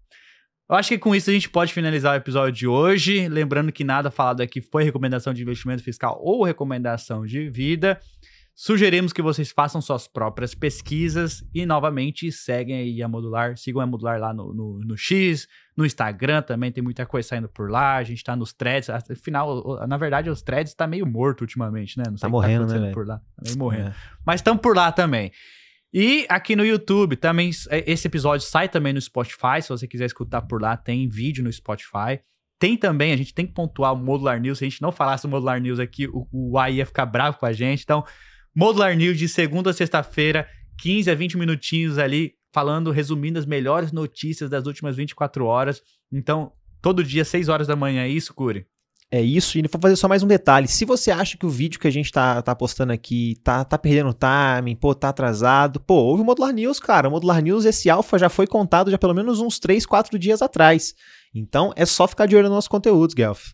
Eu 0.70 0.76
acho 0.76 0.90
que 0.90 1.00
com 1.00 1.16
isso 1.16 1.32
a 1.32 1.34
gente 1.34 1.50
pode 1.50 1.74
finalizar 1.74 2.14
o 2.14 2.18
episódio 2.18 2.52
de 2.52 2.68
hoje. 2.68 3.28
Lembrando 3.28 3.72
que 3.72 3.84
nada 3.84 4.12
falado 4.12 4.42
aqui 4.42 4.62
foi 4.62 4.84
recomendação 4.84 5.34
de 5.34 5.42
investimento 5.42 5.82
fiscal 5.82 6.20
ou 6.22 6.44
recomendação 6.44 7.26
de 7.26 7.50
vida. 7.50 8.00
Sugerimos 8.54 9.12
que 9.12 9.22
vocês 9.22 9.52
façam 9.52 9.82
suas 9.82 10.06
próprias 10.06 10.54
pesquisas 10.54 11.44
e, 11.56 11.66
novamente, 11.66 12.30
seguem 12.32 12.76
aí 12.76 13.02
a 13.02 13.08
Modular. 13.08 13.58
Sigam 13.58 13.82
a 13.82 13.88
Modular 13.88 14.20
lá 14.20 14.34
no, 14.34 14.54
no, 14.54 14.80
no 14.80 14.98
X, 14.98 15.48
no 15.78 15.86
Instagram 15.86 16.42
também, 16.42 16.70
tem 16.70 16.84
muita 16.84 17.06
coisa 17.06 17.30
saindo 17.30 17.48
por 17.48 17.72
lá. 17.72 17.96
A 17.96 18.04
gente 18.04 18.22
tá 18.22 18.36
nos 18.36 18.52
threads. 18.52 18.90
Afinal, 18.90 19.88
na 19.88 19.96
verdade, 19.96 20.30
os 20.30 20.42
threads 20.42 20.74
tá 20.74 20.86
meio 20.86 21.08
morto 21.08 21.42
ultimamente, 21.42 21.98
né? 21.98 22.04
Não 22.10 22.18
sei 22.18 22.28
tá 22.28 22.30
morrendo, 22.30 22.68
tá 22.68 22.78
né? 22.78 22.92
Por 22.92 23.08
lá. 23.08 23.18
Tá 23.18 23.44
meio 23.46 23.58
morrendo. 23.58 23.90
É. 23.90 23.96
Mas 24.26 24.42
estão 24.42 24.58
por 24.58 24.76
lá 24.76 24.92
também. 24.92 25.32
E 25.94 26.26
aqui 26.30 26.56
no 26.56 26.64
YouTube 26.64 27.16
também, 27.16 27.50
é, 27.70 27.92
esse 27.92 28.08
episódio 28.08 28.46
sai 28.46 28.70
também 28.70 28.94
no 28.94 29.02
Spotify. 29.02 29.62
Se 29.62 29.70
você 29.70 29.88
quiser 29.88 30.06
escutar 30.06 30.44
por 30.44 30.62
lá, 30.62 30.78
tem 30.78 31.10
vídeo 31.10 31.44
no 31.44 31.52
Spotify. 31.52 32.20
Tem 32.60 32.76
também, 32.78 33.14
a 33.14 33.18
gente 33.18 33.34
tem 33.34 33.48
que 33.48 33.54
pontuar 33.54 33.94
o 33.94 33.98
Modular 33.98 34.40
News. 34.40 34.60
Se 34.60 34.66
a 34.66 34.70
gente 34.70 34.82
não 34.82 34.92
falasse 34.92 35.26
o 35.26 35.30
Modular 35.30 35.60
News 35.60 35.80
aqui, 35.80 36.08
o, 36.08 36.28
o 36.32 36.58
AI 36.58 36.76
ia 36.76 36.86
ficar 36.86 37.06
bravo 37.06 37.38
com 37.38 37.46
a 37.46 37.54
gente. 37.54 37.84
Então, 37.84 38.04
Modular 38.56 38.96
News 38.96 39.18
de 39.18 39.28
segunda 39.28 39.70
a 39.70 39.74
sexta-feira, 39.74 40.48
15 40.80 41.10
a 41.10 41.16
20 41.16 41.38
minutinhos 41.38 41.98
ali, 41.98 42.34
falando, 42.54 42.92
resumindo 42.92 43.40
as 43.40 43.46
melhores 43.46 43.92
notícias 43.92 44.50
das 44.50 44.68
últimas 44.68 44.96
24 44.96 45.46
horas. 45.46 45.82
Então, 46.12 46.52
todo 46.82 47.04
dia, 47.04 47.24
6 47.24 47.50
horas 47.50 47.68
da 47.68 47.76
manhã, 47.76 48.04
é 48.04 48.10
isso, 48.10 48.34
Curi? 48.34 48.68
É 49.12 49.20
isso, 49.20 49.58
e 49.58 49.64
vou 49.64 49.82
fazer 49.82 49.96
só 49.96 50.08
mais 50.08 50.22
um 50.22 50.28
detalhe. 50.28 50.68
Se 50.68 50.86
você 50.86 51.10
acha 51.10 51.36
que 51.36 51.46
o 51.46 51.50
vídeo 51.50 51.80
que 51.80 51.88
a 51.88 51.92
gente 51.92 52.12
tá, 52.12 52.40
tá 52.44 52.56
postando 52.56 52.94
aqui 52.94 53.38
tá, 53.44 53.66
tá 53.66 53.76
perdendo 53.76 54.14
timing, 54.14 54.76
pô, 54.76 54.94
tá 54.94 55.10
atrasado, 55.10 55.80
pô, 55.80 55.96
houve 55.96 56.22
o 56.22 56.26
Modular 56.26 56.54
News, 56.54 56.80
cara. 56.80 57.08
O 57.08 57.12
Modular 57.12 57.42
News, 57.42 57.66
esse 57.66 57.90
alfa 57.90 58.20
já 58.20 58.30
foi 58.30 58.46
contado 58.46 58.92
já 58.92 59.00
pelo 59.00 59.16
menos 59.16 59.40
uns 59.40 59.58
3, 59.58 59.84
4 59.84 60.20
dias 60.20 60.44
atrás. 60.44 60.94
Então 61.34 61.74
é 61.76 61.88
só 61.88 62.08
ficar 62.08 62.28
de 62.28 62.36
olho 62.36 62.44
nos 62.44 62.56
nossos 62.56 62.68
conteúdos, 62.68 63.16
Guelph. 63.16 63.48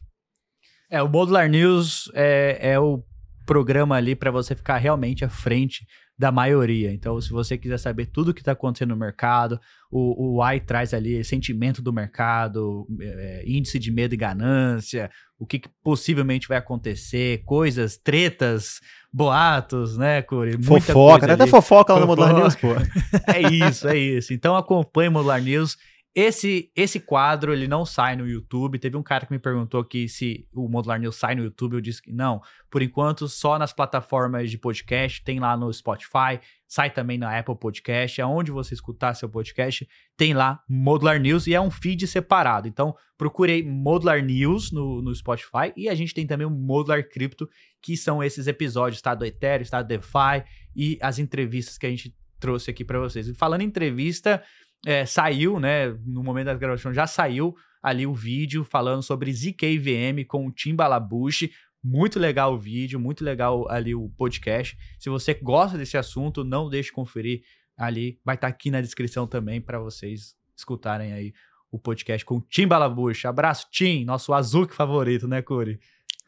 É, 0.90 1.02
o 1.02 1.08
Modular 1.08 1.50
News 1.50 2.12
é, 2.14 2.74
é 2.74 2.80
o 2.80 3.02
programa 3.46 3.96
ali 3.96 4.14
para 4.14 4.32
você 4.32 4.56
ficar 4.56 4.76
realmente 4.76 5.24
à 5.24 5.30
frente 5.30 5.86
da 6.18 6.32
maioria. 6.32 6.94
Então, 6.94 7.20
se 7.20 7.30
você 7.30 7.58
quiser 7.58 7.78
saber 7.78 8.06
tudo 8.06 8.30
o 8.30 8.34
que 8.34 8.42
está 8.42 8.54
acontecendo 8.54 8.90
no 8.90 8.96
mercado, 8.96 9.60
o, 9.92 10.36
o 10.36 10.42
AI 10.42 10.62
traz 10.62 10.94
ali 10.94 11.24
sentimento 11.24 11.82
do 11.82 11.92
mercado, 11.92 12.88
é, 13.02 13.44
índice 13.46 13.78
de 13.78 13.92
medo 13.92 14.14
e 14.14 14.18
ganância, 14.18 15.12
o 15.38 15.46
que, 15.46 15.60
que, 15.60 15.70
possivelmente 15.84 16.48
vai 16.48 16.58
acontecer, 16.58 17.44
coisas, 17.44 17.98
tretas, 17.98 18.80
boatos, 19.12 19.98
né, 19.98 20.22
Curi? 20.22 20.62
Fofoca, 20.64 21.34
até 21.34 21.48
fofoca 21.48 21.94
lá 21.94 22.00
no 22.00 22.08
Modular 22.08 22.34
News, 22.34 22.56
pô. 22.56 22.70
é 23.28 23.42
isso, 23.42 23.88
é 23.88 23.98
isso. 23.98 24.34
Então 24.34 24.56
acompanhe 24.56 25.10
o 25.10 25.12
Modular 25.12 25.42
News 25.42 25.78
esse, 26.16 26.72
esse 26.74 26.98
quadro, 26.98 27.52
ele 27.52 27.68
não 27.68 27.86
sai 27.86 28.16
no 28.16 28.26
YouTube. 28.26 28.80
Teve 28.80 28.96
um 28.96 29.04
cara 29.04 29.26
que 29.26 29.34
me 29.34 29.38
perguntou 29.38 29.82
aqui 29.82 30.08
se 30.08 30.48
o 30.54 30.70
Modular 30.70 30.98
News 30.98 31.18
sai 31.18 31.36
no 31.36 31.44
YouTube. 31.44 31.74
Eu 31.74 31.82
disse 31.82 32.02
que 32.02 32.14
não. 32.14 32.42
Por 32.72 32.82
enquanto, 32.82 33.28
só 33.28 33.60
nas 33.60 33.74
plataformas 33.74 34.50
de 34.50 34.58
podcast. 34.58 35.22
Tem 35.26 35.42
lá 35.42 35.58
no 35.58 35.72
Spotify, 35.74 36.40
sai 36.66 36.90
também 36.90 37.18
na 37.18 37.38
Apple 37.38 37.58
Podcast. 37.58 38.22
Aonde 38.22 38.50
você 38.50 38.74
escutar 38.74 39.14
seu 39.14 39.28
podcast, 39.28 39.86
tem 40.16 40.34
lá 40.34 40.64
Modular 40.70 41.20
News 41.20 41.48
e 41.48 41.54
é 41.54 41.60
um 41.60 41.70
feed 41.70 42.08
separado. 42.08 42.66
Então, 42.66 42.96
procurei 43.18 43.62
Modular 43.62 44.24
News 44.24 44.72
no, 44.72 45.02
no 45.02 45.14
Spotify 45.14 45.74
e 45.76 45.90
a 45.90 45.96
gente 45.96 46.14
tem 46.14 46.26
também 46.26 46.48
o 46.48 46.50
Modular 46.50 47.06
Crypto, 47.10 47.50
que 47.82 47.98
são 47.98 48.24
esses 48.24 48.48
episódios, 48.48 49.02
tá? 49.02 49.14
Do 49.14 49.26
Ethereum, 49.26 49.64
está 49.64 49.82
do 49.82 49.88
DeFi 49.90 50.46
e 50.74 50.98
as 51.02 51.20
entrevistas 51.20 51.78
que 51.78 51.86
a 51.86 51.90
gente 51.90 52.16
trouxe 52.40 52.72
aqui 52.72 52.86
para 52.86 53.00
vocês. 53.00 53.28
E 53.28 53.34
falando 53.34 53.62
em 53.62 53.66
entrevista 53.66 54.42
é, 54.86 55.06
saiu, 55.06 55.60
né? 55.60 55.90
No 56.06 56.24
momento 56.24 56.46
da 56.46 56.54
gravação 56.54 56.94
já 56.94 57.08
saiu 57.08 57.56
ali 57.82 58.06
o 58.06 58.14
vídeo 58.14 58.64
falando 58.64 59.02
sobre 59.02 59.34
ZKVM 59.34 60.24
com 60.28 60.46
o 60.46 60.52
Tim 60.52 60.76
Balabushi. 60.76 61.52
Muito 61.84 62.20
legal 62.20 62.54
o 62.54 62.60
vídeo, 62.60 63.00
muito 63.00 63.24
legal 63.24 63.70
ali 63.70 63.94
o 63.94 64.10
podcast. 64.10 64.78
Se 65.00 65.10
você 65.10 65.34
gosta 65.34 65.78
desse 65.78 65.98
assunto, 65.98 66.44
não 66.44 66.70
deixe 66.70 66.90
de 66.90 66.94
conferir 66.94 67.42
ali. 67.76 68.20
Vai 68.24 68.36
estar 68.36 68.48
tá 68.48 68.54
aqui 68.54 68.70
na 68.70 68.82
descrição 68.82 69.28
também 69.28 69.60
para 69.60 69.80
vocês 69.80 70.36
escutarem 70.56 71.14
aí 71.14 71.34
o 71.72 71.80
podcast 71.80 72.24
com 72.24 72.38
o 72.38 72.42
Tim 72.42 72.68
Balabushi. 72.68 73.28
Abraço, 73.28 73.68
Tim, 73.72 74.06
nosso 74.06 74.34
Azuki 74.34 74.74
favorito, 74.74 75.28
né, 75.28 75.42
Curi? 75.42 75.80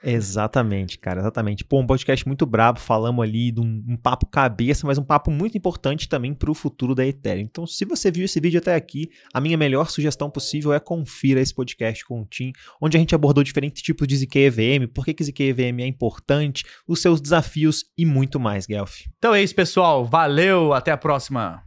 Exatamente, 0.03 0.97
cara, 0.99 1.21
exatamente. 1.21 1.63
Pô, 1.63 1.79
um 1.79 1.87
podcast 1.87 2.25
muito 2.27 2.45
brabo, 2.45 2.79
falamos 2.79 3.23
ali 3.23 3.51
de 3.51 3.59
um, 3.59 3.83
um 3.87 3.97
papo 3.97 4.27
cabeça, 4.27 4.85
mas 4.85 4.97
um 4.97 5.03
papo 5.03 5.31
muito 5.31 5.57
importante 5.57 6.07
também 6.07 6.33
para 6.33 6.51
o 6.51 6.53
futuro 6.53 6.93
da 6.93 7.05
Ethereum. 7.05 7.45
Então, 7.45 7.65
se 7.65 7.83
você 7.83 8.11
viu 8.11 8.25
esse 8.25 8.39
vídeo 8.39 8.59
até 8.59 8.75
aqui, 8.75 9.09
a 9.33 9.41
minha 9.41 9.57
melhor 9.57 9.89
sugestão 9.89 10.29
possível 10.29 10.71
é 10.71 10.79
confira 10.79 11.41
esse 11.41 11.53
podcast 11.53 12.05
com 12.05 12.21
o 12.21 12.25
Tim, 12.25 12.51
onde 12.79 12.95
a 12.95 12.99
gente 12.99 13.15
abordou 13.15 13.43
diferentes 13.43 13.81
tipos 13.81 14.07
de 14.07 14.17
ZK 14.17 14.37
EVM, 14.39 14.87
por 14.93 15.03
que, 15.03 15.13
que 15.13 15.23
ZK 15.23 15.49
EVM 15.49 15.81
é 15.81 15.87
importante, 15.87 16.63
os 16.87 17.01
seus 17.01 17.19
desafios 17.19 17.85
e 17.97 18.05
muito 18.05 18.39
mais, 18.39 18.65
Guelph. 18.65 19.01
Então 19.17 19.33
é 19.33 19.41
isso, 19.41 19.55
pessoal. 19.55 20.05
Valeu, 20.05 20.73
até 20.73 20.91
a 20.91 20.97
próxima. 20.97 21.63